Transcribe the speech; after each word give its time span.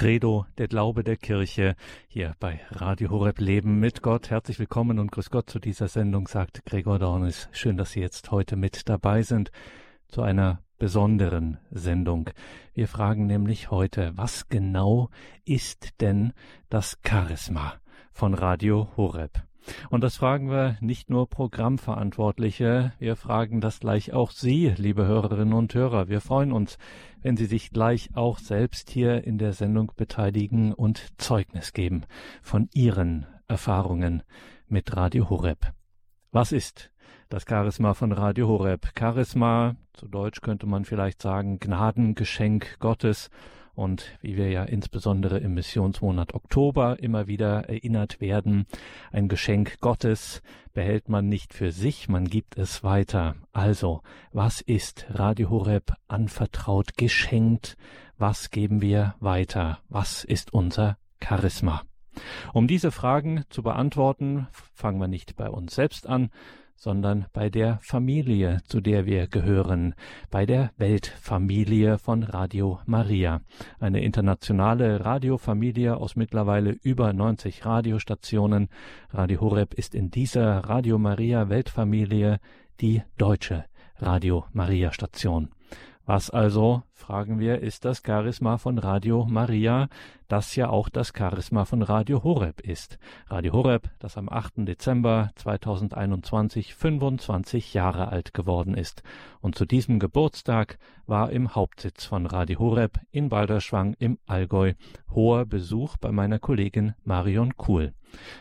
Credo, 0.00 0.46
der 0.56 0.66
Glaube 0.66 1.04
der 1.04 1.18
Kirche, 1.18 1.76
hier 2.08 2.34
bei 2.40 2.60
Radio 2.70 3.10
Horeb 3.10 3.38
Leben 3.38 3.80
mit 3.80 4.00
Gott. 4.00 4.30
Herzlich 4.30 4.58
willkommen 4.58 4.98
und 4.98 5.12
grüß 5.12 5.28
Gott 5.28 5.50
zu 5.50 5.58
dieser 5.58 5.88
Sendung, 5.88 6.26
sagt 6.26 6.64
Gregor 6.64 6.98
Dornis. 6.98 7.50
Schön, 7.52 7.76
dass 7.76 7.90
Sie 7.90 8.00
jetzt 8.00 8.30
heute 8.30 8.56
mit 8.56 8.88
dabei 8.88 9.20
sind 9.20 9.50
zu 10.08 10.22
einer 10.22 10.62
besonderen 10.78 11.58
Sendung. 11.70 12.30
Wir 12.72 12.88
fragen 12.88 13.26
nämlich 13.26 13.70
heute, 13.70 14.12
was 14.14 14.48
genau 14.48 15.10
ist 15.44 16.00
denn 16.00 16.32
das 16.70 16.96
Charisma 17.06 17.74
von 18.10 18.32
Radio 18.32 18.88
Horeb? 18.96 19.49
Und 19.90 20.02
das 20.02 20.16
fragen 20.16 20.50
wir 20.50 20.76
nicht 20.80 21.10
nur 21.10 21.28
Programmverantwortliche, 21.28 22.92
wir 22.98 23.16
fragen 23.16 23.60
das 23.60 23.80
gleich 23.80 24.12
auch 24.12 24.30
Sie, 24.30 24.72
liebe 24.76 25.06
Hörerinnen 25.06 25.54
und 25.54 25.74
Hörer. 25.74 26.08
Wir 26.08 26.20
freuen 26.20 26.52
uns, 26.52 26.78
wenn 27.22 27.36
Sie 27.36 27.46
sich 27.46 27.70
gleich 27.70 28.10
auch 28.14 28.38
selbst 28.38 28.90
hier 28.90 29.24
in 29.24 29.38
der 29.38 29.52
Sendung 29.52 29.92
beteiligen 29.96 30.72
und 30.72 31.12
Zeugnis 31.18 31.72
geben 31.72 32.04
von 32.42 32.68
Ihren 32.74 33.26
Erfahrungen 33.48 34.22
mit 34.68 34.96
Radio 34.96 35.28
Horeb. 35.28 35.72
Was 36.32 36.52
ist 36.52 36.90
das 37.28 37.44
Charisma 37.48 37.94
von 37.94 38.12
Radio 38.12 38.48
Horeb? 38.48 38.92
Charisma, 38.98 39.74
zu 39.92 40.08
Deutsch 40.08 40.40
könnte 40.40 40.66
man 40.66 40.84
vielleicht 40.84 41.20
sagen, 41.20 41.58
Gnadengeschenk 41.58 42.78
Gottes 42.78 43.30
und 43.74 44.16
wie 44.20 44.36
wir 44.36 44.50
ja 44.50 44.64
insbesondere 44.64 45.38
im 45.38 45.54
Missionsmonat 45.54 46.34
Oktober 46.34 46.98
immer 47.00 47.26
wieder 47.26 47.68
erinnert 47.68 48.20
werden, 48.20 48.66
ein 49.12 49.28
Geschenk 49.28 49.80
Gottes 49.80 50.42
behält 50.72 51.08
man 51.08 51.28
nicht 51.28 51.54
für 51.54 51.72
sich, 51.72 52.08
man 52.08 52.26
gibt 52.26 52.56
es 52.56 52.84
weiter. 52.84 53.36
Also, 53.52 54.02
was 54.32 54.60
ist 54.60 55.06
Radio 55.10 55.50
Horeb 55.50 55.92
anvertraut, 56.08 56.96
geschenkt? 56.96 57.76
Was 58.18 58.50
geben 58.50 58.80
wir 58.80 59.14
weiter? 59.20 59.78
Was 59.88 60.24
ist 60.24 60.52
unser 60.52 60.98
Charisma? 61.22 61.82
Um 62.52 62.66
diese 62.66 62.90
Fragen 62.90 63.44
zu 63.50 63.62
beantworten, 63.62 64.48
fangen 64.74 65.00
wir 65.00 65.08
nicht 65.08 65.36
bei 65.36 65.48
uns 65.48 65.74
selbst 65.74 66.06
an, 66.06 66.30
sondern 66.80 67.26
bei 67.34 67.50
der 67.50 67.78
Familie, 67.82 68.62
zu 68.64 68.80
der 68.80 69.04
wir 69.04 69.26
gehören, 69.26 69.94
bei 70.30 70.46
der 70.46 70.70
Weltfamilie 70.78 71.98
von 71.98 72.22
Radio 72.22 72.80
Maria, 72.86 73.42
eine 73.78 74.00
internationale 74.00 75.04
Radiofamilie 75.04 75.94
aus 75.94 76.16
mittlerweile 76.16 76.70
über 76.82 77.12
90 77.12 77.66
Radiostationen. 77.66 78.70
Radio 79.10 79.42
Horeb 79.42 79.74
ist 79.74 79.94
in 79.94 80.10
dieser 80.10 80.60
Radio 80.60 80.98
Maria 80.98 81.50
Weltfamilie 81.50 82.40
die 82.80 83.02
deutsche 83.18 83.66
Radio 83.98 84.46
Maria 84.54 84.90
Station. 84.90 85.50
Was 86.06 86.30
also, 86.30 86.82
fragen 86.92 87.38
wir, 87.38 87.60
ist 87.60 87.84
das 87.84 88.02
Charisma 88.04 88.58
von 88.58 88.78
Radio 88.78 89.26
Maria, 89.28 89.88
das 90.28 90.56
ja 90.56 90.68
auch 90.68 90.88
das 90.88 91.12
Charisma 91.16 91.64
von 91.64 91.82
Radio 91.82 92.24
Horeb 92.24 92.60
ist. 92.60 92.98
Radio 93.28 93.52
Horeb, 93.52 93.90
das 93.98 94.16
am 94.16 94.28
8. 94.28 94.66
Dezember 94.66 95.30
2021 95.36 96.74
25 96.74 97.74
Jahre 97.74 98.08
alt 98.08 98.34
geworden 98.34 98.74
ist. 98.74 99.02
Und 99.40 99.56
zu 99.56 99.66
diesem 99.66 99.98
Geburtstag 99.98 100.78
war 101.06 101.30
im 101.30 101.54
Hauptsitz 101.54 102.04
von 102.06 102.26
Radio 102.26 102.58
Horeb 102.58 102.98
in 103.10 103.28
Balderschwang 103.28 103.94
im 103.98 104.18
Allgäu 104.26 104.72
hoher 105.14 105.46
Besuch 105.46 105.96
bei 105.96 106.10
meiner 106.12 106.38
Kollegin 106.38 106.94
Marion 107.04 107.56
Kuhl. 107.56 107.92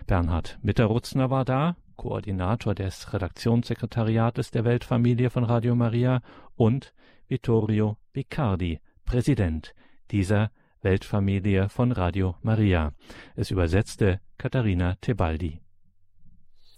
Bernhard 0.07 0.57
Mitterrutzner 0.61 1.29
war 1.29 1.45
da, 1.45 1.75
Koordinator 1.97 2.73
des 2.73 3.13
Redaktionssekretariates 3.13 4.51
der 4.51 4.63
Weltfamilie 4.63 5.29
von 5.29 5.43
Radio 5.43 5.75
Maria 5.75 6.21
und 6.55 6.93
Vittorio 7.29 7.97
Vicardi, 8.11 8.79
Präsident 9.03 9.75
dieser 10.09 10.49
Weltfamilie 10.81 11.67
von 11.69 11.91
Radio 11.91 12.37
Maria. 12.41 12.91
Es 13.35 13.51
übersetzte 13.51 14.21
Katharina 14.35 14.97
Tebaldi. 14.99 15.61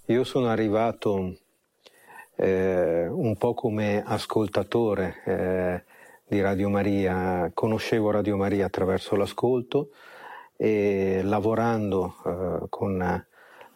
Io 0.08 0.24
sono 0.26 0.50
arrivato 0.50 1.38
eh, 2.36 3.08
un 3.08 3.38
po' 3.38 3.54
come 3.54 4.04
ascoltatore 4.06 5.22
eh, 5.24 5.84
di 6.28 6.42
Radio 6.42 6.68
Maria, 6.68 7.50
conoscevo 7.54 8.12
Radio 8.12 8.36
Maria 8.36 8.66
attraverso 8.66 9.16
l'ascolto 9.16 9.92
e 10.58 11.22
lavorando 11.24 12.16
eh, 12.26 12.66
con 12.68 13.26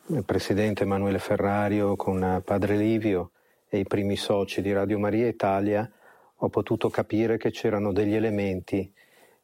il 0.08 0.26
presidente 0.26 0.84
Emanuele 0.84 1.20
Ferrario, 1.20 1.96
con 1.96 2.42
padre 2.44 2.76
Livio 2.76 3.32
e 3.70 3.78
i 3.78 3.86
primi 3.86 4.18
soci 4.18 4.62
di 4.62 4.74
Radio 4.74 5.00
Maria 5.00 5.28
Italia, 5.28 5.90
ho 6.38 6.50
potuto 6.50 6.90
capire 6.90 7.38
che 7.38 7.52
c'erano 7.52 7.94
degli 7.94 8.14
elementi 8.14 8.92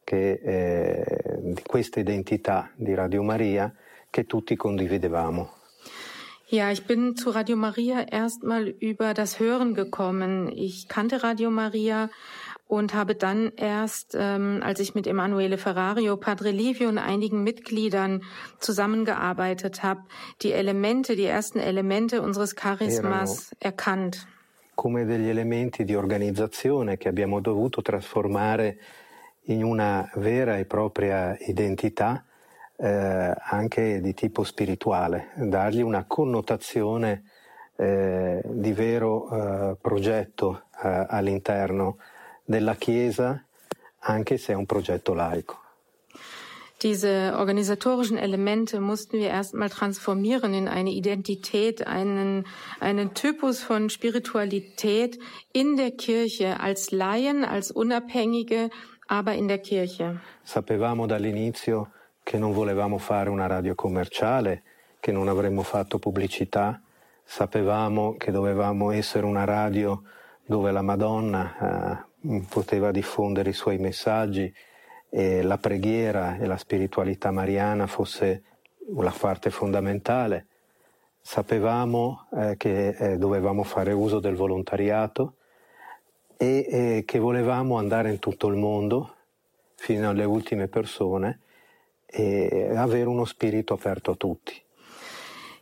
che, 0.04 0.40
eh, 0.42 1.38
di 1.40 1.62
questa 1.62 2.00
identità 2.00 2.70
di 2.74 2.94
Radio 2.94 3.22
Maria 3.22 3.72
che 4.10 4.24
tutti 4.24 4.56
condividevamo. 4.56 5.60
Ja, 6.46 6.70
ich 6.70 6.84
bin 6.84 7.16
zu 7.16 7.30
Radio 7.30 7.56
Maria 7.56 8.06
erstmal 8.06 8.68
über 8.68 9.14
das 9.14 9.40
Hören 9.40 9.72
gekommen. 9.72 10.52
Ich 10.54 10.86
kannte 10.86 11.22
Radio 11.22 11.50
Maria 11.50 12.10
und 12.66 12.92
habe 12.92 13.14
dann 13.14 13.52
erst, 13.56 14.14
ähm, 14.18 14.60
als 14.62 14.78
ich 14.80 14.94
mit 14.94 15.06
Emanuele 15.06 15.56
Ferrario, 15.56 16.18
Padre 16.18 16.50
Livio 16.50 16.90
und 16.90 16.98
einigen 16.98 17.42
Mitgliedern 17.42 18.22
zusammengearbeitet 18.58 19.82
habe, 19.82 20.02
die 20.42 20.52
Elemente, 20.52 21.16
die 21.16 21.24
ersten 21.24 21.58
Elemente 21.58 22.20
unseres 22.20 22.54
Charismas 22.54 23.56
erkannt. 23.58 24.26
Come 24.74 25.04
degli 25.04 25.28
elementi 25.28 25.84
di 25.84 25.94
organizzazione 25.94 26.96
che 26.96 27.08
abbiamo 27.08 27.40
dovuto 27.40 27.82
trasformare 27.82 28.78
in 29.46 29.64
una 29.64 30.08
vera 30.14 30.56
e 30.58 30.64
propria 30.64 31.36
identità 31.38 32.24
eh, 32.76 33.34
anche 33.36 34.00
di 34.00 34.14
tipo 34.14 34.44
spirituale, 34.44 35.30
dargli 35.36 35.82
una 35.82 36.04
connotazione 36.04 37.24
eh, 37.76 38.42
di 38.44 38.72
vero 38.72 39.30
eh, 39.30 39.76
progetto 39.80 40.64
eh, 40.82 41.06
all'interno 41.08 41.98
della 42.44 42.74
Chiesa, 42.74 43.44
anche 44.00 44.36
se 44.36 44.52
è 44.52 44.56
un 44.56 44.66
progetto 44.66 45.14
laico. 45.14 45.61
Diese 46.82 47.34
organisatorischen 47.38 48.18
Elemente 48.18 48.80
mussten 48.80 49.18
wir 49.18 49.28
erstmal 49.28 49.70
transformieren 49.70 50.52
in 50.52 50.66
eine 50.66 50.90
Identität, 50.90 51.86
einen, 51.86 52.44
einen 52.80 53.14
Typus 53.14 53.62
von 53.62 53.88
Spiritualität 53.88 55.16
in 55.52 55.76
der 55.76 55.92
Kirche, 55.92 56.58
als 56.58 56.90
Laien, 56.90 57.44
als 57.44 57.70
Unabhängige, 57.70 58.68
aber 59.06 59.34
in 59.34 59.46
der 59.46 59.58
Kirche. 59.58 60.20
Sapevamo 60.42 61.06
dall'inizio 61.06 61.90
che 62.24 62.38
non 62.38 62.52
volevamo 62.52 62.98
fare 62.98 63.30
una 63.30 63.46
radio 63.46 63.76
commerciale, 63.76 64.62
che 64.98 65.12
non 65.12 65.28
avremmo 65.28 65.62
fatto 65.62 66.00
pubblicità, 66.00 66.80
sapevamo 67.22 68.16
che 68.16 68.32
dovevamo 68.32 68.90
essere 68.90 69.24
una 69.24 69.44
radio 69.44 70.02
dove 70.44 70.72
la 70.72 70.82
Madonna 70.82 72.06
eh, 72.24 72.42
poteva 72.48 72.90
diffondere 72.90 73.50
i 73.50 73.54
suoi 73.54 73.78
messaggi, 73.78 74.52
e 75.14 75.42
la 75.42 75.58
preghiera 75.58 76.38
e 76.38 76.46
la 76.46 76.56
spiritualità 76.56 77.30
mariana 77.30 77.86
fosse 77.86 78.44
la 78.96 79.14
parte 79.16 79.50
fondamentale. 79.50 80.46
Sapevamo 81.20 82.28
eh, 82.34 82.54
che 82.56 82.88
eh, 82.88 83.18
dovevamo 83.18 83.62
fare 83.62 83.92
uso 83.92 84.20
del 84.20 84.36
volontariato 84.36 85.34
e 86.38 86.66
eh, 86.66 87.02
che 87.04 87.18
volevamo 87.18 87.76
andare 87.76 88.10
in 88.10 88.20
tutto 88.20 88.48
il 88.48 88.56
mondo 88.56 89.16
fino 89.74 90.08
alle 90.08 90.24
ultime 90.24 90.68
persone 90.68 91.40
e 92.06 92.72
avere 92.74 93.06
uno 93.06 93.26
spirito 93.26 93.74
aperto 93.74 94.12
a 94.12 94.16
tutti. 94.16 94.58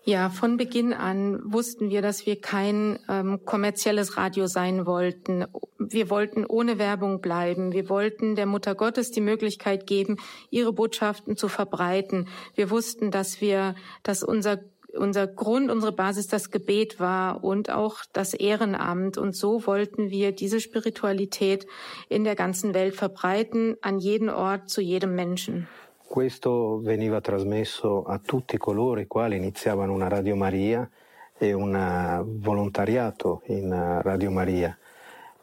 Ja, 0.05 0.31
von 0.31 0.56
Beginn 0.56 0.94
an 0.94 1.41
wussten 1.44 1.91
wir, 1.91 2.00
dass 2.00 2.25
wir 2.25 2.41
kein 2.41 2.99
ähm, 3.08 3.41
kommerzielles 3.44 4.17
Radio 4.17 4.47
sein 4.47 4.87
wollten. 4.87 5.44
Wir 5.79 6.08
wollten 6.08 6.47
ohne 6.47 6.79
Werbung 6.79 7.20
bleiben. 7.20 7.73
Wir 7.73 7.91
wollten 7.91 8.35
der 8.35 8.47
Mutter 8.47 8.75
Gottes 8.75 9.11
die 9.11 9.20
Möglichkeit 9.20 9.87
geben, 9.87 10.17
ihre 10.49 10.73
Botschaften 10.73 11.37
zu 11.37 11.49
verbreiten. 11.49 12.29
Wir 12.55 12.70
wussten, 12.70 13.11
dass 13.11 13.43
wir, 13.43 13.75
dass 14.02 14.23
unser 14.23 14.61
unser 14.93 15.29
Grund, 15.29 15.70
unsere 15.70 15.93
Basis 15.93 16.26
das 16.26 16.50
Gebet 16.50 16.99
war 16.99 17.44
und 17.44 17.70
auch 17.70 17.99
das 18.12 18.35
Ehrenamt. 18.35 19.19
Und 19.19 19.37
so 19.37 19.67
wollten 19.67 20.11
wir 20.11 20.32
diese 20.32 20.61
Spiritualität 20.61 21.67
in 22.08 22.25
der 22.25 22.35
ganzen 22.35 22.75
Welt 22.75 22.96
verbreiten, 22.96 23.76
an 23.82 23.99
jeden 23.99 24.29
Ort, 24.29 24.69
zu 24.69 24.81
jedem 24.81 25.14
Menschen. 25.14 25.69
Questo 26.10 26.80
veniva 26.80 27.20
trasmesso 27.20 28.02
a 28.02 28.18
tutti 28.18 28.56
coloro 28.56 28.98
i 28.98 29.06
quali 29.06 29.36
iniziavano 29.36 29.92
una 29.92 30.08
Radio 30.08 30.34
Maria 30.34 30.90
e 31.38 31.52
un 31.52 32.24
volontariato 32.40 33.42
in 33.44 34.00
Radio 34.02 34.32
Maria 34.32 34.76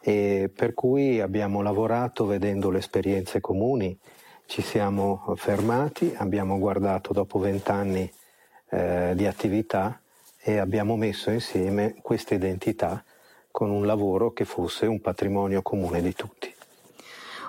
e 0.01 0.51
per 0.53 0.73
cui 0.73 1.21
abbiamo 1.21 1.61
lavorato 1.61 2.25
vedendo 2.25 2.69
le 2.69 2.79
esperienze 2.79 3.39
comuni, 3.39 3.97
ci 4.45 4.61
siamo 4.61 5.33
fermati, 5.37 6.13
abbiamo 6.17 6.59
guardato 6.59 7.13
dopo 7.13 7.39
vent'anni 7.39 8.11
eh, 8.67 9.13
di 9.15 9.25
attività 9.25 10.01
e 10.37 10.57
abbiamo 10.57 10.97
messo 10.97 11.31
insieme 11.31 11.95
questa 12.01 12.35
identità 12.35 13.01
con 13.51 13.69
un 13.69 13.85
lavoro 13.85 14.33
che 14.33 14.43
fosse 14.43 14.85
un 14.85 14.99
patrimonio 14.99 15.61
comune 15.61 16.01
di 16.01 16.13
tutti. 16.13 16.36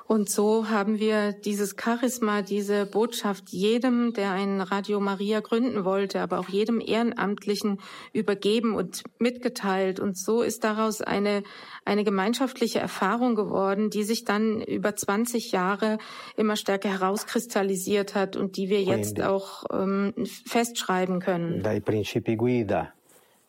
Und 0.08 0.30
so 0.30 0.70
haben 0.70 0.98
wir 0.98 1.32
dieses 1.32 1.76
Charisma, 1.78 2.40
diese 2.40 2.86
Botschaft 2.86 3.50
jedem, 3.50 4.14
der 4.14 4.32
ein 4.32 4.62
Radio 4.62 5.00
Maria 5.00 5.40
gründen 5.40 5.84
wollte, 5.84 6.20
aber 6.22 6.38
auch 6.38 6.48
jedem 6.48 6.80
Ehrenamtlichen 6.80 7.78
übergeben 8.14 8.74
und 8.74 9.02
mitgeteilt. 9.18 10.00
Und 10.00 10.16
so 10.16 10.40
ist 10.40 10.64
daraus 10.64 11.02
eine, 11.02 11.42
eine 11.84 12.04
gemeinschaftliche 12.04 12.78
Erfahrung 12.78 13.34
geworden, 13.34 13.90
die 13.90 14.02
sich 14.02 14.24
dann 14.24 14.62
über 14.62 14.96
20 14.96 15.52
Jahre 15.52 15.98
immer 16.38 16.56
stärker 16.56 16.88
herauskristallisiert 16.88 18.14
hat 18.14 18.34
und 18.34 18.56
die 18.56 18.70
wir 18.70 18.82
jetzt 18.82 19.20
auch 19.20 19.64
ähm, 19.70 20.14
festschreiben 20.46 21.20
können. 21.20 21.62
Dai 21.62 21.80
principi 21.80 22.34
guida 22.34 22.94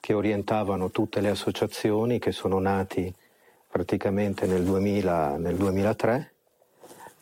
che 0.02 0.14
orientavano 0.14 0.92
tutte 0.92 1.22
le 1.22 1.30
associazioni 1.30 2.20
che 2.20 2.34
sono 2.34 2.60
nati 2.60 3.14
praticamente 3.70 4.46
nel, 4.46 4.66
2000, 4.66 5.38
nel 5.38 5.58
2003 5.58 6.32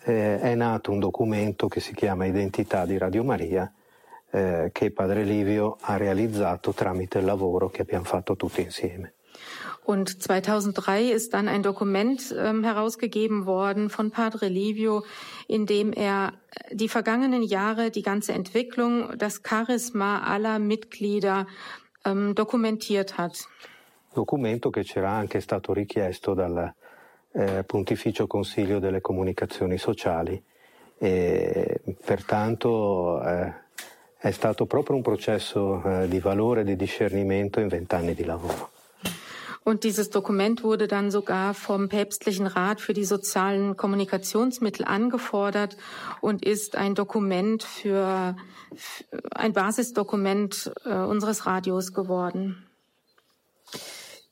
eh, 0.08 0.40
è 0.40 0.56
nato 0.56 0.92
un 0.92 1.00
documento 1.00 1.68
che 1.68 1.80
si 1.80 1.94
chiama 1.94 2.26
Identità 2.26 2.86
di 2.86 2.98
Radio 2.98 3.24
Maria 3.24 3.72
eh, 4.32 4.70
che 4.72 4.92
Padre 4.92 5.24
Livio 5.24 5.78
ha 5.82 5.98
realizzato 5.98 6.72
tramite 6.74 7.20
il 7.20 7.26
lavoro 7.26 7.70
che 7.70 7.82
abbiamo 7.82 8.06
fatto 8.06 8.36
tutti 8.36 8.62
insieme. 8.62 9.14
Und 9.84 10.20
2003 10.20 11.14
ist 11.14 11.34
dann 11.34 11.48
ein 11.48 11.62
Dokument 11.62 12.36
ähm, 12.38 12.66
herausgegeben 12.66 13.46
worden 13.46 13.90
von 13.90 14.12
Padre 14.12 14.50
Livio, 14.50 15.06
in 15.48 15.66
dem 15.66 15.94
er 15.94 16.34
die 16.72 16.90
vergangenen 16.90 17.42
Jahre, 17.42 17.90
die 17.90 18.02
ganze 18.02 18.34
Entwicklung, 18.34 19.18
das 19.18 19.44
Charisma 19.44 20.24
aller 20.24 20.60
Mitglieder 20.60 21.48
ähm, 22.04 22.36
dokumentiert 22.36 23.18
hat. 23.18 23.48
Documento 24.14 24.72
che 24.72 24.84
c'era 24.84 25.12
anche 25.12 25.40
stato 25.40 25.72
richiesto 25.72 26.34
dal 26.34 26.74
eh, 27.38 27.64
Pontificio 27.64 28.26
Consiglio 28.26 28.80
delle 28.80 29.00
Comunicazioni 29.00 29.78
Sociali 29.78 30.42
e 30.98 31.80
pertanto 32.04 33.22
eh, 33.22 33.54
è 34.18 34.32
stato 34.32 34.66
proprio 34.66 34.96
un 34.96 35.04
processo 35.04 35.84
eh, 35.84 36.08
di 36.08 36.20
valore 36.20 36.64
di 36.64 36.76
discernimento 36.76 37.60
in 37.60 37.68
vent'anni 37.68 38.16
di 38.16 38.24
lavoro. 38.24 38.72
Und 39.64 39.84
dieses 39.84 40.10
Dokument 40.10 40.64
wurde 40.64 40.88
dann 40.88 41.12
sogar 41.12 41.54
vom 41.54 41.90
Päpstlichen 41.90 42.48
Rat 42.48 42.80
für 42.80 42.94
die 42.94 43.04
sozialen 43.04 43.76
Kommunikationsmittel 43.76 44.86
angefordert 44.86 45.76
und 46.22 46.46
ist 46.46 46.78
ein 46.78 46.96
Dokument 46.96 47.64
für, 47.64 48.38
ein 49.32 49.52
Basisdokument 49.52 50.72
äh, 50.86 50.94
unseres 50.94 51.46
Radios 51.46 51.94
geworden. 51.94 52.64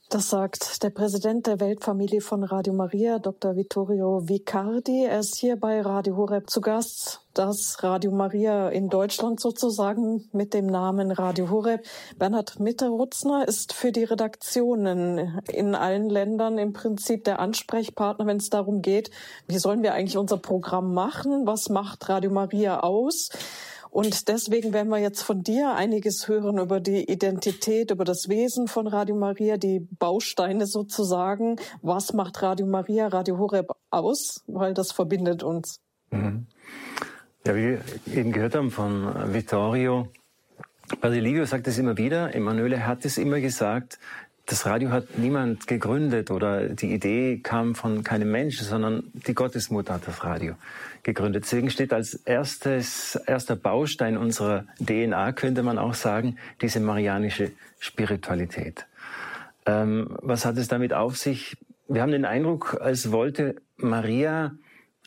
Das 0.10 0.30
sagt 0.30 0.84
der 0.84 0.92
Präsident 0.92 1.48
der 1.48 1.60
Weltfamilie 1.60 2.22
von 2.22 2.44
Radio 2.44 2.74
Maria, 2.74 3.18
Dr. 3.18 3.56
Vittorio 3.56 4.30
Vicardi. 4.30 5.04
Er 5.04 5.20
ist 5.20 5.36
hier 5.36 5.60
bei 5.60 5.82
Radio 5.82 6.16
Horeb 6.16 6.48
zu 6.48 6.62
Gast. 6.62 7.22
Das 7.34 7.82
Radio 7.82 8.12
Maria 8.12 8.70
in 8.70 8.90
Deutschland 8.90 9.40
sozusagen 9.40 10.30
mit 10.32 10.54
dem 10.54 10.68
Namen 10.68 11.12
Radio 11.12 11.50
Horeb. 11.50 11.84
Bernhard 12.20 12.60
Mitterutzner 12.60 13.48
ist 13.48 13.74
für 13.74 13.92
die 13.92 14.04
Redaktionen 14.04 15.42
in 15.52 15.74
allen 15.74 16.08
Ländern 16.10 16.60
im 16.60 16.72
Prinzip 16.72 17.24
der 17.24 17.40
Ansprechpartner, 17.40 18.28
wenn 18.28 18.38
es 18.38 18.52
darum 18.52 18.84
geht, 18.84 19.10
wie 19.48 19.58
sollen 19.58 19.82
wir 19.82 19.96
eigentlich 19.96 20.18
unser 20.18 20.38
Programm 20.38 20.94
machen? 20.94 21.48
Was 21.48 21.70
macht 21.70 22.08
Radio 22.10 22.30
Maria 22.30 22.82
aus? 22.82 23.32
Und 23.96 24.28
deswegen 24.28 24.74
werden 24.74 24.90
wir 24.90 24.98
jetzt 24.98 25.22
von 25.22 25.42
dir 25.42 25.74
einiges 25.74 26.28
hören 26.28 26.58
über 26.58 26.82
die 26.82 27.10
Identität, 27.10 27.92
über 27.92 28.04
das 28.04 28.28
Wesen 28.28 28.68
von 28.68 28.88
Radio 28.88 29.16
Maria, 29.16 29.56
die 29.56 29.80
Bausteine 29.80 30.68
sozusagen. 30.68 31.56
Was 31.82 32.12
macht 32.12 32.42
Radio 32.42 32.66
Maria, 32.66 33.08
Radio 33.08 33.38
Horeb 33.38 33.72
aus? 33.92 34.44
Weil 34.48 34.74
das 34.74 34.92
verbindet 34.92 35.44
uns. 35.44 35.80
Mhm. 36.12 36.46
Ja, 37.46 37.56
wie 37.56 37.62
wir 37.70 37.82
eben 38.14 38.34
gehört 38.34 38.56
haben 38.56 38.70
von 38.70 39.34
Vittorio, 39.34 40.10
Basilivio 41.00 41.46
sagt 41.46 41.66
es 41.68 41.78
immer 41.78 41.98
wieder, 41.98 42.36
Emanuele 42.36 42.86
hat 42.86 43.06
es 43.06 43.18
immer 43.18 43.40
gesagt, 43.40 43.98
das 44.46 44.66
Radio 44.66 44.92
hat 44.92 45.18
niemand 45.18 45.66
gegründet 45.66 46.30
oder 46.30 46.70
die 46.70 46.94
Idee 46.94 47.40
kam 47.42 47.74
von 47.74 48.04
keinem 48.04 48.32
Menschen, 48.32 48.66
sondern 48.66 49.12
die 49.14 49.34
Gottesmutter 49.34 49.96
hat 49.96 50.08
das 50.08 50.24
Radio 50.24 50.56
gegründet. 51.02 51.46
Deswegen 51.46 51.72
steht 51.72 51.94
als 51.94 52.14
erstes, 52.14 53.16
erster 53.16 53.56
Baustein 53.56 54.18
unserer 54.18 54.66
DNA, 54.80 55.32
könnte 55.34 55.64
man 55.64 55.80
auch 55.80 55.96
sagen, 55.96 56.38
diese 56.62 56.80
marianische 56.80 57.52
Spiritualität. 57.80 58.86
Ähm, 59.66 60.16
was 60.22 60.46
hat 60.46 60.58
es 60.58 60.68
damit 60.68 60.94
auf 60.94 61.18
sich? 61.18 61.58
Wir 61.88 62.04
haben 62.04 62.12
den 62.12 62.26
Eindruck, 62.26 62.78
als 62.80 63.12
wollte 63.12 63.56
Maria 63.78 64.56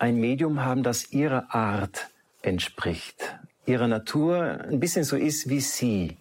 ein 0.01 0.21
Medium 0.21 0.65
haben, 0.65 0.83
das 0.83 1.13
ihrer 1.13 1.55
Art 1.55 2.09
entspricht, 2.43 3.39
ihrer 3.67 3.89
Natur 3.89 4.65
ein 4.69 4.81
bisschen 4.81 5.05
so 5.05 5.17
ist 5.17 5.49
wie 5.49 5.61
sie. 5.61 6.17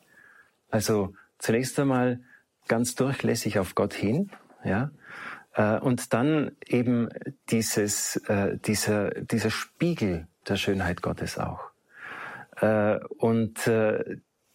Also 0.70 1.14
zunächst 1.40 1.80
einmal 1.80 2.20
ganz 2.68 2.96
durchlässig 2.96 3.60
auf 3.60 3.76
Gott 3.76 3.94
hin, 3.94 4.32
ja, 4.64 4.92
äh, 5.54 5.80
und 5.80 6.14
dann 6.14 6.52
eben 6.66 7.10
dieses, 7.50 8.18
äh, 8.28 8.58
dieser, 8.58 9.10
dieser 9.12 9.50
Spiegel 9.50 10.28
der 10.48 10.56
Schönheit 10.56 11.02
Gottes 11.02 11.38
auch. 11.38 11.72
Äh, 12.62 13.00
und 13.18 13.70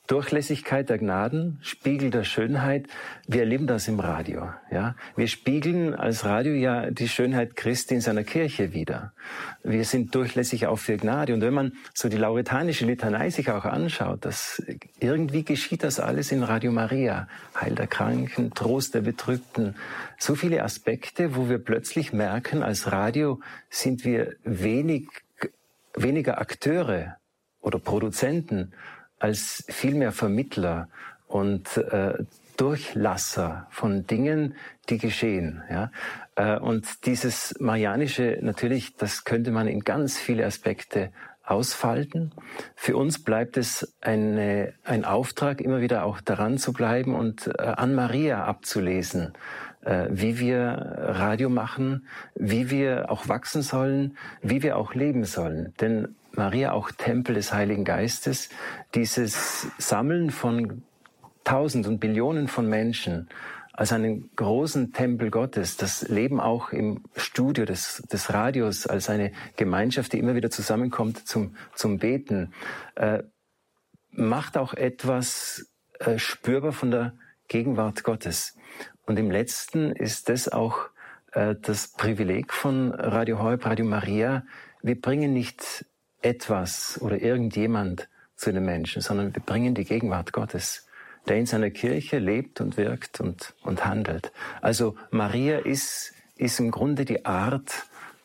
Durchlässigkeit 0.08 0.90
der 0.90 0.98
Gnaden, 0.98 1.58
Spiegel 1.62 2.10
der 2.10 2.24
Schönheit. 2.24 2.86
Wir 3.28 3.42
erleben 3.42 3.68
das 3.68 3.86
im 3.86 4.00
Radio. 4.00 4.52
Ja, 4.68 4.96
wir 5.14 5.28
spiegeln 5.28 5.94
als 5.94 6.24
Radio 6.24 6.54
ja 6.54 6.90
die 6.90 7.08
Schönheit 7.08 7.54
Christi 7.54 7.94
in 7.94 8.00
seiner 8.00 8.24
Kirche 8.24 8.72
wieder. 8.72 9.12
Wir 9.62 9.84
sind 9.84 10.12
durchlässig 10.14 10.66
auch 10.66 10.80
für 10.80 10.96
Gnade. 10.96 11.32
Und 11.32 11.40
wenn 11.40 11.54
man 11.54 11.72
so 11.94 12.08
die 12.08 12.16
lauretanische 12.16 12.84
Litanei 12.84 13.30
sich 13.30 13.48
auch 13.50 13.64
anschaut, 13.64 14.24
das 14.24 14.60
irgendwie 14.98 15.44
geschieht 15.44 15.84
das 15.84 16.00
alles 16.00 16.32
in 16.32 16.42
Radio 16.42 16.72
Maria. 16.72 17.28
Heil 17.58 17.76
der 17.76 17.86
Kranken, 17.86 18.52
Trost 18.54 18.96
der 18.96 19.02
Betrübten. 19.02 19.76
So 20.18 20.34
viele 20.34 20.64
Aspekte, 20.64 21.36
wo 21.36 21.48
wir 21.48 21.58
plötzlich 21.58 22.12
merken, 22.12 22.64
als 22.64 22.90
Radio 22.90 23.40
sind 23.70 24.04
wir 24.04 24.34
wenig, 24.42 25.06
weniger 25.94 26.40
Akteure 26.40 27.18
oder 27.60 27.78
Produzenten, 27.78 28.72
als 29.22 29.64
vielmehr 29.68 30.10
Vermittler 30.10 30.88
und 31.28 31.76
äh, 31.76 32.14
Durchlasser 32.56 33.68
von 33.70 34.04
Dingen, 34.04 34.54
die 34.88 34.98
geschehen. 34.98 35.62
Ja? 35.70 35.92
Äh, 36.34 36.58
und 36.58 37.06
dieses 37.06 37.54
Marianische, 37.60 38.38
natürlich, 38.42 38.96
das 38.96 39.22
könnte 39.22 39.52
man 39.52 39.68
in 39.68 39.80
ganz 39.84 40.18
viele 40.18 40.44
Aspekte 40.44 41.12
ausfalten. 41.44 42.32
Für 42.74 42.96
uns 42.96 43.22
bleibt 43.22 43.56
es 43.56 43.94
eine, 44.00 44.74
ein 44.82 45.04
Auftrag, 45.04 45.60
immer 45.60 45.80
wieder 45.80 46.04
auch 46.04 46.20
daran 46.20 46.58
zu 46.58 46.72
bleiben 46.72 47.14
und 47.14 47.46
äh, 47.46 47.62
an 47.62 47.94
Maria 47.94 48.44
abzulesen, 48.44 49.34
äh, 49.82 50.06
wie 50.10 50.40
wir 50.40 50.58
Radio 50.98 51.48
machen, 51.48 52.08
wie 52.34 52.70
wir 52.70 53.08
auch 53.08 53.28
wachsen 53.28 53.62
sollen, 53.62 54.16
wie 54.42 54.64
wir 54.64 54.76
auch 54.76 54.94
leben 54.94 55.24
sollen. 55.24 55.74
Denn 55.80 56.16
Maria 56.34 56.72
auch 56.72 56.90
Tempel 56.90 57.34
des 57.34 57.52
Heiligen 57.52 57.84
Geistes, 57.84 58.48
dieses 58.94 59.66
Sammeln 59.78 60.30
von 60.30 60.82
Tausend 61.44 61.86
und 61.86 61.98
Billionen 61.98 62.46
von 62.46 62.68
Menschen 62.68 63.28
als 63.72 63.92
einen 63.92 64.30
großen 64.36 64.92
Tempel 64.92 65.30
Gottes, 65.30 65.76
das 65.76 66.08
Leben 66.08 66.40
auch 66.40 66.70
im 66.70 67.04
Studio 67.16 67.64
des, 67.64 68.02
des 68.12 68.32
Radios 68.32 68.86
als 68.86 69.08
eine 69.08 69.32
Gemeinschaft, 69.56 70.12
die 70.12 70.18
immer 70.18 70.34
wieder 70.34 70.50
zusammenkommt 70.50 71.26
zum, 71.26 71.56
zum 71.74 71.98
Beten, 71.98 72.52
äh, 72.96 73.22
macht 74.10 74.58
auch 74.58 74.74
etwas 74.74 75.72
äh, 75.98 76.18
spürbar 76.18 76.72
von 76.72 76.90
der 76.90 77.14
Gegenwart 77.48 78.04
Gottes. 78.04 78.56
Und 79.06 79.18
im 79.18 79.30
letzten 79.30 79.92
ist 79.92 80.28
das 80.28 80.50
auch 80.50 80.90
äh, 81.32 81.56
das 81.60 81.88
Privileg 81.88 82.52
von 82.52 82.92
Radio 82.92 83.38
Horeb, 83.38 83.64
Radio 83.64 83.86
Maria. 83.86 84.44
Wir 84.82 85.00
bringen 85.00 85.32
nicht 85.32 85.86
etwas 86.22 87.00
oder 87.00 87.20
irgendjemand 87.20 88.08
zu 88.36 88.52
den 88.52 88.64
Menschen, 88.64 89.02
sondern 89.02 89.34
wir 89.34 89.42
bringen 89.42 89.74
die 89.74 89.84
Gegenwart 89.84 90.32
Gottes, 90.32 90.86
der 91.28 91.36
in 91.36 91.46
seiner 91.46 91.70
Kirche 91.70 92.18
lebt 92.18 92.60
und 92.60 92.76
wirkt 92.76 93.20
und, 93.20 93.54
und 93.62 93.84
handelt. 93.84 94.32
Also 94.60 94.96
Maria 95.10 95.58
ist, 95.58 96.12
ist 96.36 96.58
im 96.58 96.70
Grunde 96.70 97.04
die 97.04 97.24
Art 97.24 97.72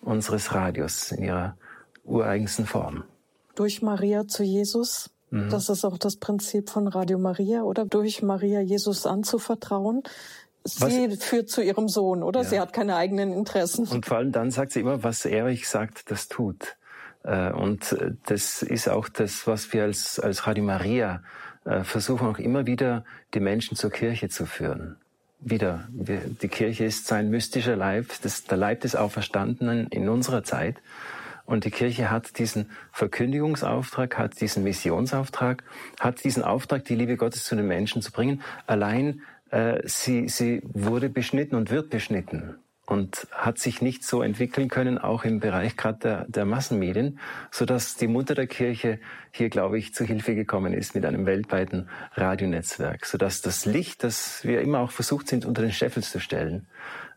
unseres 0.01 0.53
Radios 0.53 1.11
in 1.11 1.23
ihrer 1.23 1.57
ureigensten 2.03 2.65
Form. 2.65 3.03
Durch 3.55 3.81
Maria 3.81 4.27
zu 4.27 4.43
Jesus, 4.43 5.09
mhm. 5.29 5.49
das 5.49 5.69
ist 5.69 5.83
auch 5.85 5.97
das 5.97 6.15
Prinzip 6.17 6.69
von 6.69 6.87
Radio 6.87 7.19
Maria, 7.19 7.63
oder 7.63 7.85
durch 7.85 8.21
Maria 8.23 8.61
Jesus 8.61 9.05
anzuvertrauen. 9.05 10.03
Sie 10.63 11.09
was? 11.09 11.23
führt 11.23 11.49
zu 11.49 11.61
ihrem 11.61 11.87
Sohn, 11.87 12.23
oder? 12.23 12.41
Ja. 12.41 12.49
Sie 12.49 12.59
hat 12.59 12.73
keine 12.73 12.95
eigenen 12.95 13.33
Interessen. 13.33 13.87
Und 13.87 14.05
vor 14.05 14.17
allem 14.17 14.31
dann 14.31 14.51
sagt 14.51 14.71
sie 14.71 14.81
immer, 14.81 15.03
was 15.03 15.25
er 15.25 15.45
euch 15.45 15.67
sagt, 15.67 16.11
das 16.11 16.27
tut. 16.27 16.77
Äh, 17.27 17.51
und 17.51 17.91
äh, 17.91 18.13
das 18.25 18.63
ist 18.63 18.87
auch 18.87 19.09
das, 19.09 19.45
was 19.45 19.73
wir 19.73 19.83
als, 19.83 20.19
als 20.19 20.47
Radio 20.47 20.63
Maria 20.63 21.21
äh, 21.65 21.83
versuchen, 21.83 22.27
auch 22.27 22.39
immer 22.39 22.65
wieder 22.65 23.03
die 23.33 23.41
Menschen 23.41 23.75
zur 23.75 23.91
Kirche 23.91 24.29
zu 24.29 24.45
führen. 24.45 24.95
wieder, 25.39 25.87
die 25.91 26.47
Kirche 26.47 26.85
ist 26.85 27.05
sein 27.05 27.29
mystischer 27.29 27.75
Leib, 27.75 28.07
das, 28.23 28.45
der 28.45 28.57
Leib 28.57 28.81
des 28.81 28.95
Auferstandenen 28.95 29.87
in 29.89 30.09
unserer 30.09 30.43
Zeit. 30.43 30.77
Und 31.45 31.63
die 31.63 31.71
Kirche 31.71 32.09
hat 32.09 32.39
diesen 32.39 32.71
Verkündigungsauftrag, 32.91 34.17
hat 34.17 34.41
diesen 34.41 34.63
Missionsauftrag, 34.63 35.63
hat 35.99 36.23
diesen 36.23 36.43
Auftrag, 36.43 36.85
die 36.85 36.95
Liebe 36.95 37.17
Gottes 37.17 37.43
zu 37.43 37.55
den 37.55 37.67
Menschen 37.67 38.01
zu 38.01 38.11
bringen. 38.11 38.41
Allein 38.65 39.21
äh, 39.51 39.81
sie, 39.85 40.27
sie 40.27 40.61
wurde 40.63 41.09
beschnitten 41.09 41.55
und 41.55 41.69
wird 41.69 41.89
beschnitten 41.89 42.55
und 42.87 43.27
hat 43.31 43.59
sich 43.59 43.81
nicht 43.81 44.05
so 44.05 44.21
entwickeln 44.21 44.69
können, 44.69 44.97
auch 44.97 45.25
im 45.25 45.39
Bereich 45.39 45.75
gerade 45.75 45.99
der, 45.99 46.25
der 46.29 46.45
Massenmedien, 46.45 47.19
so 47.51 47.65
dass 47.65 47.95
die 47.95 48.07
Mutter 48.07 48.33
der 48.33 48.47
Kirche 48.47 48.99
hier, 49.31 49.49
glaube 49.49 49.77
ich, 49.77 49.93
zu 49.93 50.05
Hilfe 50.05 50.35
gekommen 50.35 50.73
ist 50.73 50.95
mit 50.95 51.05
einem 51.05 51.25
weltweiten 51.25 51.89
Radionetzwerk, 52.13 53.05
so 53.05 53.17
dass 53.17 53.41
das 53.41 53.65
Licht, 53.65 54.03
das 54.03 54.45
wir 54.45 54.61
immer 54.61 54.79
auch 54.79 54.91
versucht 54.91 55.27
sind, 55.27 55.45
unter 55.45 55.61
den 55.61 55.73
Scheffel 55.73 56.01
zu 56.01 56.21
stellen, 56.21 56.67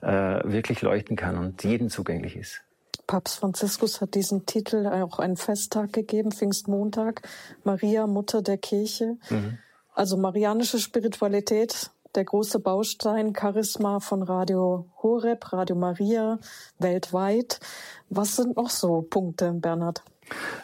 äh, 0.02 0.08
wirklich 0.08 0.82
leuchten 0.82 1.16
kann 1.16 1.38
und 1.38 1.62
jedem 1.62 1.88
zugänglich 1.88 2.36
ist. 2.36 2.62
Papst 3.06 3.38
Franziskus 3.38 4.00
hat 4.00 4.14
diesen 4.14 4.46
Titel 4.46 4.86
auch 4.86 5.20
einen 5.20 5.36
Festtag 5.36 5.92
gegeben, 5.92 6.32
Pfingstmontag, 6.32 7.22
Maria, 7.62 8.06
Mutter 8.06 8.42
der 8.42 8.58
Kirche. 8.58 9.18
Mhm. 9.30 9.58
Also 9.94 10.16
marianische 10.16 10.78
Spiritualität 10.78 11.90
der 12.14 12.24
große 12.24 12.60
Baustein 12.60 13.34
Charisma 13.34 14.00
von 14.00 14.22
Radio 14.22 14.86
Horeb, 15.02 15.52
Radio 15.52 15.76
Maria 15.76 16.38
weltweit. 16.78 17.60
Was 18.08 18.36
sind 18.36 18.56
noch 18.56 18.70
so 18.70 19.02
Punkte, 19.02 19.52
Bernhard? 19.52 20.02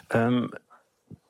Ähm, 0.09 0.51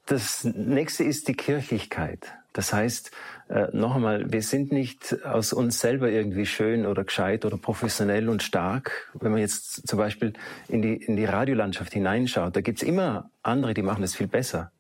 das 0.06 0.44
nächste 0.44 1.04
ist 1.04 1.28
die 1.28 1.36
Kirchlichkeit. 1.36 2.34
Das 2.54 2.74
heißt, 2.74 3.12
äh, 3.50 3.68
noch 3.72 3.96
einmal, 3.96 4.32
wir 4.32 4.42
sind 4.42 4.72
nicht 4.72 5.24
aus 5.24 5.54
uns 5.54 5.80
selber 5.80 6.10
irgendwie 6.10 6.48
schön 6.48 6.88
oder 6.88 7.04
gescheit 7.04 7.46
oder 7.46 7.58
professionell 7.58 8.30
und 8.30 8.42
stark. 8.42 9.12
Wenn 9.14 9.32
man 9.32 9.42
jetzt 9.42 9.88
zum 9.88 10.00
Beispiel 10.00 10.34
in 10.68 10.82
die, 10.82 10.96
in 10.96 11.18
die 11.18 11.26
Radiolandschaft 11.26 11.94
hineinschaut, 11.94 12.56
da 12.56 12.62
gibt's 12.62 12.82
immer 12.82 13.30
andere, 13.44 13.76
die 13.76 13.84
machen 13.84 14.02
das 14.02 14.16
viel 14.16 14.28
besser. 14.28 14.72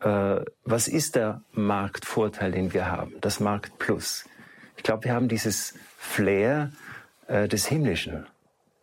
Äh, 0.00 0.40
was 0.64 0.86
ist 0.86 1.14
der 1.14 1.40
Marktvorteil, 1.52 2.52
den 2.52 2.74
wir 2.74 2.90
haben? 2.90 3.14
Das 3.22 3.40
Markt 3.40 3.78
Plus. 3.78 4.26
Ich 4.26 4.33
glaube, 4.84 5.04
wir 5.04 5.14
haben 5.14 5.28
dieses 5.28 5.74
Flair 5.98 6.70
äh, 7.26 7.48
des 7.48 7.66
Himmlischen. 7.66 8.26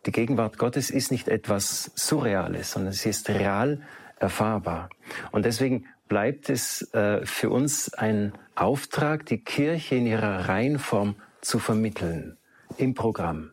Die 0.04 0.12
Gegenwart 0.12 0.58
Gottes 0.58 0.90
ist 0.90 1.10
nicht 1.10 1.28
etwas 1.28 1.92
Surreales, 1.94 2.72
sondern 2.72 2.92
sie 2.92 3.08
ist 3.08 3.30
real 3.30 3.80
erfahrbar. 4.18 4.90
Und 5.30 5.46
deswegen 5.46 5.86
bleibt 6.08 6.50
es 6.50 6.92
äh, 6.92 7.24
für 7.24 7.50
uns 7.50 7.94
ein 7.94 8.32
Auftrag, 8.54 9.24
die 9.26 9.38
Kirche 9.38 9.94
in 9.94 10.06
ihrer 10.06 10.48
Reihenform 10.48 11.14
zu 11.40 11.58
vermitteln 11.58 12.36
im 12.76 12.94
Programm. 12.94 13.52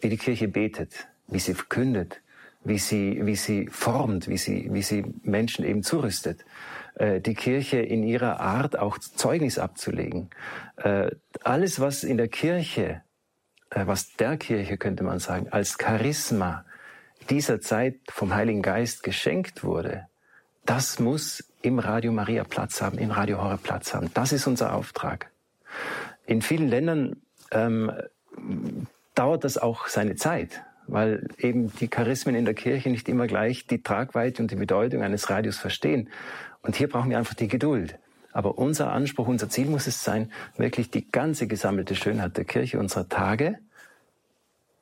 Wie 0.00 0.08
die 0.08 0.18
Kirche 0.18 0.48
betet, 0.48 1.08
wie 1.26 1.40
sie 1.40 1.54
verkündet, 1.54 2.20
wie 2.62 2.78
sie, 2.78 3.20
wie 3.24 3.36
sie 3.36 3.68
formt, 3.68 4.28
wie 4.28 4.36
sie, 4.36 4.68
wie 4.72 4.82
sie 4.82 5.04
Menschen 5.22 5.64
eben 5.64 5.82
zurüstet. 5.82 6.44
Äh, 7.00 7.22
die 7.22 7.34
Kirche 7.34 7.78
in 7.78 8.02
ihrer 8.02 8.40
Art 8.40 8.78
auch 8.78 8.98
Zeugnis 8.98 9.58
abzulegen. 9.58 10.28
Äh, 10.76 11.10
alles, 11.42 11.80
was 11.80 12.04
in 12.04 12.18
der 12.18 12.28
Kirche, 12.28 13.00
äh, 13.70 13.86
was 13.86 14.16
der 14.16 14.36
Kirche 14.36 14.76
könnte 14.76 15.02
man 15.02 15.18
sagen, 15.18 15.48
als 15.50 15.78
Charisma 15.80 16.66
dieser 17.30 17.62
Zeit 17.62 17.96
vom 18.08 18.34
Heiligen 18.34 18.60
Geist 18.60 19.02
geschenkt 19.02 19.64
wurde, 19.64 20.08
das 20.66 20.98
muss 20.98 21.42
im 21.62 21.78
Radio 21.78 22.12
Maria 22.12 22.44
Platz 22.44 22.82
haben, 22.82 22.98
im 22.98 23.10
Radio 23.10 23.42
Horror 23.42 23.56
Platz 23.62 23.94
haben. 23.94 24.10
Das 24.12 24.32
ist 24.32 24.46
unser 24.46 24.74
Auftrag. 24.74 25.30
In 26.26 26.42
vielen 26.42 26.68
Ländern 26.68 27.16
ähm, 27.50 27.90
dauert 29.14 29.44
das 29.44 29.56
auch 29.56 29.88
seine 29.88 30.16
Zeit, 30.16 30.62
weil 30.86 31.26
eben 31.38 31.72
die 31.76 31.88
Charismen 31.88 32.34
in 32.34 32.44
der 32.44 32.54
Kirche 32.54 32.90
nicht 32.90 33.08
immer 33.08 33.26
gleich 33.26 33.66
die 33.66 33.82
Tragweite 33.82 34.42
und 34.42 34.50
die 34.50 34.56
Bedeutung 34.56 35.02
eines 35.02 35.30
Radios 35.30 35.56
verstehen. 35.56 36.10
Und 36.62 36.76
hier 36.76 36.88
brauchen 36.88 37.10
wir 37.10 37.18
einfach 37.18 37.34
die 37.34 37.48
Geduld. 37.48 37.98
Aber 38.32 38.58
unser 38.58 38.92
Anspruch, 38.92 39.26
unser 39.26 39.48
Ziel 39.48 39.66
muss 39.66 39.86
es 39.86 40.04
sein, 40.04 40.30
wirklich 40.56 40.90
die 40.90 41.10
ganze 41.10 41.46
gesammelte 41.46 41.96
Schönheit 41.96 42.36
der 42.36 42.44
Kirche 42.44 42.78
unserer 42.78 43.08
Tage 43.08 43.58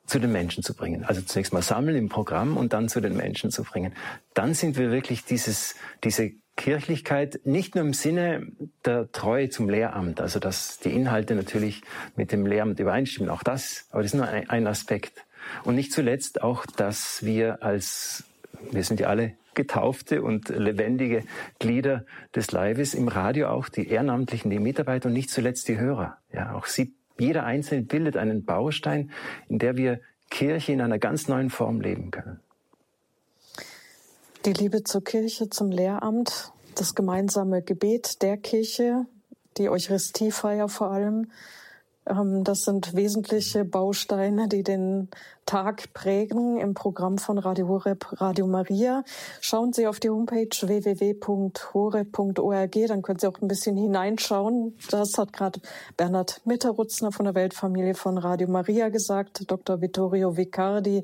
zu 0.05 0.19
den 0.19 0.31
Menschen 0.31 0.63
zu 0.63 0.73
bringen. 0.73 1.03
Also 1.03 1.21
zunächst 1.21 1.53
mal 1.53 1.61
sammeln 1.61 1.95
im 1.95 2.09
Programm 2.09 2.57
und 2.57 2.73
dann 2.73 2.89
zu 2.89 2.99
den 2.99 3.15
Menschen 3.15 3.51
zu 3.51 3.63
bringen. 3.63 3.93
Dann 4.33 4.53
sind 4.53 4.77
wir 4.77 4.91
wirklich 4.91 5.23
dieses, 5.23 5.75
diese 6.03 6.31
Kirchlichkeit 6.59 7.39
nicht 7.45 7.75
nur 7.75 7.85
im 7.85 7.93
Sinne 7.93 8.47
der 8.83 9.11
Treue 9.11 9.49
zum 9.49 9.69
Lehramt, 9.69 10.19
also 10.19 10.39
dass 10.39 10.79
die 10.79 10.89
Inhalte 10.89 11.33
natürlich 11.33 11.81
mit 12.17 12.31
dem 12.31 12.45
Lehramt 12.45 12.79
übereinstimmen, 12.79 13.29
auch 13.29 13.43
das, 13.43 13.85
aber 13.91 14.03
das 14.03 14.13
ist 14.13 14.17
nur 14.17 14.27
ein 14.27 14.67
Aspekt. 14.67 15.25
Und 15.63 15.75
nicht 15.75 15.93
zuletzt 15.93 16.41
auch, 16.41 16.65
dass 16.65 17.23
wir 17.23 17.63
als, 17.63 18.25
wir 18.71 18.83
sind 18.83 18.99
ja 18.99 19.07
alle 19.07 19.33
getaufte 19.53 20.21
und 20.21 20.49
lebendige 20.49 21.23
Glieder 21.59 22.05
des 22.35 22.51
Leibes, 22.51 22.93
im 22.93 23.07
Radio 23.07 23.49
auch 23.49 23.69
die 23.69 23.87
Ehrenamtlichen, 23.87 24.49
die 24.49 24.59
Mitarbeiter 24.59 25.07
und 25.07 25.13
nicht 25.13 25.29
zuletzt 25.29 25.67
die 25.67 25.77
Hörer. 25.77 26.17
Ja, 26.31 26.55
auch 26.55 26.65
sie, 26.65 26.93
jeder 27.17 27.45
Einzelne 27.45 27.83
bildet 27.83 28.15
einen 28.15 28.45
Baustein, 28.45 29.11
in 29.47 29.59
der 29.59 29.75
wir 29.75 29.99
Kirche 30.29 30.71
in 30.71 30.81
einer 30.81 30.99
ganz 30.99 31.27
neuen 31.27 31.49
Form 31.49 31.81
leben 31.81 32.11
können. 32.11 32.39
Die 34.45 34.53
Liebe 34.53 34.83
zur 34.83 35.03
Kirche, 35.03 35.49
zum 35.49 35.71
Lehramt, 35.71 36.53
das 36.75 36.95
gemeinsame 36.95 37.61
Gebet 37.61 38.21
der 38.21 38.37
Kirche, 38.37 39.05
die 39.57 39.69
Eucharistiefeier 39.69 40.69
vor 40.69 40.91
allem, 40.91 41.31
das 42.09 42.63
sind 42.63 42.95
wesentliche 42.95 43.63
Bausteine, 43.65 44.47
die 44.47 44.63
den 44.63 45.09
Tag 45.45 45.93
prägen 45.93 46.57
im 46.57 46.73
Programm 46.75 47.17
von 47.17 47.37
Radio 47.39 47.67
Horeb, 47.67 48.21
Radio 48.21 48.45
Maria. 48.45 49.03
Schauen 49.41 49.73
Sie 49.73 49.87
auf 49.87 49.99
die 49.99 50.11
Homepage 50.11 50.49
www.horeb.org, 50.61 52.07
dann 52.87 53.01
können 53.01 53.17
Sie 53.19 53.27
auch 53.27 53.41
ein 53.41 53.47
bisschen 53.47 53.75
hineinschauen. 53.75 54.75
Das 54.91 55.17
hat 55.17 55.33
gerade 55.33 55.59
Bernhard 55.97 56.41
Mitterutzner 56.45 57.11
von 57.11 57.25
der 57.25 57.33
Weltfamilie 57.33 57.95
von 57.95 58.19
Radio 58.19 58.47
Maria 58.47 58.89
gesagt. 58.89 59.49
Dr. 59.49 59.81
Vittorio 59.81 60.37
Vicardi, 60.37 61.03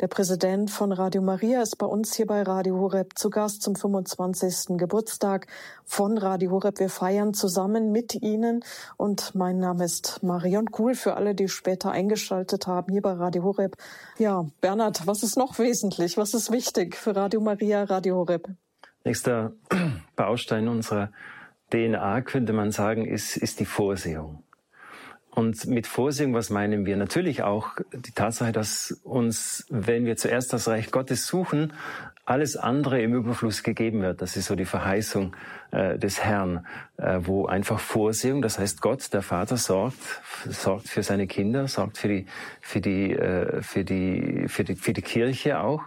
der 0.00 0.06
Präsident 0.06 0.70
von 0.70 0.92
Radio 0.92 1.20
Maria, 1.20 1.60
ist 1.62 1.76
bei 1.76 1.86
uns 1.86 2.14
hier 2.14 2.26
bei 2.26 2.42
Radio 2.42 2.78
Horeb 2.78 3.18
zu 3.18 3.28
Gast 3.28 3.62
zum 3.62 3.74
25. 3.74 4.76
Geburtstag 4.78 5.48
von 5.90 6.18
Radio 6.18 6.52
Horeb. 6.52 6.78
Wir 6.78 6.88
feiern 6.88 7.34
zusammen 7.34 7.90
mit 7.90 8.14
Ihnen 8.14 8.62
und 8.96 9.34
mein 9.34 9.58
Name 9.58 9.84
ist 9.84 10.22
Marion 10.22 10.70
Kuhl 10.70 10.94
für 10.94 11.14
alle, 11.16 11.34
die 11.34 11.48
später 11.48 11.90
eingeschaltet 11.90 12.68
haben 12.68 12.92
hier 12.92 13.02
bei 13.02 13.12
Radio 13.12 13.42
Horeb. 13.42 13.76
Ja, 14.16 14.46
Bernhard, 14.60 15.08
was 15.08 15.24
ist 15.24 15.36
noch 15.36 15.58
wesentlich? 15.58 16.16
Was 16.16 16.32
ist 16.32 16.52
wichtig 16.52 16.94
für 16.94 17.16
Radio 17.16 17.40
Maria, 17.40 17.82
Radio 17.82 18.16
Horeb? 18.16 18.48
Nächster 19.04 19.52
Baustein 20.16 20.68
unserer 20.68 21.10
DNA, 21.70 22.20
könnte 22.22 22.52
man 22.52 22.70
sagen, 22.70 23.04
ist, 23.04 23.36
ist 23.36 23.58
die 23.58 23.64
Vorsehung. 23.64 24.44
Und 25.32 25.66
mit 25.66 25.86
Vorsehung, 25.86 26.34
was 26.34 26.50
meinen 26.50 26.86
wir? 26.86 26.96
Natürlich 26.96 27.42
auch 27.42 27.70
die 27.92 28.12
Tatsache, 28.12 28.52
dass 28.52 29.00
uns, 29.04 29.64
wenn 29.70 30.04
wir 30.04 30.16
zuerst 30.16 30.52
das 30.52 30.68
Reich 30.68 30.90
Gottes 30.90 31.26
suchen, 31.26 31.72
alles 32.30 32.56
andere 32.56 33.02
im 33.02 33.12
Überfluss 33.12 33.64
gegeben 33.64 34.02
wird. 34.02 34.22
Das 34.22 34.36
ist 34.36 34.46
so 34.46 34.54
die 34.54 34.64
Verheißung 34.64 35.34
äh, 35.72 35.98
des 35.98 36.22
Herrn, 36.22 36.64
äh, 36.96 37.18
wo 37.22 37.46
einfach 37.46 37.80
Vorsehung, 37.80 38.40
das 38.40 38.56
heißt 38.56 38.80
Gott, 38.80 39.12
der 39.12 39.22
Vater, 39.22 39.56
sorgt, 39.56 39.98
sorgt 40.46 40.88
für 40.88 41.02
seine 41.02 41.26
Kinder, 41.26 41.66
sorgt 41.66 41.98
für 41.98 42.06
die, 42.06 42.26
für 42.60 42.80
die, 42.80 43.10
äh, 43.10 43.62
für 43.62 43.84
die, 43.84 44.44
für 44.46 44.62
die, 44.62 44.76
für 44.76 44.92
die 44.92 45.02
Kirche 45.02 45.58
auch. 45.58 45.82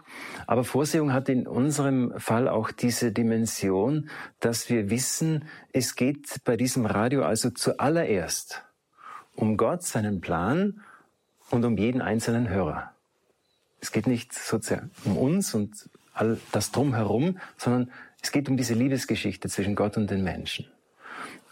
Aber 0.45 0.65
Vorsehung 0.65 1.13
hat 1.13 1.29
in 1.29 1.47
unserem 1.47 2.13
Fall 2.17 2.49
auch 2.49 2.71
diese 2.71 3.13
Dimension, 3.13 4.09
dass 4.41 4.69
wir 4.69 4.89
wissen, 4.89 5.45
es 5.71 5.95
geht 5.95 6.43
bei 6.43 6.57
diesem 6.57 6.85
Radio 6.85 7.23
also 7.23 7.51
zuallererst 7.51 8.65
um 9.33 9.55
Gott, 9.55 9.83
seinen 9.83 10.19
Plan 10.19 10.81
und 11.51 11.63
um 11.63 11.77
jeden 11.77 12.01
einzelnen 12.01 12.49
Hörer. 12.49 12.91
Es 13.79 13.93
geht 13.93 14.07
nicht 14.07 14.33
sozusagen 14.33 14.91
um 15.05 15.17
uns 15.17 15.53
und 15.53 15.89
all 16.13 16.37
das 16.51 16.71
drumherum, 16.71 17.37
sondern 17.57 17.91
es 18.21 18.31
geht 18.31 18.49
um 18.49 18.57
diese 18.57 18.73
Liebesgeschichte 18.73 19.49
zwischen 19.49 19.75
Gott 19.75 19.97
und 19.97 20.09
den 20.09 20.23
Menschen. 20.23 20.65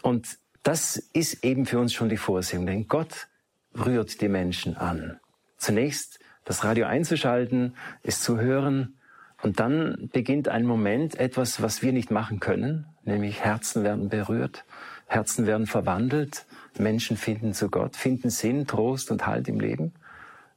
Und 0.02 0.38
das 0.62 0.96
ist 0.96 1.44
eben 1.44 1.66
für 1.66 1.78
uns 1.78 1.92
schon 1.92 2.08
die 2.08 2.16
Vorsehung, 2.16 2.66
denn 2.66 2.88
Gott 2.88 3.28
rührt 3.74 4.20
die 4.20 4.28
Menschen 4.28 4.76
an. 4.76 5.18
Zunächst 5.56 6.18
das 6.44 6.64
Radio 6.64 6.86
einzuschalten, 6.86 7.76
es 8.02 8.20
zu 8.20 8.38
hören, 8.38 8.94
und 9.42 9.58
dann 9.58 10.08
beginnt 10.12 10.48
ein 10.48 10.64
Moment, 10.64 11.16
etwas, 11.16 11.60
was 11.60 11.82
wir 11.82 11.92
nicht 11.92 12.12
machen 12.12 12.38
können, 12.38 12.86
nämlich 13.04 13.40
Herzen 13.44 13.82
werden 13.82 14.08
berührt, 14.08 14.64
Herzen 15.06 15.46
werden 15.46 15.66
verwandelt, 15.66 16.46
Menschen 16.78 17.16
finden 17.16 17.52
zu 17.52 17.68
Gott, 17.68 17.96
finden 17.96 18.30
Sinn, 18.30 18.68
Trost 18.68 19.10
und 19.10 19.26
Halt 19.26 19.48
im 19.48 19.58
Leben. 19.58 19.92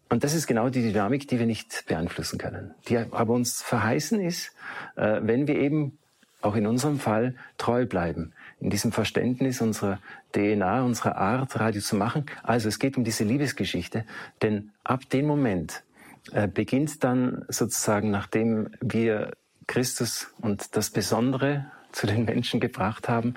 Und 0.09 0.23
das 0.23 0.33
ist 0.33 0.47
genau 0.47 0.69
die 0.69 0.81
Dynamik, 0.81 1.27
die 1.27 1.39
wir 1.39 1.45
nicht 1.45 1.85
beeinflussen 1.87 2.37
können. 2.37 2.75
Die 2.87 2.97
aber 2.97 3.33
uns 3.33 3.61
verheißen 3.61 4.21
ist, 4.21 4.53
äh, 4.95 5.19
wenn 5.21 5.47
wir 5.47 5.55
eben 5.55 5.97
auch 6.41 6.55
in 6.55 6.67
unserem 6.67 6.99
Fall 6.99 7.35
treu 7.57 7.85
bleiben, 7.85 8.33
in 8.59 8.69
diesem 8.69 8.91
Verständnis 8.91 9.61
unserer 9.61 9.99
DNA, 10.33 10.83
unserer 10.83 11.17
Art, 11.17 11.59
Radio 11.59 11.81
zu 11.81 11.95
machen. 11.95 12.27
Also 12.43 12.69
es 12.69 12.77
geht 12.77 12.97
um 12.97 13.03
diese 13.03 13.23
Liebesgeschichte, 13.23 14.05
denn 14.43 14.71
ab 14.83 15.09
dem 15.09 15.25
Moment 15.25 15.83
äh, 16.31 16.47
beginnt 16.47 17.03
dann 17.03 17.45
sozusagen, 17.49 18.11
nachdem 18.11 18.69
wir 18.79 19.31
Christus 19.67 20.27
und 20.39 20.75
das 20.75 20.91
Besondere 20.91 21.65
zu 21.91 22.05
den 22.05 22.25
Menschen 22.25 22.59
gebracht 22.59 23.09
haben, 23.09 23.33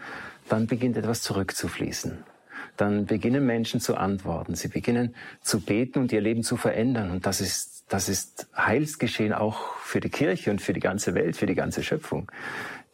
dann 0.49 0.67
beginnt 0.67 0.97
etwas 0.97 1.23
zurückzufließen. 1.23 2.25
Dann 2.79 3.05
beginnen 3.05 3.45
Menschen 3.45 3.81
zu 3.81 3.97
antworten. 3.97 4.55
Sie 4.55 4.69
beginnen 4.69 5.15
zu 5.43 5.61
beten 5.61 5.99
und 5.99 6.13
ihr 6.13 6.23
Leben 6.23 6.43
zu 6.43 6.57
verändern. 6.57 7.11
Und 7.11 7.27
das 7.27 7.43
ist, 7.43 7.85
das 7.89 8.09
ist 8.09 8.47
Heilsgeschehen 8.57 9.35
auch 9.35 9.75
für 9.81 10.01
die 10.01 10.09
Kirche 10.09 10.51
und 10.51 10.63
für 10.63 10.73
die 10.73 10.81
ganze 10.81 11.15
Welt, 11.15 11.37
für 11.37 11.47
die 11.47 11.57
ganze 11.57 11.83
Schöpfung. 11.83 12.31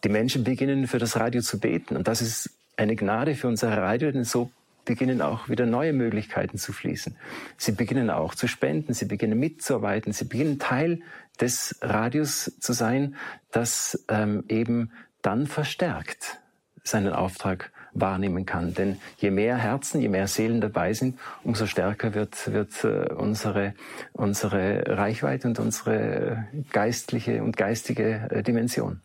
Die 0.02 0.08
Menschen 0.08 0.42
beginnen 0.42 0.88
für 0.88 0.98
das 0.98 1.16
Radio 1.16 1.42
zu 1.42 1.60
beten. 1.60 1.96
Und 1.96 2.08
das 2.08 2.22
ist 2.22 2.50
eine 2.76 2.96
Gnade 2.96 3.34
für 3.36 3.46
unser 3.46 3.76
Radio, 3.76 4.10
denn 4.10 4.24
so 4.24 4.50
beginnen 4.84 5.20
auch 5.20 5.48
wieder 5.48 5.66
neue 5.66 5.92
Möglichkeiten 5.92 6.58
zu 6.58 6.72
fließen. 6.72 7.16
Sie 7.56 7.72
beginnen 7.72 8.10
auch 8.10 8.34
zu 8.34 8.48
spenden, 8.48 8.94
sie 8.94 9.06
beginnen 9.06 9.38
mitzuarbeiten, 9.38 10.12
sie 10.12 10.24
beginnen 10.24 10.58
Teil 10.58 11.00
des 11.40 11.76
Radios 11.80 12.52
zu 12.60 12.72
sein, 12.72 13.16
das 13.50 14.04
ähm, 14.08 14.44
eben 14.48 14.92
dann 15.22 15.46
verstärkt 15.46 16.40
seinen 16.82 17.12
Auftrag 17.12 17.72
wahrnehmen 17.94 18.44
kann. 18.44 18.74
Denn 18.74 19.00
je 19.16 19.30
mehr 19.30 19.56
Herzen, 19.56 20.00
je 20.00 20.08
mehr 20.08 20.26
Seelen 20.26 20.60
dabei 20.60 20.92
sind, 20.92 21.18
umso 21.42 21.66
stärker 21.66 22.14
wird, 22.14 22.52
wird 22.52 22.84
äh, 22.84 23.12
unsere, 23.14 23.74
unsere 24.12 24.84
Reichweite 24.86 25.48
und 25.48 25.58
unsere 25.58 26.46
geistliche 26.72 27.42
und 27.42 27.56
geistige 27.56 28.28
äh, 28.30 28.42
Dimension. 28.42 29.00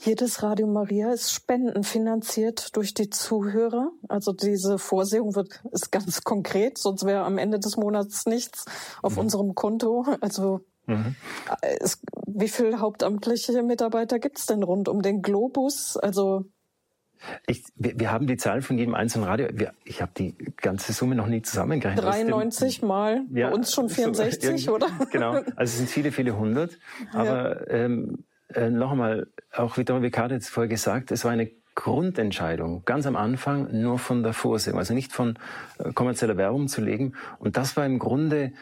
Jedes 0.00 0.44
Radio 0.44 0.68
Maria 0.68 1.12
ist 1.12 1.32
spendenfinanziert 1.32 2.76
durch 2.76 2.94
die 2.94 3.10
Zuhörer. 3.10 3.90
Also 4.08 4.32
diese 4.32 4.78
Vorsehung 4.78 5.34
wird, 5.34 5.60
ist 5.72 5.90
ganz 5.90 6.22
konkret, 6.22 6.78
sonst 6.78 7.04
wäre 7.04 7.24
am 7.24 7.36
Ende 7.36 7.58
des 7.58 7.76
Monats 7.76 8.24
nichts 8.26 8.64
auf 9.02 9.14
mhm. 9.14 9.18
unserem 9.18 9.54
Konto. 9.56 10.06
Also 10.20 10.60
mhm. 10.86 11.16
es, 11.80 12.00
wie 12.26 12.48
viele 12.48 12.78
hauptamtliche 12.78 13.64
Mitarbeiter 13.64 14.20
gibt 14.20 14.38
es 14.38 14.46
denn 14.46 14.62
rund 14.62 14.88
um 14.88 15.02
den 15.02 15.20
Globus? 15.20 15.96
Also 15.96 16.44
ich, 17.46 17.64
wir, 17.76 17.98
wir, 17.98 18.12
haben 18.12 18.26
die 18.26 18.36
Zahl 18.36 18.62
von 18.62 18.78
jedem 18.78 18.94
einzelnen 18.94 19.26
Radio. 19.26 19.48
Wir, 19.52 19.72
ich 19.84 20.00
habe 20.02 20.12
die 20.16 20.34
ganze 20.56 20.92
Summe 20.92 21.14
noch 21.14 21.26
nie 21.26 21.42
zusammengerechnet. 21.42 22.04
93 22.04 22.80
dem, 22.80 22.88
mal, 22.88 23.20
ja, 23.32 23.48
bei 23.48 23.54
uns 23.54 23.72
schon 23.72 23.88
64, 23.88 24.64
so, 24.64 24.74
oder? 24.74 24.88
Genau, 25.10 25.32
also 25.32 25.54
es 25.56 25.78
sind 25.78 25.88
viele, 25.88 26.12
viele 26.12 26.36
hundert. 26.38 26.78
Aber 27.12 27.68
ja. 27.68 27.84
ähm, 27.84 28.24
äh, 28.54 28.70
noch 28.70 28.92
einmal, 28.92 29.28
auch 29.52 29.76
wie 29.76 29.84
Don 29.84 30.02
Riccardo 30.02 30.34
jetzt 30.34 30.48
vorher 30.48 30.68
gesagt, 30.68 31.10
es 31.10 31.24
war 31.24 31.32
eine 31.32 31.50
Grundentscheidung, 31.74 32.82
ganz 32.84 33.06
am 33.06 33.14
Anfang 33.14 33.68
nur 33.70 34.00
von 34.00 34.24
der 34.24 34.32
Vorsehung, 34.32 34.78
also 34.78 34.94
nicht 34.94 35.12
von 35.12 35.38
äh, 35.78 35.92
kommerzieller 35.92 36.36
Werbung 36.36 36.66
zu 36.66 36.80
legen. 36.80 37.14
Und 37.38 37.56
das 37.56 37.76
war 37.76 37.86
im 37.86 38.00
Grunde 38.00 38.52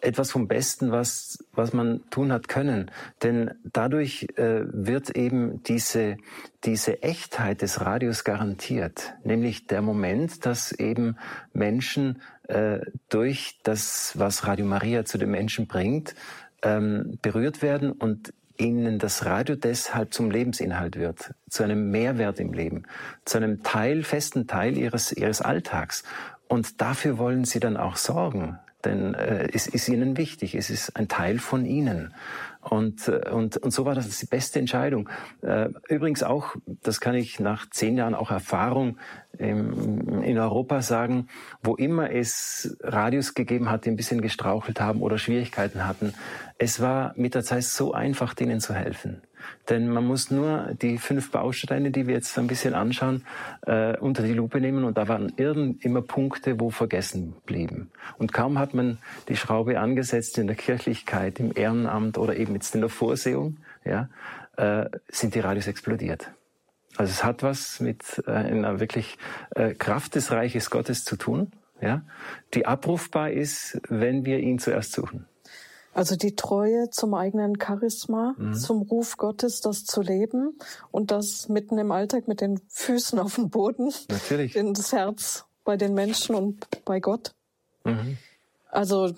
etwas 0.00 0.30
vom 0.30 0.48
Besten, 0.48 0.90
was, 0.92 1.44
was 1.52 1.72
man 1.72 2.02
tun 2.10 2.32
hat 2.32 2.48
können. 2.48 2.90
Denn 3.22 3.50
dadurch 3.64 4.28
äh, 4.36 4.62
wird 4.64 5.10
eben 5.10 5.62
diese, 5.64 6.16
diese 6.64 7.02
Echtheit 7.02 7.62
des 7.62 7.80
Radios 7.80 8.24
garantiert. 8.24 9.14
Nämlich 9.24 9.66
der 9.66 9.82
Moment, 9.82 10.46
dass 10.46 10.72
eben 10.72 11.16
Menschen 11.52 12.22
äh, 12.48 12.80
durch 13.08 13.58
das, 13.64 14.12
was 14.16 14.46
Radio 14.46 14.66
Maria 14.66 15.04
zu 15.04 15.18
den 15.18 15.30
Menschen 15.30 15.66
bringt, 15.66 16.14
ähm, 16.62 17.18
berührt 17.22 17.62
werden 17.62 17.92
und 17.92 18.32
ihnen 18.58 18.98
das 18.98 19.26
Radio 19.26 19.56
deshalb 19.56 20.14
zum 20.14 20.30
Lebensinhalt 20.30 20.96
wird, 20.96 21.34
zu 21.50 21.62
einem 21.62 21.90
Mehrwert 21.90 22.40
im 22.40 22.52
Leben, 22.52 22.84
zu 23.24 23.36
einem 23.36 23.62
Teil, 23.62 24.02
festen 24.02 24.46
Teil 24.46 24.78
ihres, 24.78 25.12
ihres 25.12 25.42
Alltags. 25.42 26.04
Und 26.48 26.80
dafür 26.80 27.18
wollen 27.18 27.44
sie 27.44 27.60
dann 27.60 27.76
auch 27.76 27.96
sorgen, 27.96 28.58
denn 28.84 29.14
äh, 29.14 29.48
es 29.52 29.66
ist 29.66 29.88
ihnen 29.88 30.16
wichtig, 30.16 30.54
es 30.54 30.70
ist 30.70 30.96
ein 30.96 31.08
Teil 31.08 31.38
von 31.38 31.64
ihnen. 31.64 32.14
Und, 32.60 33.08
äh, 33.08 33.30
und, 33.30 33.56
und 33.56 33.70
so 33.70 33.84
war 33.84 33.94
das 33.94 34.18
die 34.18 34.26
beste 34.26 34.58
Entscheidung. 34.58 35.08
Äh, 35.42 35.68
übrigens 35.88 36.22
auch, 36.22 36.56
das 36.66 37.00
kann 37.00 37.14
ich 37.14 37.40
nach 37.40 37.68
zehn 37.70 37.96
Jahren 37.96 38.14
auch 38.14 38.30
Erfahrung 38.30 38.98
in 39.38 40.38
Europa 40.38 40.80
sagen, 40.80 41.26
wo 41.62 41.74
immer 41.74 42.10
es 42.10 42.74
Radios 42.80 43.34
gegeben 43.34 43.68
hat, 43.70 43.84
die 43.84 43.90
ein 43.90 43.96
bisschen 43.96 44.22
gestrauchelt 44.22 44.80
haben 44.80 45.02
oder 45.02 45.18
Schwierigkeiten 45.18 45.86
hatten, 45.86 46.14
es 46.58 46.80
war 46.80 47.12
mit 47.16 47.34
der 47.34 47.42
Zeit 47.42 47.64
so 47.64 47.92
einfach, 47.92 48.34
denen 48.34 48.60
zu 48.60 48.74
helfen. 48.74 49.22
Denn 49.68 49.88
man 49.88 50.06
muss 50.06 50.30
nur 50.30 50.74
die 50.80 50.98
fünf 50.98 51.30
Bausteine, 51.30 51.90
die 51.90 52.06
wir 52.06 52.14
jetzt 52.14 52.36
ein 52.38 52.46
bisschen 52.46 52.74
anschauen, 52.74 53.24
äh, 53.66 53.96
unter 53.98 54.22
die 54.22 54.32
Lupe 54.32 54.60
nehmen 54.60 54.84
und 54.84 54.96
da 54.96 55.08
waren 55.08 55.32
irgend 55.36 55.84
immer 55.84 56.02
Punkte, 56.02 56.58
wo 56.58 56.70
vergessen 56.70 57.34
blieben. 57.44 57.90
Und 58.18 58.32
kaum 58.32 58.58
hat 58.58 58.74
man 58.74 58.98
die 59.28 59.36
Schraube 59.36 59.78
angesetzt 59.78 60.38
in 60.38 60.46
der 60.46 60.56
Kirchlichkeit, 60.56 61.38
im 61.38 61.52
Ehrenamt 61.54 62.18
oder 62.18 62.36
eben 62.36 62.54
jetzt 62.54 62.74
in 62.74 62.80
der 62.80 62.90
Vorsehung, 62.90 63.58
ja, 63.84 64.08
äh, 64.56 64.88
sind 65.08 65.34
die 65.34 65.40
Radios 65.40 65.66
explodiert. 65.66 66.30
Also 66.96 67.10
es 67.10 67.24
hat 67.24 67.42
was 67.42 67.80
mit 67.80 68.22
äh, 68.26 68.30
einer 68.30 68.80
wirklich 68.80 69.18
äh, 69.54 69.74
Kraft 69.74 70.14
des 70.14 70.32
Reiches 70.32 70.70
Gottes 70.70 71.04
zu 71.04 71.16
tun, 71.16 71.52
ja, 71.80 72.02
die 72.54 72.66
abrufbar 72.66 73.30
ist, 73.30 73.80
wenn 73.88 74.24
wir 74.24 74.38
ihn 74.38 74.58
zuerst 74.58 74.92
suchen. 74.92 75.26
Also 75.96 76.14
die 76.14 76.36
Treue 76.36 76.90
zum 76.90 77.14
eigenen 77.14 77.58
Charisma, 77.58 78.34
mhm. 78.36 78.52
zum 78.52 78.82
Ruf 78.82 79.16
Gottes, 79.16 79.62
das 79.62 79.86
zu 79.86 80.02
leben 80.02 80.58
und 80.90 81.10
das 81.10 81.48
mitten 81.48 81.78
im 81.78 81.90
Alltag 81.90 82.28
mit 82.28 82.42
den 82.42 82.60
Füßen 82.68 83.18
auf 83.18 83.36
dem 83.36 83.48
Boden, 83.48 83.90
Natürlich. 84.10 84.56
in 84.56 84.74
das 84.74 84.92
Herz 84.92 85.46
bei 85.64 85.78
den 85.78 85.94
Menschen 85.94 86.34
und 86.34 86.66
bei 86.84 87.00
Gott. 87.00 87.34
Mhm. 87.84 88.18
Also 88.68 89.14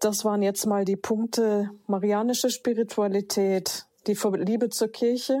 das 0.00 0.26
waren 0.26 0.42
jetzt 0.42 0.66
mal 0.66 0.84
die 0.84 0.96
Punkte 0.96 1.70
marianische 1.86 2.50
Spiritualität, 2.50 3.86
die 4.06 4.12
Liebe 4.34 4.68
zur 4.68 4.88
Kirche, 4.88 5.40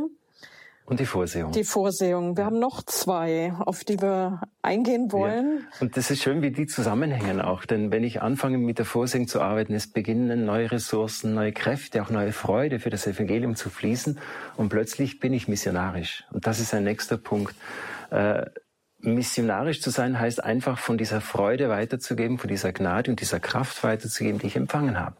und 0.88 1.00
die 1.00 1.06
Vorsehung. 1.06 1.52
Die 1.52 1.64
Vorsehung. 1.64 2.36
Wir 2.38 2.46
haben 2.46 2.58
noch 2.58 2.82
zwei, 2.82 3.52
auf 3.58 3.84
die 3.84 4.00
wir 4.00 4.40
eingehen 4.62 5.12
wollen. 5.12 5.58
Ja. 5.58 5.80
Und 5.80 5.98
das 5.98 6.10
ist 6.10 6.22
schön, 6.22 6.40
wie 6.40 6.50
die 6.50 6.66
zusammenhängen 6.66 7.42
auch. 7.42 7.66
Denn 7.66 7.92
wenn 7.92 8.04
ich 8.04 8.22
anfange, 8.22 8.56
mit 8.56 8.78
der 8.78 8.86
Vorsehung 8.86 9.28
zu 9.28 9.42
arbeiten, 9.42 9.74
es 9.74 9.92
beginnen 9.92 10.46
neue 10.46 10.72
Ressourcen, 10.72 11.34
neue 11.34 11.52
Kräfte, 11.52 12.02
auch 12.02 12.08
neue 12.08 12.32
Freude 12.32 12.80
für 12.80 12.88
das 12.88 13.06
Evangelium 13.06 13.54
zu 13.54 13.68
fließen. 13.68 14.18
Und 14.56 14.70
plötzlich 14.70 15.20
bin 15.20 15.34
ich 15.34 15.46
missionarisch. 15.46 16.24
Und 16.32 16.46
das 16.46 16.58
ist 16.58 16.72
ein 16.72 16.84
nächster 16.84 17.18
Punkt. 17.18 17.54
Äh, 18.10 18.46
missionarisch 19.00 19.82
zu 19.82 19.90
sein 19.90 20.18
heißt 20.18 20.42
einfach 20.42 20.78
von 20.78 20.96
dieser 20.96 21.20
Freude 21.20 21.68
weiterzugeben, 21.68 22.38
von 22.38 22.48
dieser 22.48 22.72
Gnade 22.72 23.10
und 23.10 23.20
dieser 23.20 23.40
Kraft 23.40 23.84
weiterzugeben, 23.84 24.38
die 24.38 24.46
ich 24.46 24.56
empfangen 24.56 24.98
habe. 24.98 25.16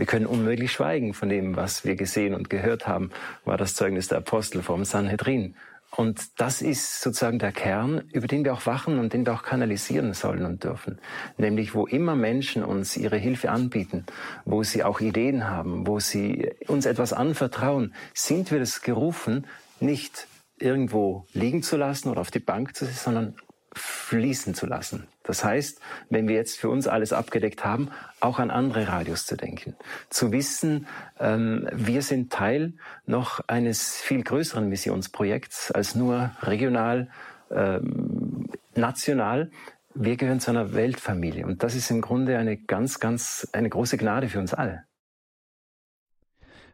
Wir 0.00 0.06
können 0.06 0.24
unmöglich 0.24 0.72
schweigen 0.72 1.12
von 1.12 1.28
dem, 1.28 1.56
was 1.56 1.84
wir 1.84 1.94
gesehen 1.94 2.32
und 2.32 2.48
gehört 2.48 2.86
haben, 2.86 3.10
war 3.44 3.58
das 3.58 3.74
Zeugnis 3.74 4.08
der 4.08 4.16
Apostel 4.16 4.62
vom 4.62 4.86
Sanhedrin. 4.86 5.56
Und 5.90 6.40
das 6.40 6.62
ist 6.62 7.02
sozusagen 7.02 7.38
der 7.38 7.52
Kern, 7.52 8.08
über 8.10 8.26
den 8.26 8.42
wir 8.42 8.54
auch 8.54 8.64
wachen 8.64 8.98
und 8.98 9.12
den 9.12 9.26
wir 9.26 9.34
auch 9.34 9.42
kanalisieren 9.42 10.14
sollen 10.14 10.46
und 10.46 10.64
dürfen. 10.64 10.98
Nämlich, 11.36 11.74
wo 11.74 11.86
immer 11.86 12.16
Menschen 12.16 12.64
uns 12.64 12.96
ihre 12.96 13.18
Hilfe 13.18 13.50
anbieten, 13.50 14.06
wo 14.46 14.62
sie 14.62 14.84
auch 14.84 15.00
Ideen 15.00 15.50
haben, 15.50 15.86
wo 15.86 16.00
sie 16.00 16.50
uns 16.66 16.86
etwas 16.86 17.12
anvertrauen, 17.12 17.92
sind 18.14 18.50
wir 18.50 18.58
das 18.58 18.80
gerufen, 18.80 19.46
nicht 19.80 20.28
irgendwo 20.58 21.26
liegen 21.34 21.62
zu 21.62 21.76
lassen 21.76 22.08
oder 22.08 22.22
auf 22.22 22.30
die 22.30 22.40
Bank 22.40 22.74
zu 22.74 22.86
setzen, 22.86 23.04
sondern 23.04 23.34
fließen 23.74 24.54
zu 24.54 24.66
lassen. 24.66 25.06
Das 25.22 25.44
heißt, 25.44 25.80
wenn 26.08 26.26
wir 26.26 26.34
jetzt 26.34 26.58
für 26.58 26.68
uns 26.68 26.88
alles 26.88 27.12
abgedeckt 27.12 27.64
haben, 27.64 27.90
auch 28.18 28.38
an 28.38 28.50
andere 28.50 28.88
Radios 28.88 29.26
zu 29.26 29.36
denken. 29.36 29.76
Zu 30.08 30.32
wissen, 30.32 30.86
ähm, 31.18 31.68
wir 31.72 32.02
sind 32.02 32.32
Teil 32.32 32.74
noch 33.06 33.40
eines 33.46 34.00
viel 34.00 34.24
größeren 34.24 34.68
Missionsprojekts 34.68 35.70
als 35.70 35.94
nur 35.94 36.32
regional, 36.42 37.08
ähm, 37.50 38.48
national. 38.74 39.50
Wir 39.94 40.16
gehören 40.16 40.40
zu 40.40 40.50
einer 40.50 40.72
Weltfamilie 40.72 41.46
und 41.46 41.62
das 41.62 41.74
ist 41.74 41.90
im 41.90 42.00
Grunde 42.00 42.38
eine 42.38 42.56
ganz, 42.56 43.00
ganz, 43.00 43.48
eine 43.52 43.68
große 43.68 43.96
Gnade 43.98 44.28
für 44.28 44.38
uns 44.38 44.54
alle. 44.54 44.84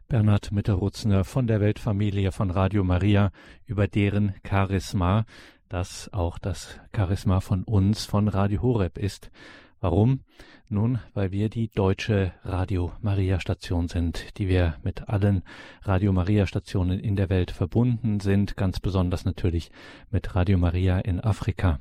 Bernhard 0.09 0.53
Mitterrutzner 0.53 1.25
von 1.25 1.47
der 1.47 1.59
Weltfamilie 1.59 2.31
von 2.31 2.49
Radio 2.49 2.85
Maria 2.85 3.31
über 3.65 3.89
deren 3.89 4.35
Charisma 4.47 5.25
das 5.69 6.11
auch 6.13 6.37
das 6.39 6.79
Charisma 6.95 7.39
von 7.39 7.63
uns, 7.63 8.05
von 8.05 8.27
Radio 8.27 8.61
Horeb 8.61 8.97
ist. 8.97 9.31
Warum? 9.79 10.21
Nun, 10.69 10.99
weil 11.13 11.31
wir 11.31 11.49
die 11.49 11.69
deutsche 11.69 12.33
Radio 12.43 12.91
Maria 13.01 13.39
Station 13.39 13.87
sind, 13.87 14.37
die 14.37 14.49
wir 14.49 14.75
mit 14.83 15.07
allen 15.07 15.43
Radio 15.83 16.11
Maria 16.11 16.45
Stationen 16.45 16.99
in 16.99 17.15
der 17.15 17.29
Welt 17.29 17.51
verbunden 17.51 18.19
sind, 18.19 18.57
ganz 18.57 18.79
besonders 18.79 19.23
natürlich 19.23 19.71
mit 20.11 20.35
Radio 20.35 20.57
Maria 20.57 20.99
in 20.99 21.21
Afrika. 21.21 21.79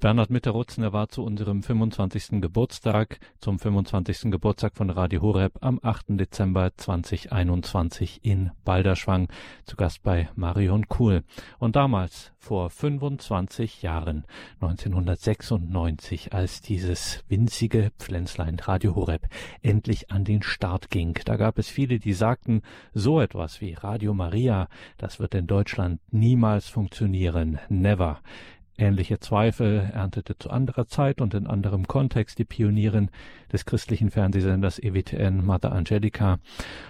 Bernhard 0.00 0.30
Mitterrutzner 0.30 0.92
war 0.92 1.08
zu 1.08 1.22
unserem 1.22 1.62
25. 1.62 2.40
Geburtstag, 2.40 3.18
zum 3.40 3.58
25. 3.58 4.30
Geburtstag 4.30 4.76
von 4.76 4.90
Radio 4.90 5.22
Horeb 5.22 5.58
am 5.60 5.78
8. 5.82 6.06
Dezember 6.10 6.70
2021 6.76 8.20
in 8.22 8.50
Balderschwang, 8.64 9.28
zu 9.64 9.76
Gast 9.76 10.02
bei 10.02 10.28
Marion 10.34 10.88
Kuhl. 10.88 11.22
Und 11.58 11.76
damals, 11.76 12.32
vor 12.38 12.70
25 12.70 13.82
Jahren, 13.82 14.24
1996, 14.60 16.32
als 16.32 16.62
dieses 16.62 17.22
winzige 17.28 17.92
Pflänzlein 17.98 18.58
Radio 18.58 18.94
Horeb 18.94 19.26
endlich 19.62 20.10
an 20.10 20.24
den 20.24 20.42
Start 20.42 20.90
ging, 20.90 21.18
da 21.24 21.36
gab 21.36 21.58
es 21.58 21.68
viele, 21.68 21.98
die 21.98 22.14
sagten, 22.14 22.62
so 22.94 23.20
etwas 23.20 23.60
wie 23.60 23.74
Radio 23.74 24.14
Maria, 24.14 24.68
das 24.96 25.20
wird 25.20 25.34
in 25.34 25.46
Deutschland 25.46 26.00
niemals 26.10 26.68
funktionieren, 26.68 27.58
never. 27.68 28.20
Ähnliche 28.80 29.20
Zweifel 29.20 29.90
erntete 29.92 30.38
zu 30.38 30.50
anderer 30.50 30.86
Zeit 30.86 31.20
und 31.20 31.34
in 31.34 31.46
anderem 31.46 31.86
Kontext 31.86 32.38
die 32.38 32.44
Pionierin 32.44 33.10
des 33.52 33.64
christlichen 33.64 34.10
Fernsehsenders 34.10 34.78
EWTN 34.78 35.44
Mother 35.44 35.72
Angelica. 35.72 36.38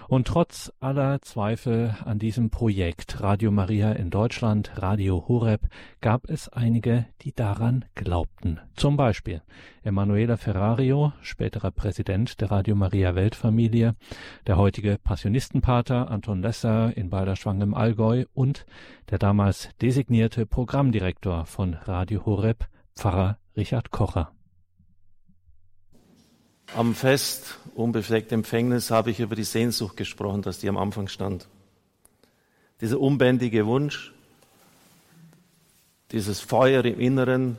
Und 0.07 0.27
trotz 0.27 0.71
aller 0.79 1.21
Zweifel 1.21 1.95
an 2.05 2.19
diesem 2.19 2.49
Projekt 2.49 3.21
Radio 3.21 3.51
Maria 3.51 3.91
in 3.91 4.09
Deutschland, 4.09 4.71
Radio 4.75 5.25
Horeb, 5.27 5.61
gab 6.01 6.29
es 6.29 6.49
einige, 6.49 7.05
die 7.21 7.33
daran 7.33 7.85
glaubten. 7.95 8.59
Zum 8.75 8.97
Beispiel 8.97 9.41
Emanuela 9.83 10.37
Ferrario, 10.37 11.13
späterer 11.21 11.71
Präsident 11.71 12.39
der 12.41 12.51
Radio 12.51 12.75
Maria 12.75 13.15
Weltfamilie, 13.15 13.95
der 14.47 14.57
heutige 14.57 14.97
Passionistenpater 14.97 16.11
Anton 16.11 16.41
Lesser 16.41 16.95
in 16.95 17.09
Balderschwang 17.09 17.61
im 17.61 17.73
Allgäu 17.73 18.25
und 18.33 18.65
der 19.09 19.17
damals 19.17 19.69
designierte 19.81 20.45
Programmdirektor 20.45 21.45
von 21.45 21.73
Radio 21.73 22.25
Horeb, 22.25 22.65
Pfarrer 22.95 23.37
Richard 23.55 23.91
Kocher. 23.91 24.31
Am 26.73 26.95
Fest 26.95 27.57
unbefleckte 27.75 28.33
Empfängnis 28.33 28.91
habe 28.91 29.11
ich 29.11 29.19
über 29.19 29.35
die 29.35 29.43
Sehnsucht 29.43 29.97
gesprochen, 29.97 30.41
dass 30.41 30.59
die 30.59 30.69
am 30.69 30.77
Anfang 30.77 31.09
stand. 31.09 31.49
Dieser 32.79 32.97
unbändige 32.97 33.65
Wunsch, 33.65 34.13
dieses 36.11 36.39
Feuer 36.39 36.85
im 36.85 36.97
Inneren, 36.97 37.57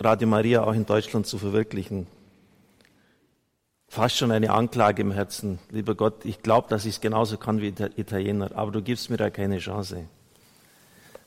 Radio 0.00 0.26
Maria 0.26 0.64
auch 0.64 0.72
in 0.72 0.86
Deutschland 0.86 1.28
zu 1.28 1.38
verwirklichen. 1.38 2.08
Fast 3.86 4.16
schon 4.16 4.32
eine 4.32 4.50
Anklage 4.50 5.02
im 5.02 5.12
Herzen. 5.12 5.60
Lieber 5.70 5.94
Gott, 5.94 6.24
ich 6.24 6.42
glaube, 6.42 6.68
dass 6.68 6.86
ich 6.86 6.96
es 6.96 7.00
genauso 7.00 7.36
kann 7.36 7.60
wie 7.60 7.72
Italiener, 7.96 8.50
aber 8.56 8.72
du 8.72 8.82
gibst 8.82 9.10
mir 9.10 9.18
da 9.18 9.30
keine 9.30 9.58
Chance. 9.58 10.08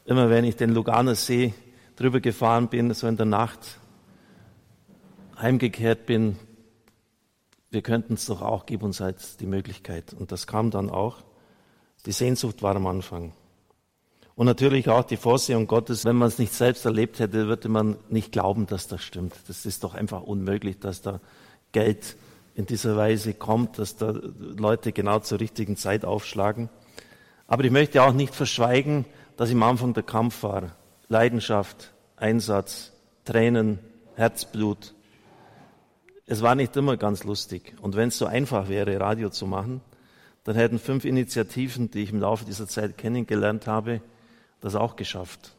Immer 0.06 0.30
wenn 0.30 0.44
ich 0.44 0.58
den 0.58 0.72
Luganer 0.72 1.16
See 1.16 1.54
drüber 1.96 2.20
gefahren 2.20 2.68
bin, 2.68 2.94
so 2.94 3.08
in 3.08 3.16
der 3.16 3.26
Nacht, 3.26 3.80
heimgekehrt 5.40 6.06
bin, 6.06 6.38
wir 7.74 7.82
könnten 7.82 8.14
es 8.14 8.28
doch 8.28 8.42
auch, 8.42 8.66
gib 8.66 8.84
uns 8.84 9.00
halt 9.00 9.40
die 9.40 9.48
Möglichkeit. 9.48 10.14
Und 10.14 10.32
das 10.32 10.48
kam 10.48 10.72
dann 10.72 10.90
auch. 10.90 11.18
Die 12.06 12.12
Sehnsucht 12.12 12.62
war 12.62 12.76
am 12.76 12.88
Anfang. 12.88 13.34
Und 14.36 14.46
natürlich 14.46 14.90
auch 14.90 15.04
die 15.04 15.18
Vorsehung 15.18 15.68
Gottes. 15.68 16.06
Wenn 16.06 16.16
man 16.16 16.28
es 16.28 16.40
nicht 16.40 16.54
selbst 16.54 16.86
erlebt 16.86 17.20
hätte, 17.20 17.48
würde 17.48 17.70
man 17.70 17.98
nicht 18.10 18.32
glauben, 18.32 18.68
dass 18.68 18.88
das 18.88 19.04
stimmt. 19.04 19.34
Das 19.48 19.66
ist 19.66 19.84
doch 19.84 19.94
einfach 19.94 20.22
unmöglich, 20.22 20.80
dass 20.80 21.02
da 21.02 21.20
Geld 21.72 22.16
in 22.56 22.66
dieser 22.66 22.96
Weise 22.98 23.34
kommt, 23.34 23.80
dass 23.80 23.96
da 23.96 24.14
Leute 24.38 24.92
genau 24.92 25.20
zur 25.20 25.40
richtigen 25.40 25.76
Zeit 25.76 26.06
aufschlagen. 26.06 26.70
Aber 27.48 27.64
ich 27.64 27.72
möchte 27.72 28.02
auch 28.04 28.14
nicht 28.14 28.34
verschweigen, 28.34 29.06
dass 29.38 29.50
im 29.50 29.64
Anfang 29.64 29.94
der 29.94 30.04
Kampf 30.04 30.44
war. 30.44 30.76
Leidenschaft, 31.10 31.92
Einsatz, 32.16 32.92
Tränen, 33.26 33.80
Herzblut. 34.16 34.94
Es 36.26 36.42
war 36.42 36.56
nicht 36.56 36.76
immer 36.78 36.98
ganz 36.98 37.24
lustig. 37.24 37.76
Und 37.82 37.96
wenn 37.96 38.08
es 38.08 38.18
so 38.18 38.26
einfach 38.26 38.70
wäre, 38.70 39.00
Radio 39.00 39.30
zu 39.30 39.46
machen, 39.46 39.82
dann 40.44 40.56
hätten 40.56 40.80
fünf 40.80 41.06
Initiativen, 41.06 41.92
die 41.92 42.04
ich 42.04 42.12
im 42.12 42.20
Laufe 42.20 42.46
dieser 42.46 42.68
Zeit 42.68 42.98
kennengelernt 42.98 43.68
habe, 43.68 44.02
das 44.62 44.76
auch 44.76 44.96
geschafft. 44.96 45.56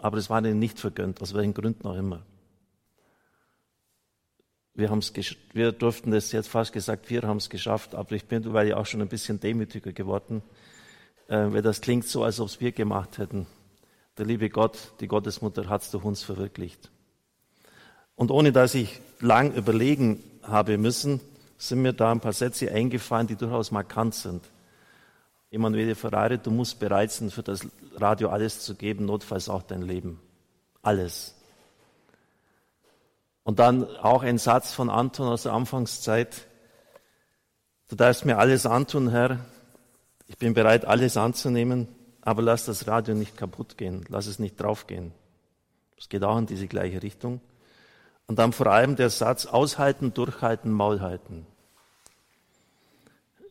Aber 0.00 0.18
es 0.18 0.30
war 0.30 0.40
ihnen 0.40 0.58
nicht 0.58 0.78
vergönnt, 0.78 1.20
aus 1.20 1.34
welchen 1.34 1.54
Gründen 1.54 1.86
auch 1.86 1.96
immer. 1.96 2.22
Wir, 4.74 4.90
haben's 4.90 5.12
wir 5.52 5.72
durften 5.72 6.12
das 6.12 6.32
jetzt 6.32 6.48
fast 6.48 6.72
gesagt, 6.72 7.10
wir 7.10 7.22
haben 7.22 7.36
es 7.36 7.50
geschafft, 7.50 7.94
aber 7.94 8.12
ich 8.12 8.24
bin 8.24 8.52
weil 8.52 8.68
ja 8.68 8.76
auch 8.78 8.86
schon 8.86 9.02
ein 9.02 9.08
bisschen 9.08 9.38
demütiger 9.38 9.92
geworden, 9.92 10.42
äh, 11.28 11.52
weil 11.52 11.62
das 11.62 11.80
klingt 11.80 12.06
so, 12.06 12.24
als 12.24 12.40
ob 12.40 12.48
es 12.48 12.60
wir 12.60 12.72
gemacht 12.72 13.18
hätten. 13.18 13.46
Der 14.16 14.26
liebe 14.26 14.48
Gott, 14.48 14.94
die 15.00 15.08
Gottesmutter 15.08 15.68
hat 15.68 15.82
es 15.82 15.90
durch 15.90 16.04
uns 16.04 16.22
verwirklicht. 16.22 16.90
Und 18.22 18.30
ohne 18.30 18.52
dass 18.52 18.76
ich 18.76 19.00
lang 19.18 19.52
überlegen 19.52 20.22
habe 20.44 20.78
müssen, 20.78 21.18
sind 21.58 21.82
mir 21.82 21.92
da 21.92 22.12
ein 22.12 22.20
paar 22.20 22.32
Sätze 22.32 22.70
eingefallen, 22.70 23.26
die 23.26 23.34
durchaus 23.34 23.72
markant 23.72 24.14
sind. 24.14 24.44
Emanuele 25.50 25.96
Ferrari, 25.96 26.38
du 26.38 26.52
musst 26.52 26.78
bereit 26.78 27.10
sein, 27.10 27.32
für 27.32 27.42
das 27.42 27.66
Radio 27.96 28.28
alles 28.28 28.60
zu 28.60 28.76
geben, 28.76 29.06
notfalls 29.06 29.48
auch 29.48 29.64
dein 29.64 29.82
Leben. 29.82 30.20
Alles. 30.82 31.34
Und 33.42 33.58
dann 33.58 33.88
auch 33.96 34.22
ein 34.22 34.38
Satz 34.38 34.72
von 34.72 34.88
Anton 34.88 35.26
aus 35.26 35.42
der 35.42 35.54
Anfangszeit. 35.54 36.46
Du 37.88 37.96
darfst 37.96 38.24
mir 38.24 38.38
alles 38.38 38.66
antun, 38.66 39.10
Herr. 39.10 39.40
Ich 40.28 40.38
bin 40.38 40.54
bereit, 40.54 40.84
alles 40.84 41.16
anzunehmen, 41.16 41.88
aber 42.20 42.42
lass 42.42 42.66
das 42.66 42.86
Radio 42.86 43.16
nicht 43.16 43.36
kaputt 43.36 43.76
gehen. 43.76 44.04
Lass 44.08 44.28
es 44.28 44.38
nicht 44.38 44.60
draufgehen. 44.60 45.10
Es 45.98 46.08
geht 46.08 46.22
auch 46.22 46.38
in 46.38 46.46
diese 46.46 46.68
gleiche 46.68 47.02
Richtung. 47.02 47.40
Und 48.26 48.38
dann 48.38 48.52
vor 48.52 48.68
allem 48.68 48.96
der 48.96 49.10
Satz, 49.10 49.46
aushalten, 49.46 50.14
durchhalten, 50.14 50.70
Maul 50.70 51.00
halten. 51.00 51.46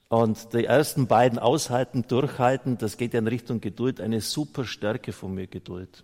Und 0.09 0.53
die 0.53 0.65
ersten 0.65 1.07
beiden 1.07 1.39
aushalten, 1.39 2.05
durchhalten, 2.07 2.77
das 2.77 2.97
geht 2.97 3.13
ja 3.13 3.19
in 3.19 3.27
Richtung 3.27 3.61
Geduld, 3.61 4.01
eine 4.01 4.19
super 4.19 4.65
Stärke 4.65 5.13
von 5.13 5.33
mir, 5.33 5.47
Geduld. 5.47 6.03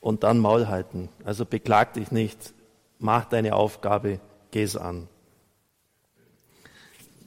Und 0.00 0.24
dann 0.24 0.38
Maul 0.38 0.66
halten. 0.66 1.08
Also 1.24 1.44
beklag 1.44 1.92
dich 1.92 2.10
nicht, 2.10 2.52
mach 2.98 3.26
deine 3.26 3.54
Aufgabe, 3.54 4.18
geh 4.50 4.64
es 4.64 4.76
an. 4.76 5.08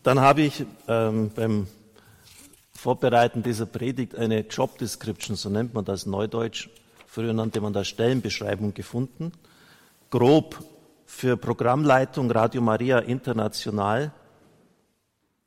Dann 0.04 0.19
habe 0.19 0.41
ich 0.41 0.65
ähm, 0.88 1.32
beim 1.34 1.67
Vorbereiten 2.71 3.43
dieser 3.43 3.65
Predigt 3.65 4.15
eine 4.15 4.41
Job 4.41 4.78
Description, 4.78 5.36
so 5.36 5.50
nennt 5.50 5.73
man 5.73 5.86
das 5.86 6.06
Neudeutsch, 6.06 6.69
Früher 7.17 7.34
nannte 7.34 7.62
man 7.62 7.73
das 7.73 7.88
Stellenbeschreibung 7.88 8.75
gefunden. 8.75 9.32
Grob 10.12 10.63
für 11.08 11.36
Programmleitung 11.36 12.30
Radio 12.30 12.62
Maria 12.62 12.99
International. 12.99 14.12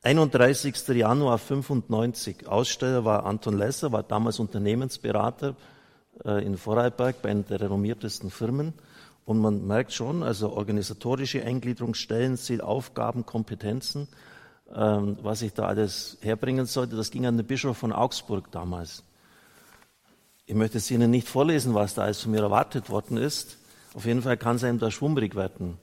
31. 0.02 0.88
Januar 0.88 1.38
95. 1.38 2.48
Aussteller 2.48 3.04
war 3.04 3.24
Anton 3.24 3.56
Lesser, 3.56 3.92
war 3.92 4.02
damals 4.02 4.40
Unternehmensberater 4.40 5.54
äh, 6.24 6.44
in 6.44 6.58
Vorarlberg 6.58 7.22
bei 7.22 7.30
einer 7.30 7.44
der 7.44 7.60
renommiertesten 7.60 8.32
Firmen. 8.32 8.72
Und 9.24 9.38
man 9.38 9.64
merkt 9.64 9.92
schon, 9.92 10.24
also 10.24 10.50
organisatorische 10.50 11.44
Eingliederung, 11.44 11.94
Stellenziel, 11.94 12.62
Aufgaben, 12.62 13.24
Kompetenzen, 13.24 14.08
ähm, 14.74 15.18
was 15.22 15.40
ich 15.42 15.52
da 15.54 15.66
alles 15.66 16.18
herbringen 16.20 16.66
sollte, 16.66 16.96
das 16.96 17.12
ging 17.12 17.26
an 17.26 17.36
den 17.36 17.46
Bischof 17.46 17.78
von 17.78 17.92
Augsburg 17.92 18.50
damals. 18.50 19.04
Ich 20.50 20.56
möchte 20.56 20.78
es 20.78 20.90
Ihnen 20.90 21.12
nicht 21.12 21.28
vorlesen, 21.28 21.74
was 21.74 21.94
da 21.94 22.02
alles 22.02 22.22
von 22.22 22.32
mir 22.32 22.40
erwartet 22.40 22.90
worden 22.90 23.16
ist. 23.18 23.56
Auf 23.94 24.04
jeden 24.04 24.20
Fall 24.20 24.36
kann 24.36 24.56
es 24.56 24.64
einem 24.64 24.80
da 24.80 24.90
schwummrig 24.90 25.36
werden. 25.36 25.78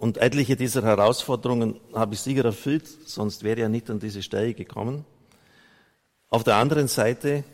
Und 0.00 0.18
etliche 0.18 0.56
dieser 0.56 0.82
Herausforderungen 0.82 1.78
habe 1.94 2.14
ich 2.14 2.20
sicher 2.20 2.44
erfüllt, 2.44 2.88
sonst 3.06 3.44
wäre 3.44 3.60
er 3.60 3.68
nicht 3.68 3.88
an 3.88 4.00
diese 4.00 4.20
Stelle 4.20 4.52
gekommen. 4.52 5.04
Auf 6.28 6.42
der 6.42 6.56
anderen 6.56 6.88
Seite 6.88 7.44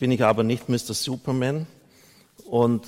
bin 0.00 0.10
ich 0.10 0.24
aber 0.24 0.42
nicht 0.42 0.68
Mr. 0.68 0.92
Superman 0.92 1.68
und 2.44 2.84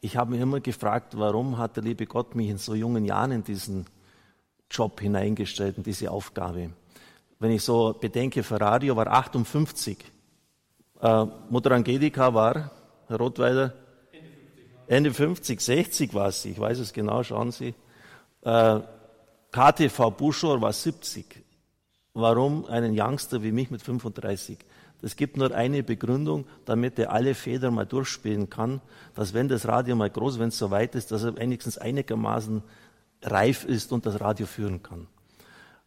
ich 0.00 0.16
habe 0.16 0.30
mich 0.30 0.40
immer 0.40 0.60
gefragt, 0.60 1.18
warum 1.18 1.58
hat 1.58 1.74
der 1.74 1.82
liebe 1.82 2.06
Gott 2.06 2.36
mich 2.36 2.50
in 2.50 2.58
so 2.58 2.72
jungen 2.72 3.04
Jahren 3.04 3.32
in 3.32 3.42
diesen 3.42 3.86
Job 4.70 5.00
hineingestellt, 5.00 5.76
in 5.76 5.82
diese 5.82 6.12
Aufgabe. 6.12 6.70
Wenn 7.40 7.50
ich 7.50 7.64
so 7.64 7.96
bedenke, 8.00 8.44
Ferrario 8.44 8.94
war 8.94 9.08
58 9.08 10.13
äh, 11.04 11.26
Mutter 11.50 11.72
Angelika 11.72 12.32
war, 12.32 12.70
Herr 13.08 13.18
Rottweiler, 13.18 13.74
Ende 14.86 15.12
50, 15.12 15.60
60 15.60 16.14
war 16.14 16.32
sie, 16.32 16.50
ich 16.50 16.58
weiß 16.58 16.78
es 16.78 16.92
genau, 16.92 17.22
schauen 17.22 17.52
Sie. 17.52 17.74
Äh, 18.42 18.80
KTV 19.50 20.10
Buschor 20.10 20.60
war 20.60 20.72
70. 20.72 21.44
Warum 22.14 22.66
einen 22.66 22.98
Youngster 22.98 23.42
wie 23.42 23.52
mich 23.52 23.70
mit 23.70 23.82
35? 23.82 24.58
Es 25.02 25.16
gibt 25.16 25.36
nur 25.36 25.54
eine 25.54 25.82
Begründung, 25.82 26.46
damit 26.64 26.98
er 26.98 27.12
alle 27.12 27.34
Federn 27.34 27.74
mal 27.74 27.86
durchspielen 27.86 28.48
kann, 28.48 28.80
dass 29.14 29.34
wenn 29.34 29.48
das 29.48 29.68
Radio 29.68 29.96
mal 29.96 30.10
groß, 30.10 30.38
wenn 30.38 30.48
es 30.48 30.58
so 30.58 30.70
weit 30.70 30.94
ist, 30.94 31.12
dass 31.12 31.24
er 31.24 31.36
wenigstens 31.36 31.76
einigermaßen 31.76 32.62
reif 33.22 33.64
ist 33.64 33.92
und 33.92 34.06
das 34.06 34.20
Radio 34.20 34.46
führen 34.46 34.82
kann. 34.82 35.06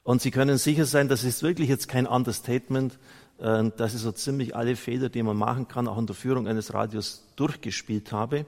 Und 0.03 0.21
Sie 0.21 0.31
können 0.31 0.57
sicher 0.57 0.85
sein, 0.85 1.07
das 1.07 1.23
ist 1.23 1.43
wirklich 1.43 1.69
jetzt 1.69 1.87
kein 1.87 2.05
Understatement, 2.05 2.97
dass 3.37 3.93
ich 3.93 4.01
so 4.01 4.11
ziemlich 4.11 4.55
alle 4.55 4.75
Fehler, 4.75 5.09
die 5.09 5.21
man 5.21 5.37
machen 5.37 5.67
kann, 5.67 5.87
auch 5.87 5.97
in 5.97 6.07
der 6.07 6.15
Führung 6.15 6.47
eines 6.47 6.73
Radios 6.73 7.27
durchgespielt 7.35 8.11
habe. 8.11 8.45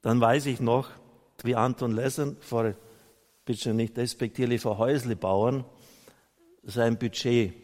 Dann 0.00 0.20
weiß 0.20 0.46
ich 0.46 0.58
noch, 0.60 0.90
wie 1.44 1.54
Anton 1.54 1.92
Lessern 1.92 2.36
vor, 2.40 2.74
bitte 3.44 3.72
nicht 3.72 3.96
despektierlich, 3.96 4.60
vor 4.60 4.78
Häuslebauern 4.78 5.64
sein 6.64 6.98
Budget 6.98 7.54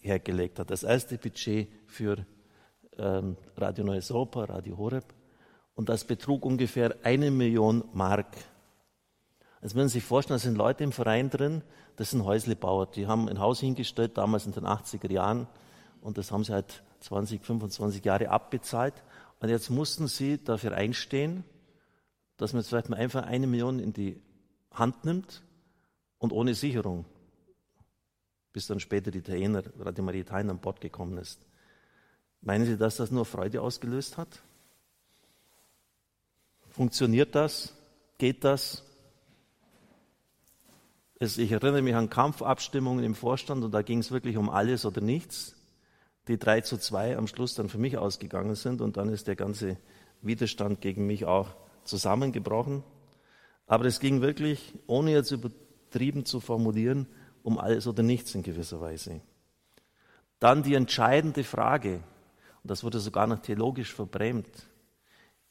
hergelegt 0.00 0.58
hat. 0.58 0.70
Das 0.70 0.82
erste 0.82 1.18
Budget 1.18 1.68
für 1.86 2.26
ähm, 2.98 3.36
Radio 3.56 3.84
Neues 3.84 4.10
Europa, 4.10 4.44
Radio 4.44 4.76
Horeb. 4.76 5.04
Und 5.74 5.88
das 5.88 6.04
betrug 6.04 6.44
ungefähr 6.44 6.96
eine 7.02 7.30
Million 7.30 7.84
Mark. 7.92 8.36
Jetzt 9.66 9.74
müssen 9.74 9.88
Sie 9.88 9.94
sich 9.94 10.04
vorstellen, 10.04 10.36
da 10.36 10.44
sind 10.44 10.56
Leute 10.56 10.84
im 10.84 10.92
Verein 10.92 11.28
drin, 11.28 11.60
das 11.96 12.12
sind 12.12 12.24
Häuslebauer, 12.24 12.86
die 12.86 13.08
haben 13.08 13.28
ein 13.28 13.40
Haus 13.40 13.58
hingestellt, 13.58 14.16
damals 14.16 14.46
in 14.46 14.52
den 14.52 14.64
80er 14.64 15.10
Jahren, 15.10 15.48
und 16.02 16.18
das 16.18 16.30
haben 16.30 16.44
sie 16.44 16.52
halt 16.52 16.84
20, 17.00 17.44
25 17.44 18.04
Jahre 18.04 18.28
abbezahlt. 18.30 18.94
Und 19.40 19.48
jetzt 19.48 19.68
mussten 19.70 20.06
sie 20.06 20.38
dafür 20.38 20.70
einstehen, 20.70 21.42
dass 22.36 22.52
man 22.52 22.60
jetzt 22.60 22.68
vielleicht 22.68 22.90
mal 22.90 22.98
einfach 22.98 23.24
eine 23.24 23.48
Million 23.48 23.80
in 23.80 23.92
die 23.92 24.22
Hand 24.70 25.04
nimmt 25.04 25.42
und 26.18 26.32
ohne 26.32 26.54
Sicherung, 26.54 27.04
bis 28.52 28.68
dann 28.68 28.78
später 28.78 29.10
die 29.10 29.18
Italiener, 29.18 29.64
Radio 29.80 30.04
Maria 30.04 30.20
Italien 30.20 30.50
an 30.50 30.60
Bord 30.60 30.80
gekommen 30.80 31.18
ist. 31.18 31.40
Meinen 32.40 32.66
Sie, 32.66 32.76
dass 32.76 32.98
das 32.98 33.10
nur 33.10 33.24
Freude 33.24 33.60
ausgelöst 33.62 34.16
hat? 34.16 34.44
Funktioniert 36.68 37.34
das? 37.34 37.74
Geht 38.16 38.44
das? 38.44 38.85
Ich 41.18 41.50
erinnere 41.50 41.82
mich 41.82 41.94
an 41.94 42.10
Kampfabstimmungen 42.10 43.04
im 43.04 43.14
Vorstand 43.14 43.64
und 43.64 43.72
da 43.72 43.82
ging 43.82 44.00
es 44.00 44.10
wirklich 44.10 44.36
um 44.36 44.50
alles 44.50 44.84
oder 44.84 45.00
nichts, 45.00 45.56
die 46.28 46.38
drei 46.38 46.60
zu 46.60 46.76
zwei 46.76 47.16
am 47.16 47.26
Schluss 47.26 47.54
dann 47.54 47.68
für 47.68 47.78
mich 47.78 47.96
ausgegangen 47.96 48.54
sind 48.54 48.80
und 48.80 48.96
dann 48.96 49.08
ist 49.08 49.26
der 49.26 49.36
ganze 49.36 49.78
Widerstand 50.20 50.80
gegen 50.80 51.06
mich 51.06 51.24
auch 51.24 51.54
zusammengebrochen. 51.84 52.82
Aber 53.66 53.86
es 53.86 54.00
ging 54.00 54.20
wirklich, 54.20 54.74
ohne 54.86 55.12
jetzt 55.12 55.30
übertrieben 55.30 56.26
zu 56.26 56.40
formulieren, 56.40 57.06
um 57.42 57.58
alles 57.58 57.86
oder 57.86 58.02
nichts 58.02 58.34
in 58.34 58.42
gewisser 58.42 58.80
Weise. 58.80 59.20
Dann 60.38 60.62
die 60.62 60.74
entscheidende 60.74 61.44
Frage, 61.44 62.02
und 62.62 62.70
das 62.70 62.84
wurde 62.84 63.00
sogar 63.00 63.26
noch 63.26 63.38
theologisch 63.38 63.94
verbrämt, 63.94 64.50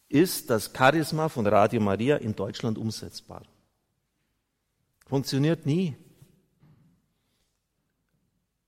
ist 0.10 0.49
das 0.49 0.71
Charisma 0.78 1.30
von 1.30 1.47
Radio 1.47 1.82
Maria 1.82 2.17
in 2.17 2.36
Deutschland 2.36 2.78
umsetzbar? 2.78 3.41
Funktioniert 5.05 5.65
nie. 5.65 5.95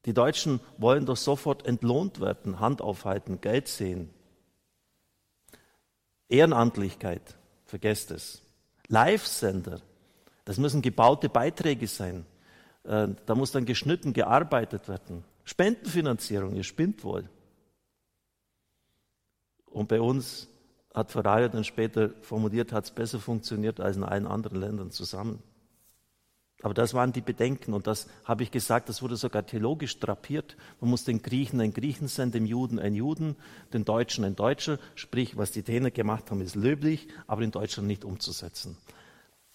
Die 0.06 0.13
Deutschen 0.13 0.62
wollen 0.78 1.06
doch 1.06 1.17
sofort 1.17 1.65
entlohnt 1.65 2.21
werden, 2.21 2.60
Hand 2.60 2.82
aufhalten, 2.82 3.41
Geld 3.41 3.67
sehen. 3.67 4.10
Ehrenamtlichkeit, 6.30 7.36
vergesst 7.65 8.12
es. 8.12 8.41
Live-Sender, 8.88 9.82
das 10.45 10.58
müssen 10.58 10.82
gebaute 10.82 11.28
Beiträge 11.28 11.88
sein. 11.88 12.26
Äh, 12.84 13.10
da 13.26 13.36
muss 13.36 13.52
dann 13.52 13.65
geschnitten, 13.65 14.13
gearbeitet 14.13 14.88
werden. 14.88 15.26
Spendenfinanzierung, 15.43 16.56
ihr 16.56 16.63
spinnt 16.63 17.04
wohl. 17.04 17.30
Und 19.65 19.89
bei 19.89 20.00
uns 20.00 20.47
hat 20.93 21.12
Ferrari 21.12 21.50
dann 21.50 21.63
später 21.63 22.12
formuliert, 22.21 22.71
hat 22.71 22.86
es 22.86 22.91
besser 22.91 23.19
funktioniert 23.19 23.80
als 23.80 23.97
in 23.97 24.04
allen 24.04 24.26
anderen 24.26 24.60
Ländern 24.60 24.91
zusammen. 24.91 25.43
Aber 26.63 26.74
das 26.74 26.96
waren 26.96 27.13
die 27.13 27.22
Bedenken 27.22 27.74
und 27.74 27.86
das 27.86 28.08
habe 28.24 28.41
ich 28.41 28.50
gesagt, 28.50 28.89
das 28.89 29.04
wurde 29.04 29.15
sogar 29.15 29.46
theologisch 29.46 30.00
drapiert. 30.00 30.58
Man 30.82 30.89
muss 30.89 31.04
den 31.04 31.22
Griechen 31.22 31.62
ein 31.62 31.72
Griechen 31.72 32.08
sein, 32.08 32.32
dem 32.32 32.46
Juden 32.46 32.80
ein 32.80 32.96
Juden, 32.96 33.36
den 33.74 33.86
Deutschen 33.86 34.26
ein 34.26 34.36
Deutscher. 34.36 34.80
Sprich, 34.96 35.38
was 35.38 35.52
die 35.52 35.62
Täner 35.62 35.91
gemacht 35.91 36.32
haben, 36.32 36.41
ist 36.41 36.56
löblich, 36.56 37.08
aber 37.28 37.43
in 37.43 37.52
Deutschland 37.52 37.88
nicht 37.88 38.04
umzusetzen. 38.04 38.76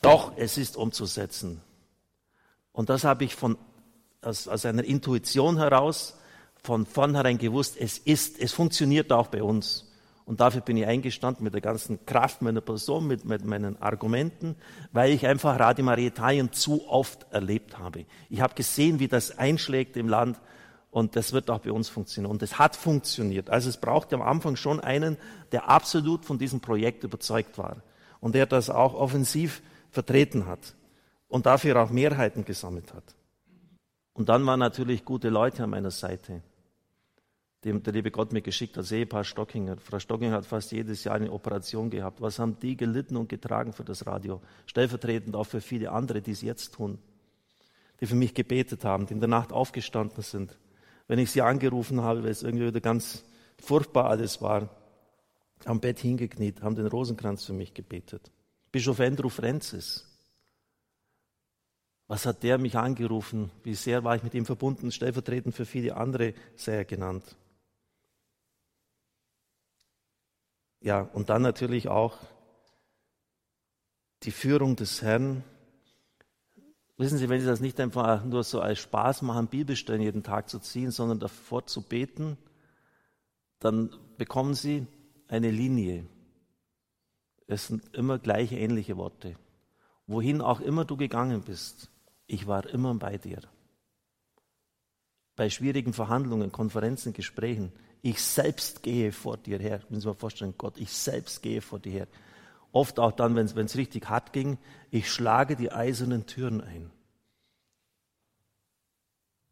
Doch, 0.01 0.33
es 0.37 0.59
ist 0.59 0.77
umzusetzen. 0.77 1.61
Und 2.71 2.89
das 2.89 3.03
habe 3.03 3.25
ich 3.25 3.35
von, 3.35 3.59
aus, 4.21 4.47
aus 4.47 4.65
einer 4.65 4.85
Intuition 4.85 5.59
heraus 5.59 6.17
von 6.63 6.87
vornherein 6.87 7.39
gewusst, 7.39 7.77
es 7.79 7.99
ist, 7.99 8.39
es 8.39 8.53
funktioniert 8.53 9.13
auch 9.13 9.27
bei 9.27 9.43
uns. 9.43 9.92
Und 10.25 10.41
dafür 10.41 10.61
bin 10.61 10.77
ich 10.77 10.87
eingestanden 10.87 11.43
mit 11.45 11.55
der 11.55 11.61
ganzen 11.61 12.07
Kraft 12.07 12.43
meiner 12.43 12.61
Person, 12.61 13.07
mit, 13.07 13.25
mit 13.25 13.45
meinen 13.45 13.81
Argumenten, 13.83 14.57
weil 14.93 15.11
ich 15.11 15.27
einfach 15.27 15.59
Radio 15.59 15.85
Maria 15.85 16.09
Italien 16.09 16.53
zu 16.53 16.89
oft 16.89 17.27
erlebt 17.33 17.79
habe. 17.79 18.07
Ich 18.31 18.41
habe 18.41 18.55
gesehen, 18.55 19.01
wie 19.01 19.09
das 19.09 19.37
einschlägt 19.39 19.97
im 19.97 20.09
Land 20.09 20.41
und 20.91 21.17
das 21.17 21.33
wird 21.33 21.51
auch 21.51 21.61
bei 21.61 21.73
uns 21.73 21.89
funktionieren. 21.89 22.31
Und 22.31 22.43
es 22.43 22.59
hat 22.59 22.77
funktioniert. 22.77 23.51
Also 23.51 23.69
es 23.69 23.79
brauchte 23.79 24.15
am 24.15 24.23
Anfang 24.23 24.57
schon 24.57 24.79
einen, 24.79 25.17
der 25.51 25.69
absolut 25.69 26.25
von 26.25 26.39
diesem 26.39 26.61
Projekt 26.61 27.03
überzeugt 27.03 27.59
war 27.59 27.83
und 28.21 28.35
der 28.35 28.47
das 28.47 28.71
auch 28.71 28.95
offensiv 28.95 29.63
vertreten 29.91 30.47
hat 30.47 30.75
und 31.29 31.47
dafür 31.47 31.83
auch 31.83 31.91
Mehrheiten 31.91 32.45
gesammelt 32.45 32.95
hat. 32.95 33.05
Und 34.13 34.29
dann 34.29 34.45
waren 34.47 34.61
natürlich 34.61 35.05
gute 35.05 35.31
Leute 35.31 35.65
an 35.65 35.71
meiner 35.71 35.91
Seite 35.91 36.43
dem 37.65 37.83
der 37.83 37.93
liebe 37.93 38.11
Gott 38.11 38.33
mir 38.33 38.43
geschickt 38.43 38.77
als 38.77 38.91
Ehepaar 38.91 39.25
Stockinger. 39.25 39.77
Frau 39.77 39.99
Stockinger 39.99 40.35
hat 40.35 40.47
fast 40.47 40.73
jedes 40.73 41.05
Jahr 41.05 41.15
eine 41.15 41.31
Operation 41.31 41.91
gehabt. 41.91 42.21
Was 42.21 42.39
haben 42.39 42.59
die 42.59 42.77
gelitten 42.77 43.17
und 43.17 43.29
getragen 43.29 43.73
für 43.73 43.85
das 43.85 44.07
Radio? 44.07 44.41
Stellvertretend 44.67 45.37
auch 45.37 45.47
für 45.47 45.61
viele 45.61 45.93
andere, 45.93 46.23
die 46.23 46.33
es 46.33 46.43
jetzt 46.43 46.75
tun, 46.75 46.99
die 48.01 48.07
für 48.07 48.17
mich 48.17 48.35
gebetet 48.35 48.85
haben, 48.85 49.07
die 49.07 49.15
in 49.15 49.21
der 49.21 49.29
Nacht 49.29 49.53
aufgestanden 49.53 50.23
sind. 50.23 50.59
Wenn 51.07 51.21
ich 51.21 51.31
sie 51.31 51.43
angerufen 51.43 52.01
habe, 52.01 52.25
weil 52.25 52.31
es 52.31 52.43
irgendwie 52.43 52.67
wieder 52.67 52.81
ganz 52.81 53.25
furchtbar 53.59 54.07
alles 54.07 54.43
war, 54.43 54.69
am 55.65 55.79
Bett 55.79 56.01
hingekniet, 56.01 56.63
haben 56.63 56.75
den 56.75 56.87
Rosenkranz 56.87 57.45
für 57.45 57.53
mich 57.53 57.75
gebetet. 57.75 58.33
Bischof 58.73 58.99
Andrew 58.99 59.29
Francis. 59.29 60.09
Was 62.09 62.27
hat 62.27 62.43
der 62.43 62.59
mich 62.59 62.77
angerufen? 62.77 63.51
Wie 63.63 63.75
sehr 63.75 64.03
war 64.03 64.17
ich 64.17 64.25
mit 64.25 64.35
ihm 64.35 64.45
verbunden? 64.45 64.91
Stellvertretend 64.91 65.55
für 65.55 65.65
viele 65.65 65.97
andere 65.97 66.35
sei 66.57 66.75
er 66.75 66.85
genannt. 66.85 67.37
Ja, 70.83 71.03
und 71.13 71.31
dann 71.31 71.43
natürlich 71.43 71.89
auch 71.89 72.19
die 74.25 74.33
Führung 74.33 74.75
des 74.75 75.01
Herrn. 75.01 75.45
Wissen 76.97 77.19
Sie, 77.19 77.29
wenn 77.29 77.41
Sie 77.41 77.47
das 77.47 77.61
nicht 77.61 77.79
einfach 77.81 78.25
nur 78.25 78.43
so 78.43 78.61
als 78.61 78.81
Spaß 78.81 79.23
machen, 79.23 79.47
Bibelstellen 79.47 80.03
jeden 80.03 80.25
Tag 80.25 80.49
zu 80.49 80.59
ziehen, 80.59 80.91
sondern 80.91 81.21
davor 81.21 81.67
zu 81.67 81.83
beten, 81.83 82.37
dann 83.61 83.91
bekommen 84.19 84.55
Sie 84.55 84.87
eine 85.29 85.53
Linie. 85.53 86.05
Es 87.47 87.69
sind 87.69 87.95
immer 87.95 88.19
gleiche 88.19 88.57
ähnliche 88.57 88.97
Worte. 88.97 89.37
Wohin 90.09 90.41
auch 90.41 90.61
immer 90.61 90.85
du 90.85 90.97
gegangen 90.97 91.43
bist, 91.43 91.91
ich 92.27 92.49
war 92.49 92.69
immer 92.69 92.95
bei 92.95 93.19
dir. 93.19 93.41
Bei 95.37 95.49
schwierigen 95.49 95.93
Verhandlungen, 95.93 96.51
Konferenzen, 96.51 97.13
Gesprächen, 97.13 97.73
ich 98.03 98.21
selbst 98.21 98.83
gehe 98.83 99.13
vor 99.13 99.37
dir 99.37 99.59
her. 99.59 99.81
Müssen 99.89 100.03
Sie 100.03 100.09
mal 100.09 100.15
vorstellen, 100.15 100.55
Gott, 100.59 100.77
ich 100.77 100.93
selbst 100.93 101.41
gehe 101.41 101.63
vor 101.63 101.79
dir 101.79 101.93
her. 101.93 102.09
Oft 102.73 102.99
auch 102.99 103.13
dann, 103.13 103.37
wenn 103.37 103.47
es 103.47 103.77
richtig 103.77 104.09
hart 104.09 104.33
ging, 104.33 104.59
ich 104.91 105.11
schlage 105.11 105.57
die 105.57 105.71
eisernen 105.71 106.27
Türen 106.27 106.61
ein. 106.61 106.91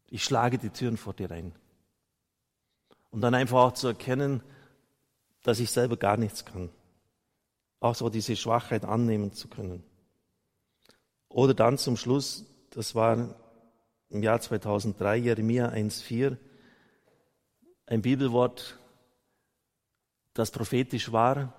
Ich 0.09 0.25
schlage 0.25 0.57
die 0.57 0.69
Türen 0.69 0.97
vor 0.97 1.13
dir 1.13 1.31
ein. 1.31 1.53
Und 3.11 3.21
dann 3.21 3.33
einfach 3.33 3.59
auch 3.59 3.73
zu 3.73 3.87
erkennen, 3.87 4.43
dass 5.43 5.59
ich 5.59 5.71
selber 5.71 5.95
gar 5.95 6.17
nichts 6.17 6.43
kann. 6.43 6.69
Auch 7.79 7.95
so 7.95 8.09
diese 8.09 8.35
Schwachheit 8.35 8.83
annehmen 8.83 9.31
zu 9.31 9.47
können. 9.47 9.83
Oder 11.29 11.53
dann 11.53 11.77
zum 11.77 11.95
Schluss, 11.95 12.45
das 12.71 12.95
war 12.95 13.33
im 14.09 14.23
Jahr 14.23 14.41
2003, 14.41 15.15
Jeremia 15.17 15.69
1,4, 15.69 16.37
ein 17.91 18.01
Bibelwort, 18.01 18.79
das 20.33 20.49
prophetisch 20.49 21.11
war, 21.11 21.53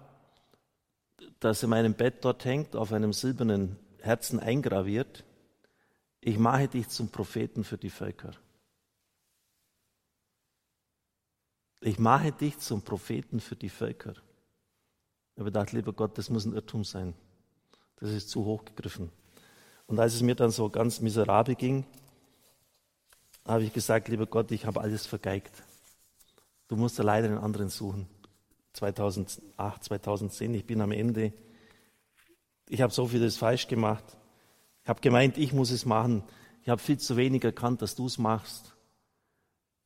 das 1.40 1.62
in 1.62 1.68
meinem 1.68 1.92
Bett 1.92 2.24
dort 2.24 2.46
hängt, 2.46 2.74
auf 2.74 2.90
einem 2.90 3.12
silbernen 3.12 3.78
Herzen 4.00 4.40
eingraviert. 4.40 5.24
Ich 6.22 6.38
mache 6.38 6.68
dich 6.68 6.88
zum 6.88 7.10
Propheten 7.10 7.64
für 7.64 7.76
die 7.76 7.90
Völker. 7.90 8.30
Ich 11.80 11.98
mache 11.98 12.32
dich 12.32 12.58
zum 12.60 12.80
Propheten 12.80 13.38
für 13.38 13.56
die 13.56 13.68
Völker. 13.68 14.12
Ich 14.12 15.38
habe 15.40 15.50
gedacht, 15.50 15.72
lieber 15.72 15.92
Gott, 15.92 16.16
das 16.16 16.30
muss 16.30 16.46
ein 16.46 16.54
Irrtum 16.54 16.84
sein. 16.84 17.12
Das 17.96 18.10
ist 18.10 18.30
zu 18.30 18.46
hoch 18.46 18.64
gegriffen. 18.64 19.12
Und 19.86 20.00
als 20.00 20.14
es 20.14 20.22
mir 20.22 20.34
dann 20.34 20.50
so 20.50 20.70
ganz 20.70 21.02
miserabel 21.02 21.56
ging, 21.56 21.84
habe 23.44 23.64
ich 23.64 23.72
gesagt, 23.74 24.08
lieber 24.08 24.26
Gott, 24.26 24.50
ich 24.50 24.64
habe 24.64 24.80
alles 24.80 25.04
vergeigt. 25.04 25.62
Du 26.72 26.78
musst 26.78 26.98
da 26.98 27.02
leider 27.02 27.28
einen 27.28 27.36
anderen 27.36 27.68
suchen. 27.68 28.06
2008, 28.72 29.84
2010, 29.84 30.54
ich 30.54 30.64
bin 30.64 30.80
am 30.80 30.90
Ende. 30.90 31.34
Ich 32.66 32.80
habe 32.80 32.90
so 32.94 33.08
vieles 33.08 33.36
falsch 33.36 33.68
gemacht. 33.68 34.16
Ich 34.82 34.88
habe 34.88 35.02
gemeint, 35.02 35.36
ich 35.36 35.52
muss 35.52 35.70
es 35.70 35.84
machen. 35.84 36.22
Ich 36.62 36.70
habe 36.70 36.80
viel 36.80 36.96
zu 36.96 37.18
wenig 37.18 37.44
erkannt, 37.44 37.82
dass 37.82 37.94
du 37.94 38.06
es 38.06 38.16
machst. 38.16 38.74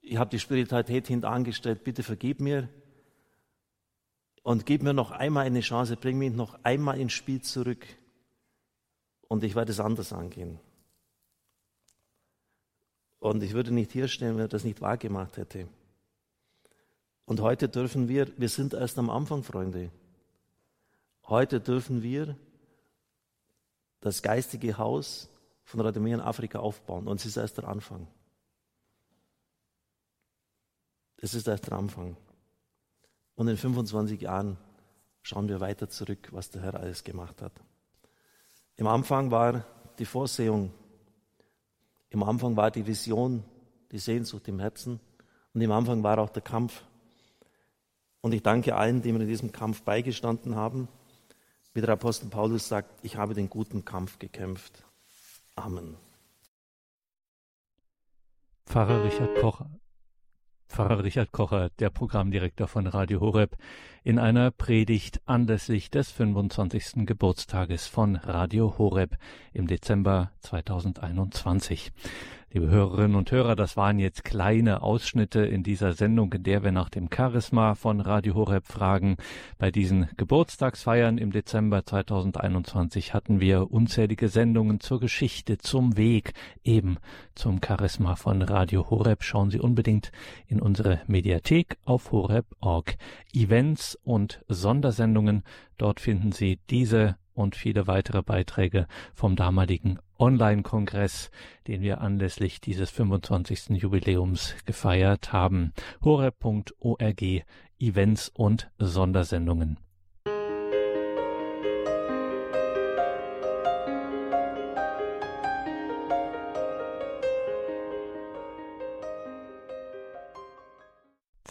ich 0.01 0.17
habe 0.17 0.31
die 0.31 0.39
Spiritualität 0.39 1.09
hintangestellt, 1.09 1.83
bitte 1.83 2.05
vergib 2.05 2.39
mir 2.41 2.69
und 4.45 4.65
gib 4.65 4.85
mir 4.85 4.93
noch 4.93 5.11
einmal 5.11 5.45
eine 5.45 5.63
Chance, 5.63 5.97
bring 5.97 6.19
mich 6.19 6.33
noch 6.33 6.57
einmal 6.63 7.01
ins 7.01 7.15
Spiel 7.15 7.43
zurück 7.43 7.85
und 9.27 9.43
ich 9.43 9.57
werde 9.57 9.73
es 9.73 9.81
anders 9.81 10.13
angehen. 10.13 10.61
Und 13.19 13.43
ich 13.43 13.55
würde 13.55 13.75
nicht 13.75 13.91
hier 13.91 14.07
stehen, 14.07 14.37
wenn 14.37 14.43
er 14.43 14.47
das 14.47 14.63
nicht 14.63 14.81
wahrgemacht 14.81 15.37
hätte. 15.37 15.67
Und 17.27 17.41
heute 17.41 17.69
dürfen 17.69 18.09
wir, 18.09 18.33
wir 18.39 18.49
sind 18.49 18.73
erst 18.73 18.99
am 18.99 19.11
Anfang, 19.11 19.43
Freunde. 19.43 19.91
Heute 21.27 21.61
dürfen 21.61 22.03
wir 22.03 22.37
das 24.01 24.23
geistige 24.23 24.79
Haus 24.79 25.29
von 25.65 25.81
Radomir 25.81 26.15
in 26.15 26.21
Afrika 26.21 26.61
aufbauen. 26.61 27.09
Und 27.09 27.21
es 27.21 27.27
ist 27.27 27.37
erst 27.37 27.59
der 27.59 27.69
Anfang. 27.69 28.07
Es 31.17 31.35
ist 31.35 31.49
erst 31.49 31.67
der 31.67 31.73
Anfang. 31.73 32.17
Und 33.35 33.49
in 33.49 33.57
25 33.57 34.21
Jahren 34.21 34.57
schauen 35.23 35.49
wir 35.49 35.61
weiter 35.61 35.89
zurück, 35.89 36.29
was 36.31 36.51
der 36.51 36.63
Herr 36.63 36.75
alles 36.75 37.03
gemacht 37.03 37.43
hat. 37.43 37.53
Im 38.77 38.87
Anfang 38.87 39.33
war 39.33 39.65
die 39.99 40.05
Vorsehung, 40.05 40.73
im 42.11 42.23
Anfang 42.23 42.57
war 42.57 42.71
die 42.71 42.87
Vision, 42.87 43.43
die 43.91 43.99
Sehnsucht 43.99 44.47
im 44.47 44.61
Herzen 44.61 45.01
und 45.53 45.61
im 45.61 45.73
Anfang 45.73 46.03
war 46.03 46.19
auch 46.19 46.31
der 46.31 46.43
Kampf. 46.43 46.85
Und 48.27 48.33
ich 48.33 48.43
danke 48.43 48.75
allen, 48.75 49.03
die 49.03 49.13
mir 49.13 49.21
in 49.21 49.29
diesem 49.29 49.53
Kampf 49.53 49.83
beigestanden 49.83 50.57
haben. 50.57 50.89
Wie 51.75 51.81
der 51.81 51.91
Apostel 51.91 52.29
Paulus 52.29 52.67
sagt, 52.67 52.91
ich 53.05 53.17
habe 53.17 53.35
den 53.35 53.49
guten 53.49 53.85
Kampf 53.85 54.19
gekämpft. 54.19 54.83
Amen. 55.55 55.95
Pfarrer 58.65 59.05
Richard 59.05 59.37
Koch 59.37 59.61
Pfarrer 60.69 61.05
Richard 61.05 61.33
Kocher, 61.33 61.71
der 61.79 61.91
Programmdirektor 61.91 62.69
von 62.69 62.87
Radio 62.87 63.21
Horeb, 63.21 63.57
in 64.03 64.19
einer 64.19 64.51
Predigt 64.51 65.21
anlässlich 65.25 65.91
des 65.91 66.11
25. 66.11 67.07
Geburtstages 67.07 67.87
von 67.87 68.17
Radio 68.17 68.77
Horeb 68.77 69.17
im 69.53 69.69
Dezember 69.69 70.33
2021. 70.41 71.93
Liebe 72.53 72.71
Hörerinnen 72.71 73.17
und 73.17 73.33
Hörer, 73.33 73.57
das 73.57 73.77
waren 73.77 73.99
jetzt 73.99 74.25
kleine 74.25 74.81
Ausschnitte 74.81 75.41
in 75.41 75.65
dieser 75.65 75.95
Sendung, 75.95 76.33
in 76.33 76.45
der 76.45 76.63
wir 76.63 76.71
nach 76.71 76.89
dem 76.89 77.09
Charisma 77.13 77.75
von 77.75 78.01
Radio 78.01 78.35
Horeb 78.35 78.69
fragen. 78.69 79.17
Bei 79.59 79.73
diesen 79.73 80.09
Geburtstagsfeiern 80.17 81.19
im 81.19 81.33
Dezember 81.33 81.85
2021 81.85 83.13
hatten 83.15 83.41
wir 83.41 83.73
unzählige 83.73 84.29
Sendungen 84.29 84.79
zur 84.79 85.01
Geschichte, 85.01 85.59
zum 85.59 85.97
Weg, 85.97 86.35
eben 86.63 86.99
zum 87.35 87.61
Charisma 87.61 88.15
von 88.15 88.41
Radio 88.43 88.91
Horeb. 88.91 89.25
Schauen 89.25 89.51
Sie 89.51 89.59
unbedingt 89.59 90.13
in 90.47 90.63
unsere 90.63 91.01
Mediathek 91.09 91.79
auf 91.85 92.13
horeb.org. 92.13 92.95
Events 93.35 93.99
und 94.05 94.45
Sondersendungen, 94.47 95.43
dort 95.79 95.99
finden 95.99 96.31
Sie 96.31 96.61
diese 96.71 97.17
und 97.37 97.55
viele 97.55 97.87
weitere 97.87 98.23
Beiträge 98.23 98.87
vom 99.15 99.37
damaligen 99.37 99.99
Online-Kongress, 100.19 101.31
den 101.67 101.83
wir 101.83 102.01
anlässlich 102.01 102.61
dieses 102.61 102.91
25. 102.91 103.71
Jubiläums 103.71 104.55
gefeiert 104.65 105.33
haben. 105.33 105.73
horeb.org 106.03 107.23
Events 107.79 108.31
und 108.31 108.71
Sondersendungen. 108.79 109.79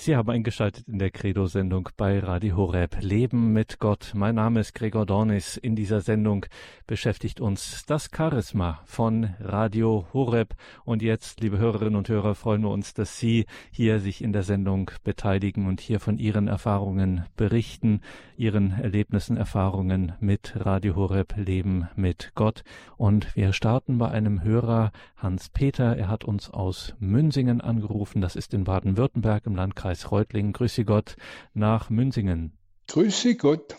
Sie 0.05 0.15
haben 0.15 0.29
eingeschaltet 0.29 0.87
in 0.87 0.99
der 0.99 1.09
Credo-Sendung 1.09 1.89
bei 1.97 2.19
Radio 2.19 2.57
Horeb. 2.57 2.97
Leben 3.01 3.53
mit 3.53 3.79
Gott. 3.79 4.11
Mein 4.13 4.35
Name 4.35 4.59
ist 4.59 4.75
Gregor 4.75 5.07
Dornis. 5.07 5.57
In 5.57 5.75
dieser 5.75 5.99
Sendung 5.99 6.45
beschäftigt 6.85 7.41
uns 7.41 7.85
das 7.87 8.11
Charisma 8.15 8.81
von 8.85 9.33
Radio 9.39 10.05
Horeb. 10.13 10.53
Und 10.83 11.01
jetzt, 11.01 11.41
liebe 11.41 11.57
Hörerinnen 11.57 11.95
und 11.95 12.07
Hörer, 12.07 12.35
freuen 12.35 12.61
wir 12.61 12.69
uns, 12.69 12.93
dass 12.93 13.17
Sie 13.17 13.47
hier 13.71 13.99
sich 13.99 14.23
in 14.23 14.31
der 14.31 14.43
Sendung 14.43 14.91
beteiligen 15.03 15.65
und 15.65 15.81
hier 15.81 15.99
von 15.99 16.19
Ihren 16.19 16.49
Erfahrungen 16.49 17.25
berichten, 17.35 18.01
Ihren 18.37 18.73
Erlebnissen, 18.79 19.37
Erfahrungen 19.37 20.11
mit 20.19 20.53
Radio 20.55 20.95
Horeb. 20.95 21.33
Leben 21.35 21.87
mit 21.95 22.31
Gott. 22.35 22.63
Und 22.95 23.35
wir 23.35 23.53
starten 23.53 23.97
bei 23.97 24.11
einem 24.11 24.43
Hörer, 24.43 24.91
Hans 25.17 25.49
Peter. 25.49 25.97
Er 25.97 26.09
hat 26.09 26.23
uns 26.25 26.51
aus 26.51 26.93
Münsingen 26.99 27.59
angerufen. 27.59 28.21
Das 28.21 28.35
ist 28.35 28.53
in 28.53 28.65
Baden-Württemberg 28.65 29.47
im 29.47 29.55
Landkreis 29.55 29.94
Landkreis 29.95 30.11
Reutlingen. 30.11 30.53
Grüße 30.53 30.85
Gott 30.85 31.15
nach 31.53 31.89
Münsingen. 31.89 32.57
Grüße 32.87 33.35
Gott. 33.35 33.75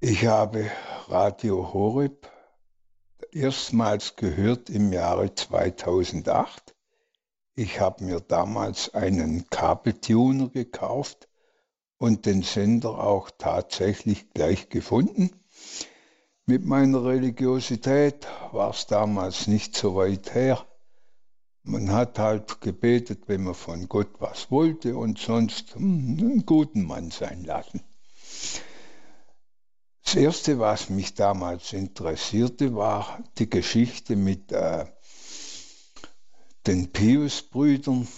Ich 0.00 0.26
habe 0.26 0.70
Radio 1.08 1.72
Horeb 1.72 2.28
erstmals 3.32 4.16
gehört 4.16 4.70
im 4.70 4.92
Jahre 4.92 5.34
2008. 5.34 6.74
Ich 7.54 7.80
habe 7.80 8.04
mir 8.04 8.20
damals 8.20 8.94
einen 8.94 9.48
Kabeltuner 9.50 10.48
gekauft 10.48 11.28
und 11.98 12.26
den 12.26 12.42
Sender 12.42 12.98
auch 12.98 13.30
tatsächlich 13.36 14.30
gleich 14.30 14.68
gefunden. 14.68 15.30
Mit 16.46 16.64
meiner 16.64 17.04
Religiosität 17.04 18.26
war 18.52 18.70
es 18.70 18.86
damals 18.86 19.46
nicht 19.46 19.76
so 19.76 19.96
weit 19.96 20.34
her. 20.34 20.64
Man 21.64 21.92
hat 21.92 22.18
halt 22.18 22.60
gebetet, 22.60 23.28
wenn 23.28 23.44
man 23.44 23.54
von 23.54 23.88
Gott 23.88 24.20
was 24.20 24.50
wollte 24.50 24.96
und 24.96 25.18
sonst 25.18 25.74
hm, 25.76 26.16
einen 26.18 26.46
guten 26.46 26.84
Mann 26.84 27.10
sein 27.10 27.44
lassen. 27.44 27.82
Das 30.04 30.16
Erste, 30.16 30.58
was 30.58 30.90
mich 30.90 31.14
damals 31.14 31.72
interessierte, 31.72 32.74
war 32.74 33.22
die 33.38 33.48
Geschichte 33.48 34.16
mit 34.16 34.50
äh, 34.50 34.86
den 36.66 36.92
Pius-Brüdern. 36.92 38.08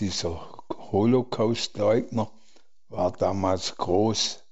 Dieser 0.00 0.64
Holocaust-Leugner 0.70 2.30
war 2.88 3.12
damals 3.12 3.76
groß 3.76 4.44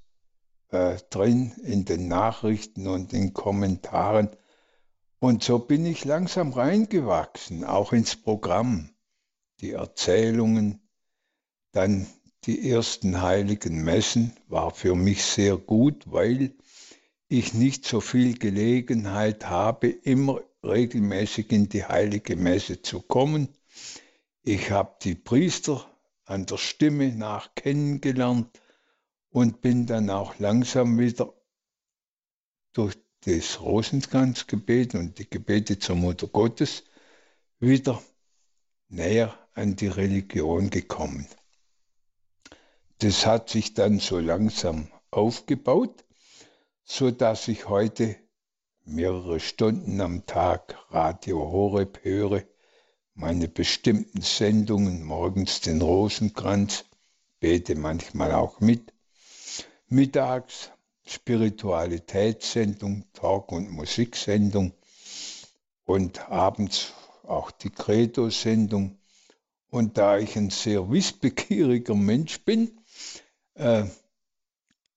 äh, 0.70 0.98
drin 1.10 1.52
in 1.64 1.84
den 1.84 2.08
Nachrichten 2.08 2.86
und 2.86 3.12
in 3.12 3.32
Kommentaren. 3.32 4.30
Und 5.24 5.42
so 5.42 5.58
bin 5.58 5.86
ich 5.86 6.04
langsam 6.04 6.52
reingewachsen, 6.52 7.64
auch 7.64 7.94
ins 7.94 8.14
Programm. 8.14 8.90
Die 9.60 9.70
Erzählungen, 9.70 10.86
dann 11.72 12.06
die 12.44 12.70
ersten 12.70 13.22
heiligen 13.22 13.84
Messen 13.84 14.36
war 14.48 14.70
für 14.70 14.94
mich 14.94 15.24
sehr 15.24 15.56
gut, 15.56 16.12
weil 16.12 16.54
ich 17.28 17.54
nicht 17.54 17.86
so 17.86 18.02
viel 18.02 18.36
Gelegenheit 18.36 19.48
habe, 19.48 19.88
immer 19.88 20.42
regelmäßig 20.62 21.50
in 21.52 21.70
die 21.70 21.86
heilige 21.86 22.36
Messe 22.36 22.82
zu 22.82 23.00
kommen. 23.00 23.48
Ich 24.42 24.72
habe 24.72 24.96
die 25.00 25.14
Priester 25.14 25.90
an 26.26 26.44
der 26.44 26.58
Stimme 26.58 27.16
nach 27.16 27.54
kennengelernt 27.54 28.60
und 29.30 29.62
bin 29.62 29.86
dann 29.86 30.10
auch 30.10 30.38
langsam 30.38 30.98
wieder 30.98 31.32
durch 32.74 33.03
das 33.26 33.60
Rosenkranzgebet 33.60 34.94
und 34.94 35.18
die 35.18 35.28
Gebete 35.28 35.78
zur 35.78 35.96
Mutter 35.96 36.26
Gottes 36.26 36.84
wieder 37.58 38.02
näher 38.88 39.38
an 39.54 39.76
die 39.76 39.88
Religion 39.88 40.70
gekommen. 40.70 41.26
Das 42.98 43.26
hat 43.26 43.50
sich 43.50 43.74
dann 43.74 43.98
so 43.98 44.18
langsam 44.18 44.88
aufgebaut, 45.10 46.04
so 46.84 47.10
dass 47.10 47.48
ich 47.48 47.68
heute 47.68 48.16
mehrere 48.84 49.40
Stunden 49.40 50.00
am 50.00 50.26
Tag 50.26 50.76
Radio 50.90 51.38
Horeb 51.38 52.00
höre, 52.02 52.44
meine 53.14 53.48
bestimmten 53.48 54.20
Sendungen, 54.20 55.02
morgens 55.02 55.60
den 55.60 55.80
Rosenkranz, 55.80 56.84
bete 57.40 57.74
manchmal 57.74 58.32
auch 58.32 58.60
mit, 58.60 58.92
mittags 59.88 60.70
Spiritualitätssendung, 61.06 63.04
Talk- 63.12 63.52
und 63.52 63.70
Musiksendung 63.70 64.72
und 65.84 66.30
abends 66.30 66.92
auch 67.24 67.50
die 67.50 67.70
Credo-Sendung. 67.70 68.98
Und 69.68 69.98
da 69.98 70.18
ich 70.18 70.36
ein 70.36 70.50
sehr 70.50 70.90
wissbegieriger 70.90 71.94
Mensch 71.94 72.44
bin, 72.44 72.80
äh, 73.54 73.84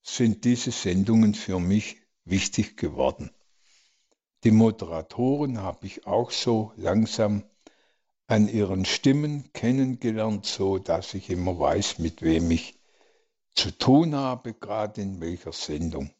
sind 0.03 0.45
diese 0.45 0.71
Sendungen 0.71 1.33
für 1.33 1.59
mich 1.59 1.97
wichtig 2.25 2.77
geworden. 2.77 3.31
Die 4.43 4.51
Moderatoren 4.51 5.61
habe 5.61 5.87
ich 5.87 6.05
auch 6.05 6.31
so 6.31 6.71
langsam 6.75 7.43
an 8.27 8.47
ihren 8.47 8.85
Stimmen 8.85 9.51
kennengelernt, 9.53 10.45
so 10.45 10.77
dass 10.77 11.13
ich 11.13 11.29
immer 11.29 11.57
weiß, 11.59 11.99
mit 11.99 12.21
wem 12.21 12.51
ich 12.51 12.76
zu 13.57 13.77
tun 13.77 14.15
habe, 14.15 14.53
gerade 14.53 15.01
in 15.01 15.19
welcher 15.19 15.51
Sendung. 15.51 16.11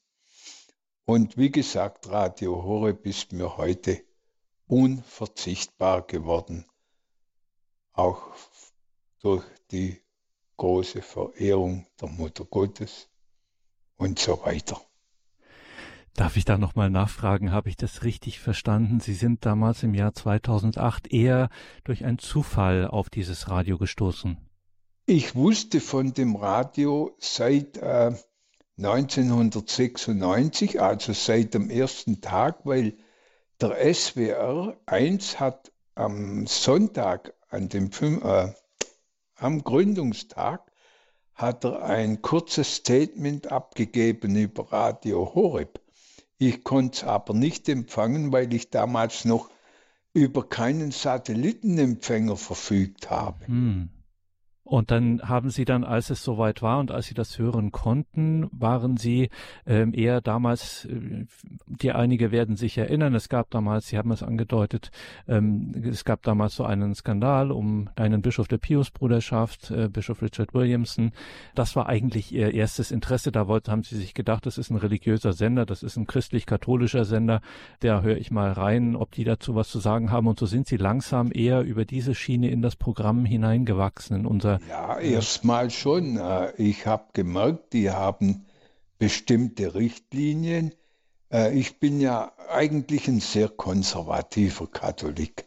Und 1.05 1.37
wie 1.37 1.51
gesagt, 1.51 2.09
Radio 2.09 2.63
Horeb 2.63 3.05
ist 3.05 3.31
mir 3.31 3.57
heute 3.57 4.01
unverzichtbar 4.65 6.01
geworden, 6.01 6.65
auch 7.93 8.31
durch 9.21 9.45
die 9.71 10.01
große 10.57 11.01
Verehrung 11.01 11.87
der 12.01 12.09
Mutter 12.09 12.43
Gottes 12.43 13.07
und 13.95 14.19
so 14.19 14.43
weiter. 14.43 14.81
Darf 16.15 16.35
ich 16.35 16.45
da 16.45 16.57
nochmal 16.57 16.89
nachfragen, 16.89 17.51
habe 17.51 17.69
ich 17.69 17.77
das 17.77 18.03
richtig 18.03 18.39
verstanden? 18.39 18.99
Sie 18.99 19.13
sind 19.13 19.45
damals 19.45 19.83
im 19.83 19.93
Jahr 19.93 20.13
2008 20.13 21.13
eher 21.13 21.49
durch 21.83 22.03
einen 22.03 22.17
Zufall 22.17 22.87
auf 22.87 23.11
dieses 23.11 23.49
Radio 23.49 23.77
gestoßen. 23.77 24.46
Ich 25.09 25.35
wusste 25.35 25.79
von 25.79 26.13
dem 26.13 26.35
Radio 26.35 27.15
seit 27.17 27.77
äh, 27.77 28.11
1996, 28.77 30.81
also 30.81 31.13
seit 31.13 31.53
dem 31.53 31.69
ersten 31.69 32.19
Tag, 32.19 32.65
weil 32.65 32.97
der 33.61 33.93
SWR 33.93 34.75
1 34.85 35.39
hat 35.39 35.71
am 35.95 36.45
Sonntag, 36.45 37.33
an 37.47 37.69
dem, 37.69 37.89
äh, 38.01 38.51
am 39.35 39.63
Gründungstag, 39.63 40.69
hat 41.35 41.63
er 41.63 41.83
ein 41.83 42.21
kurzes 42.21 42.75
Statement 42.75 43.49
abgegeben 43.49 44.35
über 44.35 44.73
Radio 44.73 45.33
Horeb. 45.33 45.79
Ich 46.37 46.65
konnte 46.65 46.97
es 46.97 47.03
aber 47.05 47.33
nicht 47.33 47.69
empfangen, 47.69 48.33
weil 48.33 48.53
ich 48.53 48.71
damals 48.71 49.23
noch 49.23 49.49
über 50.11 50.49
keinen 50.49 50.91
Satellitenempfänger 50.91 52.35
verfügt 52.35 53.09
habe. 53.09 53.47
Hm. 53.47 53.89
Und 54.67 54.91
dann 54.91 55.21
haben 55.21 55.49
Sie 55.49 55.63
dann, 55.63 55.85
als 55.85 56.09
es 56.09 56.21
soweit 56.21 56.61
war 56.61 56.79
und 56.79 56.91
als 56.91 57.07
Sie 57.07 57.13
das 57.13 57.39
hören 57.39 57.71
konnten, 57.71 58.49
waren 58.51 58.97
Sie 58.97 59.29
ähm, 59.65 59.93
eher 59.93 60.19
damals, 60.19 60.83
äh, 60.83 61.25
die 61.67 61.93
einige 61.93 62.31
werden 62.31 62.57
sich 62.57 62.77
erinnern, 62.77 63.15
es 63.15 63.29
gab 63.29 63.49
damals, 63.49 63.87
Sie 63.87 63.97
haben 63.97 64.11
es 64.11 64.23
angedeutet, 64.23 64.91
ähm, 65.25 65.71
es 65.89 66.03
gab 66.03 66.21
damals 66.23 66.55
so 66.55 66.65
einen 66.65 66.95
Skandal 66.95 67.51
um 67.51 67.89
einen 67.95 68.21
Bischof 68.21 68.49
der 68.49 68.57
Pius-Bruderschaft, 68.57 69.71
äh, 69.71 69.87
Bischof 69.87 70.21
Richard 70.21 70.53
Williamson. 70.53 71.13
Das 71.55 71.77
war 71.77 71.87
eigentlich 71.87 72.33
Ihr 72.33 72.53
erstes 72.53 72.91
Interesse. 72.91 73.31
Da 73.31 73.47
wollte, 73.47 73.71
haben 73.71 73.83
Sie 73.83 73.95
sich 73.95 74.13
gedacht, 74.13 74.45
das 74.45 74.57
ist 74.57 74.69
ein 74.69 74.75
religiöser 74.75 75.31
Sender, 75.31 75.65
das 75.65 75.81
ist 75.81 75.95
ein 75.95 76.07
christlich-katholischer 76.07 77.05
Sender, 77.05 77.39
da 77.79 78.01
höre 78.01 78.17
ich 78.17 78.31
mal 78.31 78.51
rein, 78.51 78.97
ob 78.97 79.11
die 79.11 79.23
dazu 79.23 79.55
was 79.55 79.69
zu 79.69 79.79
sagen 79.79 80.11
haben. 80.11 80.27
Und 80.27 80.37
so 80.37 80.45
sind 80.45 80.67
Sie 80.67 80.75
langsam 80.75 81.31
eher 81.33 81.61
über 81.61 81.85
diese 81.85 82.13
Schiene 82.13 82.49
in 82.49 82.61
das 82.61 82.75
Programm 82.75 83.23
hineingewachsen, 83.23 84.17
in 84.17 84.25
unser 84.25 84.56
ja, 84.69 84.99
erstmal 84.99 85.69
schon. 85.69 86.17
Äh, 86.17 86.53
ich 86.57 86.85
habe 86.85 87.05
gemerkt, 87.13 87.73
die 87.73 87.91
haben 87.91 88.45
bestimmte 88.99 89.75
Richtlinien. 89.75 90.73
Äh, 91.31 91.57
ich 91.57 91.79
bin 91.79 91.99
ja 91.99 92.31
eigentlich 92.49 93.07
ein 93.07 93.19
sehr 93.19 93.49
konservativer 93.49 94.67
Katholik. 94.67 95.45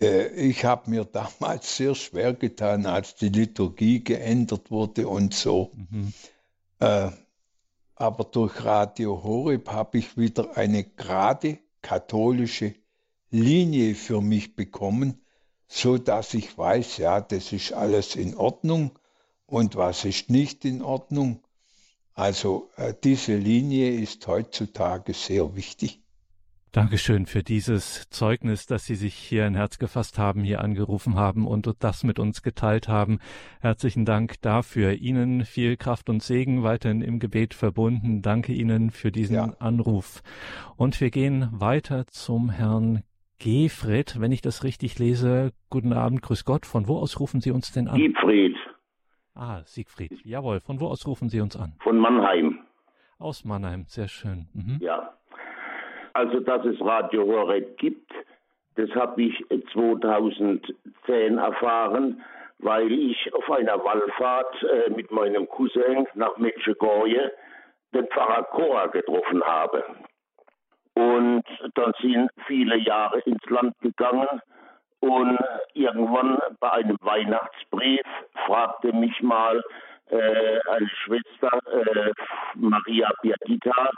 Äh, 0.00 0.28
ich 0.28 0.64
habe 0.64 0.90
mir 0.90 1.04
damals 1.12 1.76
sehr 1.76 1.94
schwer 1.94 2.32
getan, 2.34 2.86
als 2.86 3.14
die 3.14 3.28
Liturgie 3.28 4.02
geändert 4.04 4.70
wurde 4.70 5.08
und 5.08 5.34
so. 5.34 5.72
Mhm. 5.74 6.12
Aber 7.94 8.24
durch 8.24 8.64
Radio 8.64 9.22
Horeb 9.22 9.68
habe 9.68 9.98
ich 9.98 10.16
wieder 10.16 10.56
eine 10.56 10.82
gerade 10.82 11.58
katholische 11.82 12.74
Linie 13.30 13.94
für 13.94 14.22
mich 14.22 14.56
bekommen 14.56 15.20
so 15.72 15.98
dass 15.98 16.34
ich 16.34 16.58
weiß, 16.58 16.96
ja, 16.98 17.20
das 17.20 17.52
ist 17.52 17.72
alles 17.72 18.16
in 18.16 18.36
Ordnung 18.36 18.98
und 19.46 19.76
was 19.76 20.04
ist 20.04 20.28
nicht 20.28 20.64
in 20.64 20.82
Ordnung. 20.82 21.42
Also 22.12 22.70
äh, 22.76 22.92
diese 23.02 23.36
Linie 23.36 23.92
ist 23.92 24.26
heutzutage 24.26 25.14
sehr 25.14 25.54
wichtig. 25.54 26.02
Dankeschön 26.72 27.26
für 27.26 27.42
dieses 27.42 28.08
Zeugnis, 28.10 28.66
dass 28.66 28.84
Sie 28.84 28.94
sich 28.94 29.14
hier 29.14 29.44
ein 29.44 29.54
Herz 29.54 29.78
gefasst 29.78 30.18
haben, 30.18 30.42
hier 30.44 30.60
angerufen 30.60 31.14
haben 31.16 31.46
und 31.46 31.68
das 31.78 32.04
mit 32.04 32.18
uns 32.18 32.42
geteilt 32.42 32.86
haben. 32.86 33.18
Herzlichen 33.60 34.04
Dank 34.04 34.40
dafür. 34.40 34.92
Ihnen 34.92 35.44
viel 35.44 35.76
Kraft 35.76 36.08
und 36.08 36.22
Segen 36.22 36.62
weiterhin 36.62 37.00
im 37.00 37.18
Gebet 37.18 37.54
verbunden. 37.54 38.22
Danke 38.22 38.52
Ihnen 38.52 38.90
für 38.90 39.10
diesen 39.10 39.36
ja. 39.36 39.54
Anruf. 39.58 40.22
Und 40.76 41.00
wir 41.00 41.10
gehen 41.10 41.48
weiter 41.52 42.06
zum 42.06 42.50
Herrn 42.50 43.02
Gefred, 43.40 44.20
wenn 44.20 44.32
ich 44.32 44.42
das 44.42 44.64
richtig 44.64 44.98
lese. 44.98 45.52
Guten 45.70 45.94
Abend, 45.94 46.20
grüß 46.20 46.44
Gott. 46.44 46.66
Von 46.66 46.88
wo 46.88 46.98
aus 46.98 47.18
rufen 47.18 47.40
Sie 47.40 47.50
uns 47.50 47.72
denn 47.72 47.88
an? 47.88 47.96
Siegfried. 47.96 48.54
Ah, 49.34 49.62
Siegfried. 49.64 50.12
Jawohl. 50.24 50.60
Von 50.60 50.78
wo 50.78 50.88
aus 50.88 51.06
rufen 51.06 51.30
Sie 51.30 51.40
uns 51.40 51.56
an? 51.56 51.72
Von 51.82 51.96
Mannheim. 51.98 52.58
Aus 53.18 53.46
Mannheim, 53.46 53.84
sehr 53.86 54.08
schön. 54.08 54.48
Mhm. 54.52 54.78
Ja. 54.80 55.14
Also, 56.12 56.40
dass 56.40 56.66
es 56.66 56.78
Radio 56.82 57.24
Horeb 57.24 57.78
gibt, 57.78 58.12
das 58.74 58.90
habe 58.90 59.22
ich 59.22 59.44
2010 59.72 61.38
erfahren, 61.38 62.22
weil 62.58 62.92
ich 62.92 63.32
auf 63.32 63.50
einer 63.50 63.82
Wallfahrt 63.82 64.62
äh, 64.64 64.90
mit 64.90 65.10
meinem 65.10 65.48
Cousin 65.48 66.06
nach 66.14 66.36
Medjugorje 66.36 67.32
den 67.94 68.06
Pfarrer 68.08 68.44
Kora 68.44 68.86
getroffen 68.88 69.42
habe. 69.42 69.82
Und 71.00 71.44
dann 71.74 71.92
sind 72.02 72.30
viele 72.46 72.76
Jahre 72.76 73.20
ins 73.20 73.44
Land 73.48 73.74
gegangen. 73.80 74.40
Und 75.00 75.38
irgendwann 75.72 76.38
bei 76.60 76.72
einem 76.72 76.98
Weihnachtsbrief 77.00 78.02
fragte 78.46 78.92
mich 78.92 79.22
mal 79.22 79.62
äh, 80.10 80.58
eine 80.68 80.88
Schwester, 81.04 81.58
äh, 81.72 82.12
Maria 82.54 83.10
Birgitta 83.22 83.90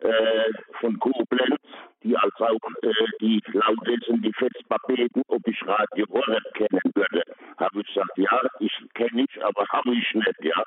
äh, 0.00 0.52
von 0.80 0.98
Koblenz, 0.98 1.60
die 2.02 2.16
als 2.16 2.34
auch 2.40 2.58
äh, 2.82 2.92
die 3.20 3.40
Laudessen, 3.52 4.22
die 4.22 4.32
Festpapeten, 4.32 5.22
ob 5.28 5.46
ich 5.46 5.66
Radio 5.68 6.06
Horeb 6.10 6.42
kennen 6.54 6.80
würde. 6.94 7.22
Habe 7.58 7.80
ich 7.80 7.86
gesagt, 7.86 8.16
ja, 8.16 8.40
ich 8.58 8.72
kenne 8.94 9.22
ich, 9.22 9.44
aber 9.44 9.68
habe 9.68 9.94
ich 9.94 10.14
nicht, 10.14 10.42
ja. 10.42 10.64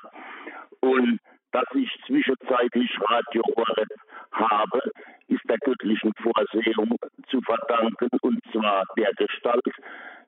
Und 0.80 1.20
dass 1.54 1.68
ich 1.74 1.88
zwischenzeitlich 2.06 2.90
Radio 3.08 3.42
Horeb 3.56 3.88
habe, 4.32 4.80
ist 5.28 5.48
der 5.48 5.58
göttlichen 5.58 6.12
Vorsehung 6.20 6.98
zu 7.28 7.40
verdanken, 7.42 8.08
und 8.22 8.40
zwar 8.50 8.82
der 8.98 9.12
Gestalt, 9.14 9.64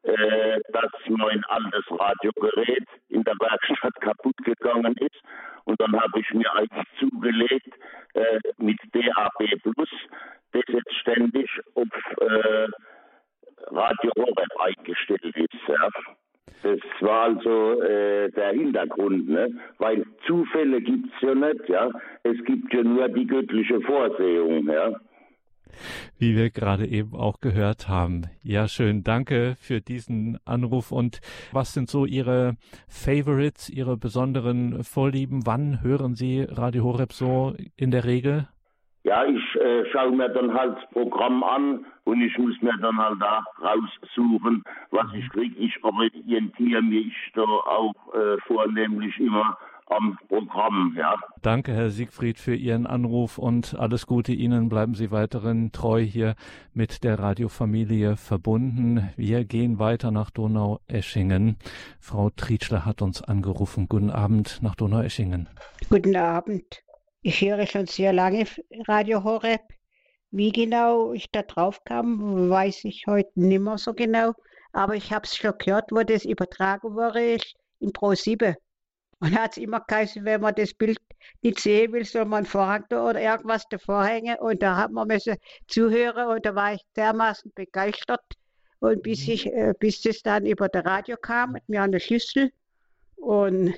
äh, 0.04 0.60
dass 0.72 0.92
mein 1.08 1.42
altes 1.46 1.84
Radiogerät 1.90 2.86
in 3.08 3.24
der 3.24 3.34
Werkstatt 3.40 4.00
kaputt 4.00 4.36
gegangen 4.44 4.94
ist. 4.98 5.20
Und 5.64 5.80
dann 5.80 6.00
habe 6.00 6.20
ich 6.20 6.32
mir 6.32 6.52
eins 6.54 6.70
zugelegt 7.00 7.74
äh, 8.14 8.38
mit 8.58 8.78
DAB 8.92 9.60
Plus, 9.64 9.90
das 10.52 10.62
jetzt 10.68 10.94
ständig 11.00 11.50
auf 11.74 11.88
äh, 12.20 12.68
Radio 13.74 14.12
Horeb 14.16 14.60
eingestellt 14.60 15.24
ist. 15.24 15.68
Ja. 15.68 15.88
Das 16.66 16.80
war 17.00 17.26
also 17.26 17.80
äh, 17.80 18.28
der 18.32 18.50
Hintergrund, 18.50 19.28
ne? 19.28 19.54
weil 19.78 20.04
Zufälle 20.26 20.80
gibt 20.80 21.06
es 21.14 21.22
ja 21.22 21.32
nicht, 21.32 21.68
ja. 21.68 21.90
Es 22.24 22.44
gibt 22.44 22.74
ja 22.74 22.82
nur 22.82 23.08
die 23.08 23.24
göttliche 23.24 23.80
Vorsehung, 23.82 24.66
ja. 24.66 24.92
Wie 26.18 26.34
wir 26.34 26.50
gerade 26.50 26.86
eben 26.86 27.14
auch 27.14 27.40
gehört 27.40 27.88
haben. 27.88 28.22
Ja, 28.42 28.66
schön. 28.66 29.04
Danke 29.04 29.54
für 29.60 29.80
diesen 29.80 30.38
Anruf. 30.44 30.90
Und 30.90 31.20
was 31.52 31.72
sind 31.72 31.88
so 31.88 32.04
Ihre 32.04 32.56
Favorites, 32.88 33.68
Ihre 33.68 33.96
besonderen 33.96 34.82
Vorlieben? 34.82 35.46
Wann 35.46 35.82
hören 35.82 36.16
Sie 36.16 36.46
Radio 36.48 36.82
Horeb 36.82 37.12
so 37.12 37.54
in 37.76 37.92
der 37.92 38.04
Regel? 38.04 38.48
Ja, 39.06 39.24
ich 39.24 39.60
äh, 39.60 39.84
schaue 39.92 40.16
mir 40.16 40.28
dann 40.30 40.52
halt 40.52 40.78
das 40.78 40.90
Programm 40.90 41.44
an 41.44 41.86
und 42.02 42.20
ich 42.20 42.36
muss 42.38 42.60
mir 42.60 42.76
dann 42.82 42.98
halt 42.98 43.22
da 43.22 43.44
raussuchen, 43.62 44.64
was 44.90 45.06
ich 45.14 45.28
kriege. 45.30 45.54
Ich 45.60 45.84
orientiere 45.84 46.82
mich 46.82 47.14
da 47.34 47.42
auch 47.42 47.94
äh, 48.14 48.36
vornehmlich 48.48 49.16
immer 49.20 49.56
am 49.90 50.18
Programm, 50.26 50.96
ja. 50.98 51.14
Danke, 51.40 51.72
Herr 51.72 51.90
Siegfried, 51.90 52.40
für 52.40 52.56
Ihren 52.56 52.84
Anruf 52.84 53.38
und 53.38 53.76
alles 53.78 54.08
Gute 54.08 54.32
Ihnen. 54.32 54.68
Bleiben 54.68 54.94
Sie 54.94 55.12
weiterhin 55.12 55.70
treu 55.70 56.00
hier 56.00 56.34
mit 56.74 57.04
der 57.04 57.20
Radiofamilie 57.20 58.16
verbunden. 58.16 59.08
Wir 59.16 59.44
gehen 59.44 59.78
weiter 59.78 60.10
nach 60.10 60.32
Donaueschingen. 60.32 61.58
Frau 62.00 62.30
Trietschler 62.30 62.84
hat 62.84 63.02
uns 63.02 63.22
angerufen. 63.22 63.86
Guten 63.88 64.10
Abend 64.10 64.58
nach 64.62 64.74
Donaueschingen. 64.74 65.48
Guten 65.88 66.16
Abend. 66.16 66.82
Ich 67.28 67.40
höre 67.40 67.66
schon 67.66 67.86
sehr 67.86 68.12
lange 68.12 68.46
Radio 68.86 69.24
Horeb. 69.24 69.62
Wie 70.30 70.52
genau 70.52 71.12
ich 71.12 71.28
da 71.32 71.42
drauf 71.42 71.82
kam, 71.82 72.48
weiß 72.48 72.84
ich 72.84 73.04
heute 73.08 73.32
nicht 73.34 73.58
mehr 73.58 73.78
so 73.78 73.94
genau. 73.94 74.32
Aber 74.70 74.94
ich 74.94 75.12
habe 75.12 75.24
es 75.24 75.36
schon 75.36 75.58
gehört, 75.58 75.90
wo 75.90 76.04
das 76.04 76.24
übertragen 76.24 76.94
wurde 76.94 77.38
in 77.80 77.92
Pro 77.92 78.14
7. 78.14 78.54
Und 79.18 79.36
hat 79.36 79.50
es 79.50 79.56
immer 79.56 79.80
geheißen, 79.80 80.24
wenn 80.24 80.40
man 80.40 80.54
das 80.54 80.72
Bild 80.72 80.98
nicht 81.42 81.58
sehen 81.58 81.92
will, 81.92 82.04
soll 82.04 82.26
man 82.26 82.44
einen 82.44 82.46
Vorhang 82.46 82.84
da 82.90 83.10
oder 83.10 83.20
irgendwas 83.20 83.64
davor 83.70 84.04
hängen. 84.04 84.36
Und 84.38 84.62
da 84.62 84.76
hat 84.76 84.92
man 84.92 85.08
müssen 85.08 85.34
zuhören 85.66 86.28
und 86.28 86.46
da 86.46 86.54
war 86.54 86.74
ich 86.74 86.82
dermaßen 86.94 87.50
begeistert. 87.56 88.22
Und 88.78 89.02
bis, 89.02 89.26
mhm. 89.26 89.32
ich, 89.32 89.46
äh, 89.46 89.74
bis 89.76 90.00
das 90.00 90.22
dann 90.22 90.46
über 90.46 90.68
das 90.68 90.84
Radio 90.84 91.16
kam, 91.16 91.54
mit 91.54 91.68
mir 91.68 91.82
an 91.82 91.90
der 91.90 91.98
Schlüssel. 91.98 92.52
Und 93.16 93.74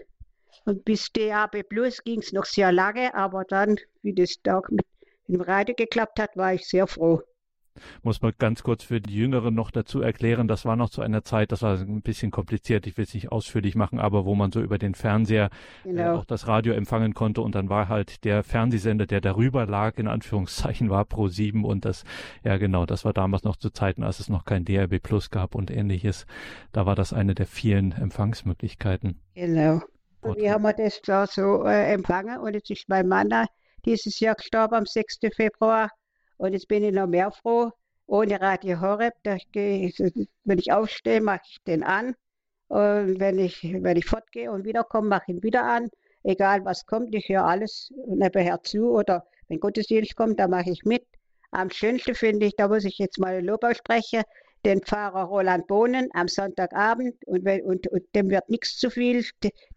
und 0.64 0.84
bis 0.84 1.12
DAB 1.12 1.62
Plus 1.68 2.02
ging 2.04 2.20
es 2.20 2.32
noch 2.32 2.44
sehr 2.44 2.72
lange, 2.72 3.14
aber 3.14 3.44
dann, 3.44 3.76
wie 4.02 4.14
das 4.14 4.36
da 4.42 4.60
mit 4.70 4.86
dem 5.28 5.40
Radio 5.40 5.74
geklappt 5.74 6.20
hat, 6.20 6.36
war 6.36 6.54
ich 6.54 6.66
sehr 6.66 6.86
froh. 6.86 7.22
Muss 8.02 8.22
man 8.22 8.32
ganz 8.38 8.62
kurz 8.62 8.84
für 8.84 9.00
die 9.00 9.14
Jüngeren 9.14 9.54
noch 9.54 9.70
dazu 9.70 10.00
erklären, 10.00 10.48
das 10.48 10.64
war 10.64 10.76
noch 10.76 10.90
zu 10.90 11.00
einer 11.00 11.22
Zeit, 11.22 11.52
das 11.52 11.62
war 11.62 11.78
ein 11.78 12.02
bisschen 12.02 12.30
kompliziert, 12.30 12.86
ich 12.86 12.96
will 12.96 13.04
es 13.04 13.14
nicht 13.14 13.32
ausführlich 13.32 13.74
machen, 13.74 13.98
aber 13.98 14.24
wo 14.24 14.34
man 14.34 14.52
so 14.52 14.60
über 14.60 14.78
den 14.78 14.94
Fernseher 14.94 15.50
äh, 15.84 15.88
genau. 15.88 16.02
äh, 16.02 16.16
auch 16.16 16.24
das 16.24 16.46
Radio 16.46 16.72
empfangen 16.72 17.14
konnte 17.14 17.40
und 17.40 17.54
dann 17.54 17.68
war 17.68 17.88
halt 17.88 18.24
der 18.24 18.42
Fernsehsender, 18.42 19.06
der 19.06 19.20
darüber 19.20 19.66
lag, 19.66 19.98
in 19.98 20.08
Anführungszeichen, 20.08 20.90
war 20.90 21.04
Pro 21.04 21.28
7 21.28 21.64
und 21.64 21.84
das, 21.84 22.04
ja 22.44 22.56
genau, 22.56 22.86
das 22.86 23.04
war 23.04 23.12
damals 23.12 23.44
noch 23.44 23.56
zu 23.56 23.70
Zeiten, 23.70 24.02
als 24.02 24.20
es 24.20 24.28
noch 24.28 24.44
kein 24.44 24.64
DRB 24.64 25.00
Plus 25.02 25.30
gab 25.30 25.54
und 25.54 25.70
ähnliches. 25.70 26.26
Da 26.72 26.86
war 26.86 26.94
das 26.94 27.12
eine 27.12 27.34
der 27.34 27.46
vielen 27.46 27.92
Empfangsmöglichkeiten. 27.92 29.20
Genau. 29.34 29.82
Und 30.20 30.38
wir 30.38 30.52
haben 30.52 30.64
das 30.76 31.00
da 31.02 31.26
so 31.26 31.64
äh, 31.64 31.92
empfangen 31.92 32.38
und 32.40 32.54
jetzt 32.54 32.70
ist 32.70 32.88
mein 32.88 33.08
Mann 33.08 33.30
dieses 33.84 34.18
Jahr 34.20 34.34
gestorben 34.34 34.74
am 34.74 34.86
6. 34.86 35.18
Februar 35.34 35.90
und 36.36 36.52
jetzt 36.52 36.68
bin 36.68 36.84
ich 36.84 36.92
noch 36.92 37.06
mehr 37.06 37.30
froh, 37.30 37.70
ohne 38.06 38.40
Radio 38.40 38.80
Horeb, 38.80 39.14
da 39.22 39.36
gehe, 39.52 39.92
wenn 40.44 40.58
ich 40.58 40.72
aufstehe, 40.72 41.20
mache 41.20 41.42
ich 41.44 41.58
den 41.66 41.82
an. 41.82 42.14
Und 42.68 43.20
wenn 43.20 43.38
ich, 43.38 43.62
wenn 43.62 43.96
ich 43.96 44.06
fortgehe 44.06 44.50
und 44.50 44.64
wiederkomme, 44.64 45.08
mache 45.08 45.24
ich 45.28 45.34
ihn 45.34 45.42
wieder 45.42 45.64
an. 45.64 45.88
Egal 46.22 46.64
was 46.64 46.86
kommt, 46.86 47.14
ich 47.14 47.28
höre 47.28 47.44
alles 47.44 47.92
nebenher 48.06 48.62
zu. 48.62 48.90
Oder 48.90 49.26
wenn 49.48 49.60
Gottesdienst 49.60 50.16
kommt, 50.16 50.38
dann 50.38 50.50
mache 50.50 50.70
ich 50.70 50.84
mit. 50.84 51.04
Am 51.50 51.70
schönsten 51.70 52.14
finde 52.14 52.46
ich, 52.46 52.56
da 52.56 52.68
muss 52.68 52.84
ich 52.84 52.98
jetzt 52.98 53.18
mal 53.18 53.44
Lob 53.44 53.64
aussprechen, 53.64 54.22
den 54.64 54.82
Pfarrer 54.82 55.24
Roland 55.24 55.66
Bohnen 55.66 56.08
am 56.12 56.28
Sonntagabend 56.28 57.14
und, 57.26 57.46
und, 57.46 57.86
und 57.88 58.02
dem 58.14 58.30
wird 58.30 58.48
nichts 58.48 58.78
zu 58.78 58.90
viel. 58.90 59.24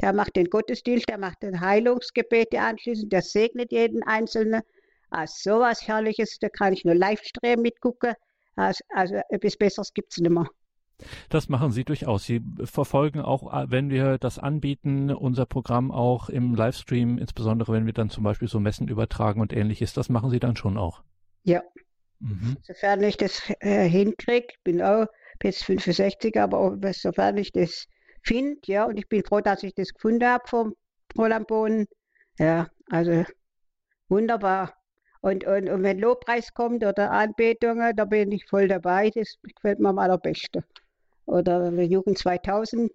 Der 0.02 0.14
macht 0.14 0.36
den 0.36 0.50
Gottesdienst, 0.50 1.10
der 1.10 1.18
macht 1.18 1.44
den 1.44 1.60
Heilungsgebete 1.62 2.60
anschließend, 2.60 3.12
der 3.12 3.22
segnet 3.22 3.72
jeden 3.72 4.04
Einzelnen. 4.04 4.62
Also 5.10 5.52
sowas 5.52 5.88
Herrliches, 5.88 6.40
da 6.40 6.50
kann 6.50 6.74
ich 6.74 6.86
nur 6.86 6.96
Livestream 6.96 7.62
mitgucken. 7.62 8.14
Also, 8.56 8.84
also 8.90 9.16
etwas 9.30 9.58
Besseres 9.58 9.94
gibt 9.94 10.12
es 10.14 10.18
nicht 10.20 10.32
mehr. 10.32 10.48
Das 11.30 11.50
machen 11.50 11.72
Sie 11.72 11.84
durchaus. 11.84 12.26
Sie 12.26 12.42
verfolgen 12.64 13.22
auch, 13.22 13.52
äh, 13.54 13.70
wenn 13.70 13.90
wir 13.90 14.18
das 14.18 14.40
anbieten, 14.40 15.12
unser 15.12 15.46
Programm 15.46 15.92
auch 15.92 16.30
im 16.30 16.54
Livestream, 16.56 17.18
insbesondere 17.18 17.74
wenn 17.74 17.86
wir 17.86 17.94
dann 17.94 18.10
zum 18.10 18.24
Beispiel 18.24 18.48
so 18.48 18.60
Messen 18.60 18.88
übertragen 18.88 19.42
und 19.42 19.54
ähnliches. 19.54 19.94
Das 19.94 20.10
machen 20.10 20.30
Sie 20.30 20.40
dann 20.40 20.56
schon 20.56 20.78
auch. 20.78 21.02
Ja. 21.44 21.62
Mhm. 22.22 22.58
Sofern 22.62 23.04
ich 23.04 23.18
das 23.18 23.42
äh, 23.60 23.88
hinkriege, 23.90 24.54
bin 24.64 24.82
auch 24.82 25.08
bis 25.40 25.64
65, 25.64 26.40
aber 26.40 26.60
auch, 26.60 26.76
sofern 26.94 27.38
ich 27.38 27.52
das 27.52 27.88
finde, 28.24 28.60
ja, 28.66 28.86
und 28.86 28.98
ich 28.98 29.10
bin 29.10 29.24
froh, 29.24 29.42
dass 29.42 29.64
ich 29.64 29.74
das 29.74 29.94
gefunden 29.94 30.26
habe 30.26 30.48
vom 30.48 30.76
Roland 31.18 31.48
Bohnen. 31.48 31.88
Ja, 32.38 32.68
also 32.90 33.24
wunderbar. 34.08 34.76
Und, 35.22 35.46
und, 35.46 35.70
und 35.70 35.84
wenn 35.84 36.00
Lobpreis 36.00 36.54
kommt 36.54 36.84
oder 36.84 37.12
Anbetungen, 37.12 37.96
da 37.96 38.06
bin 38.06 38.32
ich 38.32 38.46
voll 38.46 38.68
dabei. 38.68 39.10
Das 39.10 39.36
gefällt 39.42 39.80
mir 39.80 39.90
am 39.90 40.00
allerbesten. 40.00 40.64
Oder 41.26 41.72
Jugend 41.82 42.18
2000, 42.18 42.92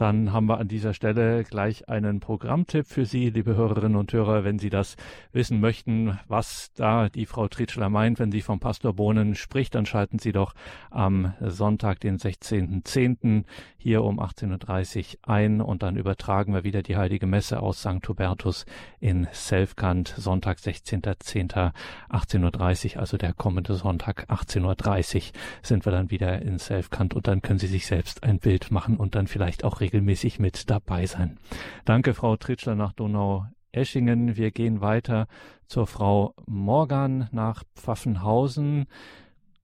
dann 0.00 0.32
haben 0.32 0.46
wir 0.46 0.58
an 0.58 0.68
dieser 0.68 0.94
Stelle 0.94 1.44
gleich 1.44 1.88
einen 1.88 2.20
Programmtipp 2.20 2.86
für 2.86 3.04
Sie, 3.04 3.28
liebe 3.28 3.54
Hörerinnen 3.54 3.96
und 3.96 4.12
Hörer, 4.12 4.44
wenn 4.44 4.58
Sie 4.58 4.70
das 4.70 4.96
wissen 5.32 5.60
möchten, 5.60 6.18
was 6.26 6.72
da 6.74 7.10
die 7.10 7.26
Frau 7.26 7.48
Tritschler 7.48 7.90
meint, 7.90 8.18
wenn 8.18 8.32
sie 8.32 8.40
vom 8.40 8.60
Pastor 8.60 8.94
Bohnen 8.94 9.34
spricht, 9.34 9.74
dann 9.74 9.84
schalten 9.84 10.18
Sie 10.18 10.32
doch 10.32 10.54
am 10.90 11.34
Sonntag, 11.40 12.00
den 12.00 12.16
16.10. 12.16 13.44
hier 13.76 14.02
um 14.02 14.20
18.30 14.20 15.16
Uhr 15.18 15.28
ein 15.28 15.60
und 15.60 15.82
dann 15.82 15.96
übertragen 15.96 16.54
wir 16.54 16.64
wieder 16.64 16.82
die 16.82 16.96
Heilige 16.96 17.26
Messe 17.26 17.60
aus 17.60 17.80
St. 17.80 18.08
Hubertus 18.08 18.64
in 19.00 19.28
Selfkant, 19.32 20.14
Sonntag, 20.16 20.58
16.10. 20.58 21.72
18.30 22.08 22.94
Uhr, 22.94 23.00
also 23.00 23.18
der 23.18 23.34
kommende 23.34 23.74
Sonntag, 23.74 24.26
18.30 24.30 25.16
Uhr 25.16 25.22
sind 25.62 25.84
wir 25.84 25.92
dann 25.92 26.10
wieder 26.10 26.40
in 26.40 26.58
Selfkant 26.58 27.14
und 27.14 27.28
dann 27.28 27.42
können 27.42 27.58
Sie 27.58 27.66
sich 27.66 27.86
selbst 27.86 28.22
ein 28.22 28.38
Bild 28.38 28.70
machen 28.70 28.96
und 28.96 29.14
dann 29.14 29.26
vielleicht 29.26 29.64
auch 29.64 29.80
regelmäßig 29.90 30.38
mit 30.38 30.70
dabei 30.70 31.06
sein. 31.06 31.38
Danke, 31.84 32.14
Frau 32.14 32.36
Tritschler 32.36 32.76
nach 32.76 32.92
Donau-Eschingen. 32.92 34.36
Wir 34.36 34.52
gehen 34.52 34.80
weiter 34.80 35.26
zur 35.66 35.86
Frau 35.86 36.34
Morgan 36.46 37.28
nach 37.32 37.64
Pfaffenhausen. 37.74 38.86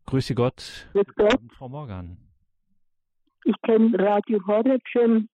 Grüße 0.06 0.34
Gott. 0.34 0.88
Grüß 0.92 1.06
Gott. 1.16 1.40
Frau 1.56 1.68
Morgan. 1.68 2.16
Ich 3.44 3.54
kenne 3.62 3.96
Radio 3.98 4.44
Horeb 4.46 4.82
schon 4.90 5.28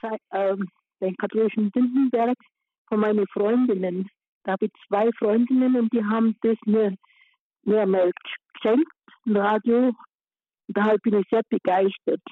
seit 0.00 0.20
äh, 0.30 0.56
den 1.00 1.16
katholischen 1.16 1.70
Lindenberg 1.74 2.36
von 2.88 3.00
meinen 3.00 3.26
Freundinnen. 3.28 4.08
Da 4.42 4.52
habe 4.52 4.66
ich 4.66 4.72
zwei 4.88 5.08
Freundinnen 5.18 5.76
und 5.76 5.92
die 5.92 6.04
haben 6.04 6.36
das 6.42 6.56
mir 6.66 6.96
mehrmals 7.62 8.16
geschenkt, 8.54 8.90
Radio. 9.26 9.92
Da 10.66 10.96
bin 11.02 11.14
ich 11.14 11.26
sehr 11.30 11.42
begeistert. 11.48 12.22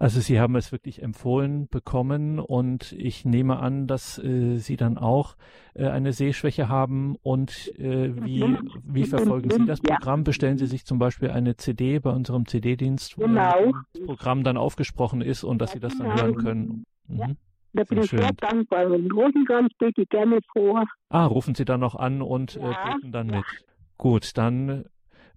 Also 0.00 0.20
Sie 0.20 0.38
haben 0.38 0.54
es 0.54 0.70
wirklich 0.70 1.02
empfohlen 1.02 1.68
bekommen 1.68 2.38
und 2.38 2.92
ich 2.92 3.24
nehme 3.24 3.58
an, 3.58 3.88
dass 3.88 4.18
äh, 4.18 4.56
Sie 4.58 4.76
dann 4.76 4.96
auch 4.96 5.36
äh, 5.74 5.88
eine 5.88 6.12
Sehschwäche 6.12 6.68
haben 6.68 7.16
und 7.22 7.76
äh, 7.78 8.14
wie, 8.24 8.44
wie 8.84 9.04
verfolgen 9.04 9.50
Sie 9.50 9.66
das 9.66 9.80
Programm? 9.80 10.22
Bestellen 10.22 10.56
Sie 10.56 10.66
sich 10.66 10.84
zum 10.84 11.00
Beispiel 11.00 11.30
eine 11.30 11.56
CD 11.56 11.98
bei 11.98 12.10
unserem 12.10 12.46
CD-Dienst, 12.46 13.18
wo 13.18 13.22
genau. 13.22 13.72
das 13.92 14.02
Programm 14.04 14.44
dann 14.44 14.56
aufgesprochen 14.56 15.20
ist 15.20 15.42
und 15.42 15.58
dass 15.58 15.72
Sie 15.72 15.80
das 15.80 15.98
dann 15.98 16.14
hören 16.14 16.36
können? 16.36 16.84
Mhm. 17.08 17.18
Ja. 17.18 17.26
Da 17.72 17.84
bin 17.84 17.98
ich 17.98 18.10
sehr 18.10 18.32
dankbar. 18.32 18.90
Wenn 18.90 19.10
Rosenkranz 19.10 19.72
bete 19.78 20.02
ich 20.02 20.08
gerne 20.08 20.38
vor. 20.52 20.84
Ah, 21.10 21.26
rufen 21.26 21.54
Sie 21.54 21.64
dann 21.64 21.80
noch 21.80 21.96
an 21.96 22.22
und 22.22 22.56
äh, 22.56 22.60
ja, 22.60 22.94
beten 22.94 23.12
dann 23.12 23.26
mit. 23.26 23.44
Gut, 23.98 24.36
dann 24.38 24.84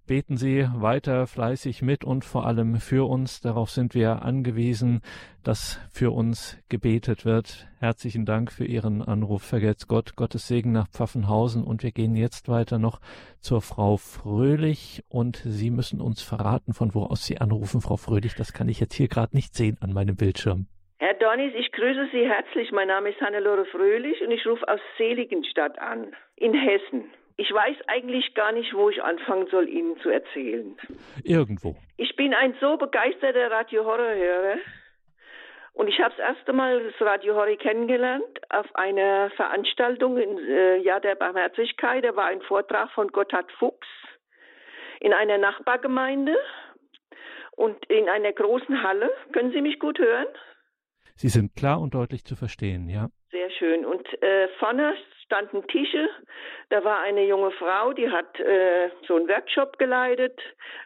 Beten 0.08 0.36
Sie 0.36 0.66
weiter 0.74 1.28
fleißig 1.28 1.80
mit 1.80 2.04
und 2.04 2.24
vor 2.24 2.44
allem 2.44 2.76
für 2.76 3.08
uns. 3.08 3.40
Darauf 3.40 3.70
sind 3.70 3.94
wir 3.94 4.22
angewiesen, 4.22 5.00
dass 5.44 5.80
für 5.92 6.10
uns 6.10 6.58
gebetet 6.68 7.24
wird. 7.24 7.68
Herzlichen 7.78 8.26
Dank 8.26 8.50
für 8.50 8.64
Ihren 8.64 9.00
Anruf. 9.00 9.44
Vergelt's 9.44 9.86
Gott. 9.86 10.16
Gottes 10.16 10.48
Segen 10.48 10.72
nach 10.72 10.88
Pfaffenhausen. 10.88 11.62
Und 11.62 11.84
wir 11.84 11.92
gehen 11.92 12.16
jetzt 12.16 12.48
weiter 12.48 12.80
noch 12.80 13.00
zur 13.40 13.62
Frau 13.62 13.96
Fröhlich. 13.96 15.04
Und 15.08 15.36
Sie 15.36 15.70
müssen 15.70 16.00
uns 16.00 16.20
verraten, 16.20 16.74
von 16.74 16.94
wo 16.94 17.04
aus 17.04 17.24
Sie 17.24 17.38
anrufen, 17.38 17.80
Frau 17.80 17.96
Fröhlich. 17.96 18.34
Das 18.34 18.52
kann 18.52 18.68
ich 18.68 18.80
jetzt 18.80 18.94
hier 18.94 19.06
gerade 19.06 19.36
nicht 19.36 19.54
sehen 19.54 19.78
an 19.80 19.92
meinem 19.92 20.16
Bildschirm. 20.16 20.66
Herr 20.98 21.14
Donis, 21.14 21.52
ich 21.56 21.70
grüße 21.70 22.08
Sie 22.12 22.28
herzlich. 22.28 22.72
Mein 22.72 22.88
Name 22.88 23.10
ist 23.10 23.20
Hannelore 23.20 23.66
Fröhlich 23.66 24.20
und 24.20 24.32
ich 24.32 24.44
rufe 24.46 24.66
aus 24.68 24.80
Seligenstadt 24.98 25.78
an, 25.78 26.14
in 26.36 26.54
Hessen. 26.54 27.04
Ich 27.36 27.52
weiß 27.52 27.76
eigentlich 27.86 28.34
gar 28.34 28.52
nicht, 28.52 28.74
wo 28.74 28.90
ich 28.90 29.02
anfangen 29.02 29.46
soll, 29.50 29.68
Ihnen 29.68 29.96
zu 30.00 30.10
erzählen. 30.10 30.76
Irgendwo. 31.24 31.76
Ich 31.96 32.14
bin 32.16 32.34
ein 32.34 32.54
so 32.60 32.76
begeisterter 32.76 33.50
Radio 33.50 33.84
Horror-Hörer. 33.84 34.56
Und 35.74 35.88
ich 35.88 35.98
habe 36.00 36.14
das 36.16 36.36
erste 36.36 36.52
Mal 36.52 36.82
das 36.84 37.00
Radio 37.00 37.34
Horror 37.34 37.56
kennengelernt 37.56 38.40
auf 38.50 38.66
einer 38.74 39.30
Veranstaltung 39.30 40.18
im 40.18 40.36
äh, 40.38 40.76
Jahr 40.78 41.00
der 41.00 41.14
Barmherzigkeit. 41.14 42.04
Da 42.04 42.14
war 42.14 42.26
ein 42.26 42.42
Vortrag 42.42 42.90
von 42.90 43.08
Gotthard 43.08 43.50
Fuchs 43.52 43.88
in 45.00 45.14
einer 45.14 45.38
Nachbargemeinde 45.38 46.36
und 47.52 47.84
in 47.86 48.08
einer 48.08 48.32
großen 48.32 48.82
Halle. 48.82 49.10
Können 49.32 49.52
Sie 49.52 49.62
mich 49.62 49.78
gut 49.78 49.98
hören? 49.98 50.26
Sie 51.14 51.28
sind 51.28 51.56
klar 51.56 51.80
und 51.80 51.94
deutlich 51.94 52.24
zu 52.24 52.36
verstehen, 52.36 52.88
ja. 52.88 53.08
Sehr 53.30 53.50
schön. 53.50 53.86
Und 53.86 54.06
äh, 54.22 54.48
vorne 54.58 54.94
standen 55.32 55.66
Tische. 55.66 56.10
Da 56.68 56.84
war 56.84 57.00
eine 57.00 57.24
junge 57.24 57.50
Frau, 57.52 57.94
die 57.94 58.10
hat 58.10 58.38
äh, 58.38 58.90
so 59.08 59.16
einen 59.16 59.28
Workshop 59.28 59.78
geleitet, 59.78 60.38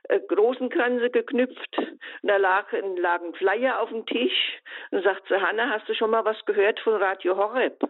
äh, 0.04 0.20
Rosenkränze 0.32 1.10
geknüpft. 1.10 1.76
Da 2.22 2.36
lag, 2.36 2.66
lag 2.96 3.22
ein 3.22 3.34
Flyer 3.34 3.80
auf 3.80 3.88
dem 3.88 4.06
Tisch. 4.06 4.60
Und 4.92 5.02
sagte 5.02 5.40
Hanna, 5.40 5.70
hast 5.70 5.88
du 5.88 5.94
schon 5.94 6.10
mal 6.10 6.24
was 6.24 6.44
gehört 6.44 6.78
von 6.80 6.94
Radio 6.94 7.36
Horeb? 7.36 7.82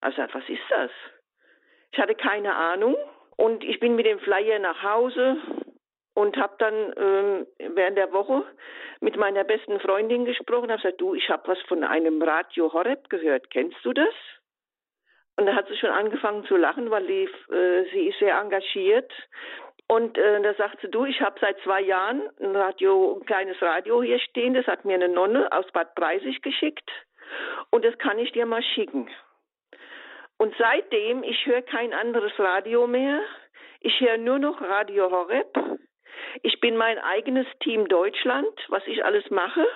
Also 0.00 0.22
was 0.32 0.48
ist 0.48 0.68
das? 0.68 0.90
Ich 1.92 1.98
hatte 2.00 2.16
keine 2.16 2.54
Ahnung. 2.54 2.96
Und 3.36 3.62
ich 3.62 3.78
bin 3.78 3.94
mit 3.94 4.06
dem 4.06 4.18
Flyer 4.18 4.58
nach 4.58 4.82
Hause 4.82 5.36
und 6.14 6.36
habe 6.36 6.54
dann 6.58 6.74
ähm, 6.96 7.46
während 7.74 7.96
der 7.96 8.12
Woche 8.12 8.44
mit 9.00 9.16
meiner 9.16 9.44
besten 9.44 9.78
Freundin 9.78 10.24
gesprochen. 10.24 10.70
Habe 10.70 10.82
gesagt, 10.82 11.00
du, 11.00 11.14
ich 11.14 11.28
habe 11.30 11.46
was 11.46 11.60
von 11.68 11.84
einem 11.84 12.20
Radio 12.20 12.72
Horeb 12.72 13.08
gehört. 13.08 13.50
Kennst 13.50 13.78
du 13.84 13.92
das? 13.92 14.14
Und 15.36 15.46
da 15.46 15.54
hat 15.54 15.68
sie 15.68 15.76
schon 15.76 15.90
angefangen 15.90 16.44
zu 16.44 16.56
lachen, 16.56 16.90
weil 16.90 17.06
die, 17.06 17.24
äh, 17.52 17.84
sie 17.92 18.08
ist 18.08 18.18
sehr 18.18 18.38
engagiert. 18.38 19.10
Und 19.88 20.16
äh, 20.18 20.40
da 20.42 20.54
sagte 20.54 20.78
sie, 20.82 20.90
du, 20.90 21.04
ich 21.04 21.20
habe 21.20 21.40
seit 21.40 21.58
zwei 21.60 21.80
Jahren 21.80 22.22
ein 22.40 22.54
Radio, 22.54 23.16
ein 23.18 23.26
kleines 23.26 23.60
Radio 23.60 24.02
hier 24.02 24.20
stehen. 24.20 24.54
Das 24.54 24.66
hat 24.66 24.84
mir 24.84 24.94
eine 24.94 25.08
Nonne 25.08 25.50
aus 25.50 25.66
Bad 25.72 25.94
Breisig 25.94 26.42
geschickt. 26.42 26.88
Und 27.70 27.84
das 27.84 27.96
kann 27.98 28.18
ich 28.18 28.32
dir 28.32 28.46
mal 28.46 28.62
schicken. 28.62 29.10
Und 30.36 30.54
seitdem, 30.58 31.22
ich 31.22 31.44
höre 31.46 31.62
kein 31.62 31.92
anderes 31.92 32.32
Radio 32.38 32.86
mehr. 32.86 33.20
Ich 33.80 34.00
höre 34.00 34.18
nur 34.18 34.38
noch 34.38 34.60
Radio 34.60 35.10
Horeb. 35.10 35.52
Ich 36.42 36.60
bin 36.60 36.76
mein 36.76 36.98
eigenes 36.98 37.46
Team 37.60 37.88
Deutschland, 37.88 38.48
was 38.68 38.86
ich 38.86 39.04
alles 39.04 39.28
mache 39.30 39.66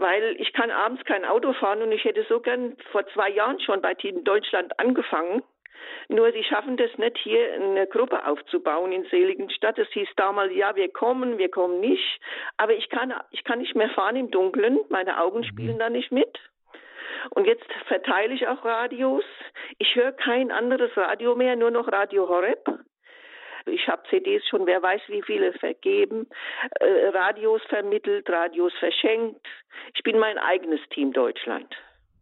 weil 0.00 0.36
ich 0.38 0.52
kann 0.52 0.70
abends 0.70 1.04
kein 1.04 1.24
Auto 1.24 1.52
fahren 1.52 1.82
und 1.82 1.92
ich 1.92 2.04
hätte 2.04 2.24
so 2.28 2.40
gern 2.40 2.76
vor 2.90 3.06
zwei 3.08 3.30
Jahren 3.30 3.60
schon 3.60 3.82
bei 3.82 3.94
Team 3.94 4.24
Deutschland 4.24 4.78
angefangen. 4.78 5.42
Nur 6.08 6.32
sie 6.32 6.42
schaffen 6.44 6.76
das 6.76 6.90
nicht, 6.98 7.18
hier 7.18 7.52
eine 7.54 7.86
Gruppe 7.86 8.26
aufzubauen 8.26 8.92
in 8.92 9.04
Seligenstadt. 9.04 9.78
Es 9.78 9.88
hieß 9.90 10.08
damals, 10.16 10.52
ja, 10.54 10.74
wir 10.74 10.88
kommen, 10.92 11.38
wir 11.38 11.50
kommen 11.50 11.80
nicht. 11.80 12.20
Aber 12.56 12.74
ich 12.74 12.88
kann, 12.88 13.14
ich 13.30 13.44
kann 13.44 13.60
nicht 13.60 13.76
mehr 13.76 13.90
fahren 13.90 14.16
im 14.16 14.30
Dunkeln. 14.30 14.80
Meine 14.88 15.20
Augen 15.20 15.38
mhm. 15.38 15.44
spielen 15.44 15.78
da 15.78 15.88
nicht 15.88 16.10
mit. 16.10 16.38
Und 17.30 17.46
jetzt 17.46 17.66
verteile 17.86 18.34
ich 18.34 18.48
auch 18.48 18.64
Radios. 18.64 19.24
Ich 19.78 19.94
höre 19.94 20.12
kein 20.12 20.50
anderes 20.50 20.96
Radio 20.96 21.36
mehr, 21.36 21.54
nur 21.54 21.70
noch 21.70 21.90
Radio 21.92 22.28
Horeb. 22.28 22.66
Ich 23.66 23.88
habe 23.88 24.02
CDs 24.08 24.46
schon, 24.48 24.66
wer 24.66 24.82
weiß 24.82 25.02
wie 25.08 25.22
viele 25.22 25.52
vergeben, 25.54 26.28
äh, 26.80 27.08
Radios 27.08 27.62
vermittelt, 27.68 28.28
Radios 28.28 28.72
verschenkt. 28.78 29.46
Ich 29.94 30.02
bin 30.02 30.18
mein 30.18 30.38
eigenes 30.38 30.80
Team 30.90 31.12
Deutschland 31.12 31.74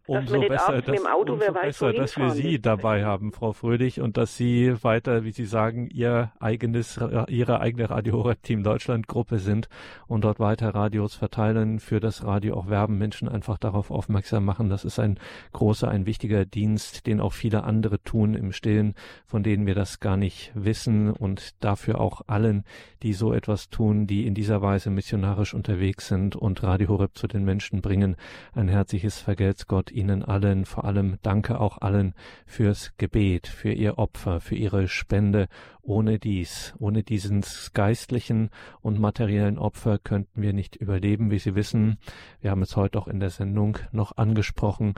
umso 0.09 0.41
besser, 0.41 0.83
dass, 0.83 1.01
umso 1.01 1.53
besser, 1.53 1.93
dass 1.93 2.17
wir 2.17 2.31
Sie 2.31 2.61
dabei 2.61 3.05
haben, 3.05 3.33
Frau 3.33 3.53
Fröhlich, 3.53 4.01
und 4.01 4.17
dass 4.17 4.37
Sie 4.37 4.75
weiter, 4.83 5.25
wie 5.25 5.33
Sie 5.33 5.45
sagen, 5.45 5.89
Ihr 5.91 6.33
eigenes, 6.41 6.99
Ihre 7.29 7.61
eigene 7.61 7.91
Radio 7.91 8.15
Horeb 8.15 8.43
Team 8.43 8.63
Deutschland 8.63 9.07
Gruppe 9.07 9.39
sind 9.39 9.69
und 10.07 10.25
dort 10.25 10.41
weiter 10.41 10.75
Radios 10.75 11.15
verteilen, 11.15 11.79
für 11.79 12.01
das 12.01 12.25
Radio 12.25 12.57
auch 12.57 12.69
werben, 12.69 12.99
Menschen 12.99 13.29
einfach 13.29 13.59
darauf 13.59 13.91
aufmerksam 13.91 14.45
machen. 14.45 14.71
Das 14.71 14.85
ist 14.85 14.99
ein 14.99 15.19
großer, 15.53 15.89
ein 15.89 16.07
wichtiger 16.07 16.45
Dienst, 16.45 17.07
den 17.07 17.21
auch 17.21 17.33
viele 17.33 17.65
andere 17.65 18.03
tun 18.03 18.35
im 18.35 18.53
Stillen, 18.53 18.95
von 19.27 19.43
denen 19.43 19.67
wir 19.67 19.75
das 19.75 20.01
gar 20.01 20.17
nicht 20.17 20.53
wissen. 20.55 21.13
Und 21.13 21.63
dafür 21.63 22.01
auch 22.01 22.23
allen, 22.27 22.65
die 23.03 23.13
so 23.13 23.33
etwas 23.33 23.69
tun, 23.69 24.07
die 24.07 24.27
in 24.27 24.35
dieser 24.35 24.63
Weise 24.63 24.91
missionarisch 24.91 25.55
unterwegs 25.55 26.09
sind 26.09 26.35
und 26.35 26.63
Radio 26.63 26.89
Horeb 26.89 27.17
zu 27.17 27.27
den 27.27 27.45
Menschen 27.45 27.81
bringen, 27.83 28.17
ein 28.55 28.69
herzliches 28.69 29.21
Vergelt's 29.21 29.67
Gott 29.67 29.91
Ihnen 29.99 30.23
allen, 30.23 30.65
vor 30.65 30.85
allem 30.85 31.19
danke 31.23 31.61
auch 31.61 31.79
allen 31.79 32.15
fürs 32.47 32.93
Gebet, 32.99 33.49
für 33.49 33.73
Ihr 33.73 33.99
Opfer, 33.99 34.41
für 34.41 34.55
Ihre 34.55 34.87
Spende. 34.87 35.49
Ohne 35.83 36.19
dies, 36.19 36.75
ohne 36.79 37.03
diesen 37.03 37.43
geistlichen 37.73 38.51
und 38.81 39.01
materiellen 39.01 39.59
Opfer 39.59 39.99
könnten 39.99 40.41
wir 40.41 40.53
nicht 40.53 40.77
überleben, 40.77 41.31
wie 41.31 41.39
Sie 41.39 41.55
wissen. 41.55 41.99
Wir 42.41 42.51
haben 42.51 42.63
es 42.63 42.77
heute 42.77 42.99
auch 42.99 43.09
in 43.09 43.21
der 43.21 43.31
Sendung 43.31 43.79
noch 43.91 44.17
angesprochen. 44.17 44.95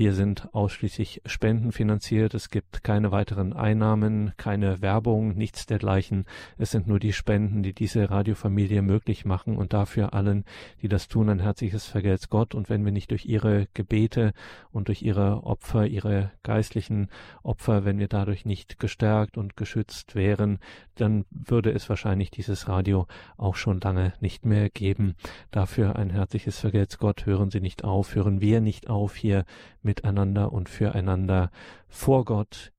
Wir 0.00 0.14
sind 0.14 0.48
ausschließlich 0.54 1.20
spendenfinanziert. 1.26 2.32
Es 2.32 2.48
gibt 2.48 2.82
keine 2.82 3.12
weiteren 3.12 3.52
Einnahmen, 3.52 4.32
keine 4.38 4.80
Werbung, 4.80 5.34
nichts 5.34 5.66
dergleichen. 5.66 6.24
Es 6.56 6.70
sind 6.70 6.86
nur 6.86 6.98
die 6.98 7.12
Spenden, 7.12 7.62
die 7.62 7.74
diese 7.74 8.08
Radiofamilie 8.08 8.80
möglich 8.80 9.26
machen 9.26 9.58
und 9.58 9.74
dafür 9.74 10.14
allen, 10.14 10.46
die 10.80 10.88
das 10.88 11.08
tun, 11.08 11.28
ein 11.28 11.40
herzliches 11.40 11.84
Vergelt's 11.84 12.30
Gott. 12.30 12.54
Und 12.54 12.70
wenn 12.70 12.82
wir 12.82 12.92
nicht 12.92 13.10
durch 13.10 13.26
ihre 13.26 13.66
Gebete 13.74 14.32
und 14.72 14.88
durch 14.88 15.02
ihre 15.02 15.44
Opfer, 15.44 15.86
ihre 15.86 16.30
geistlichen 16.44 17.10
Opfer, 17.42 17.84
wenn 17.84 17.98
wir 17.98 18.08
dadurch 18.08 18.46
nicht 18.46 18.78
gestärkt 18.78 19.36
und 19.36 19.54
geschützt 19.58 20.14
wären, 20.14 20.60
dann 20.94 21.26
würde 21.30 21.72
es 21.72 21.90
wahrscheinlich 21.90 22.30
dieses 22.30 22.68
Radio 22.68 23.06
auch 23.36 23.54
schon 23.54 23.80
lange 23.80 24.14
nicht 24.20 24.46
mehr 24.46 24.70
geben. 24.70 25.14
Dafür 25.50 25.96
ein 25.96 26.08
herzliches 26.08 26.58
Vergelt's 26.58 26.96
Gott. 26.96 27.26
Hören 27.26 27.50
Sie 27.50 27.60
nicht 27.60 27.84
auf, 27.84 28.14
hören 28.14 28.40
wir 28.40 28.62
nicht 28.62 28.88
auf 28.88 29.14
hier 29.14 29.44
miteinander 29.90 30.52
und 30.52 30.68
füreinander 30.68 31.50
vor 31.88 32.24
Gott 32.24 32.72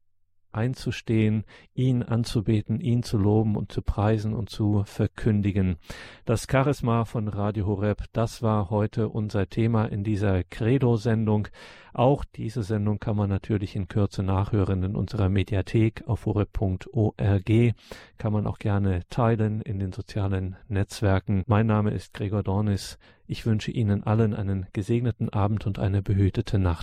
einzustehen, 0.53 1.43
ihn 1.73 2.03
anzubeten, 2.03 2.79
ihn 2.79 3.03
zu 3.03 3.17
loben 3.17 3.55
und 3.55 3.71
zu 3.71 3.81
preisen 3.81 4.33
und 4.33 4.49
zu 4.49 4.83
verkündigen. 4.85 5.77
Das 6.25 6.47
Charisma 6.49 7.05
von 7.05 7.27
Radio 7.27 7.65
Horeb, 7.65 8.03
das 8.13 8.41
war 8.41 8.69
heute 8.69 9.09
unser 9.09 9.47
Thema 9.47 9.85
in 9.85 10.03
dieser 10.03 10.43
Credo-Sendung. 10.43 11.47
Auch 11.93 12.23
diese 12.23 12.63
Sendung 12.63 12.99
kann 12.99 13.17
man 13.17 13.29
natürlich 13.29 13.75
in 13.75 13.87
Kürze 13.87 14.23
nachhören 14.23 14.83
in 14.83 14.95
unserer 14.95 15.29
Mediathek 15.29 16.03
auf 16.07 16.25
horeb.org. 16.25 17.75
Kann 18.17 18.33
man 18.33 18.47
auch 18.47 18.59
gerne 18.59 19.01
teilen 19.09 19.61
in 19.61 19.79
den 19.79 19.91
sozialen 19.91 20.55
Netzwerken. 20.67 21.43
Mein 21.47 21.67
Name 21.67 21.91
ist 21.91 22.13
Gregor 22.13 22.43
Dornis. 22.43 22.97
Ich 23.27 23.45
wünsche 23.45 23.71
Ihnen 23.71 24.03
allen 24.03 24.33
einen 24.33 24.67
gesegneten 24.73 25.29
Abend 25.29 25.65
und 25.65 25.79
eine 25.79 26.01
behütete 26.01 26.59
Nacht. 26.59 26.79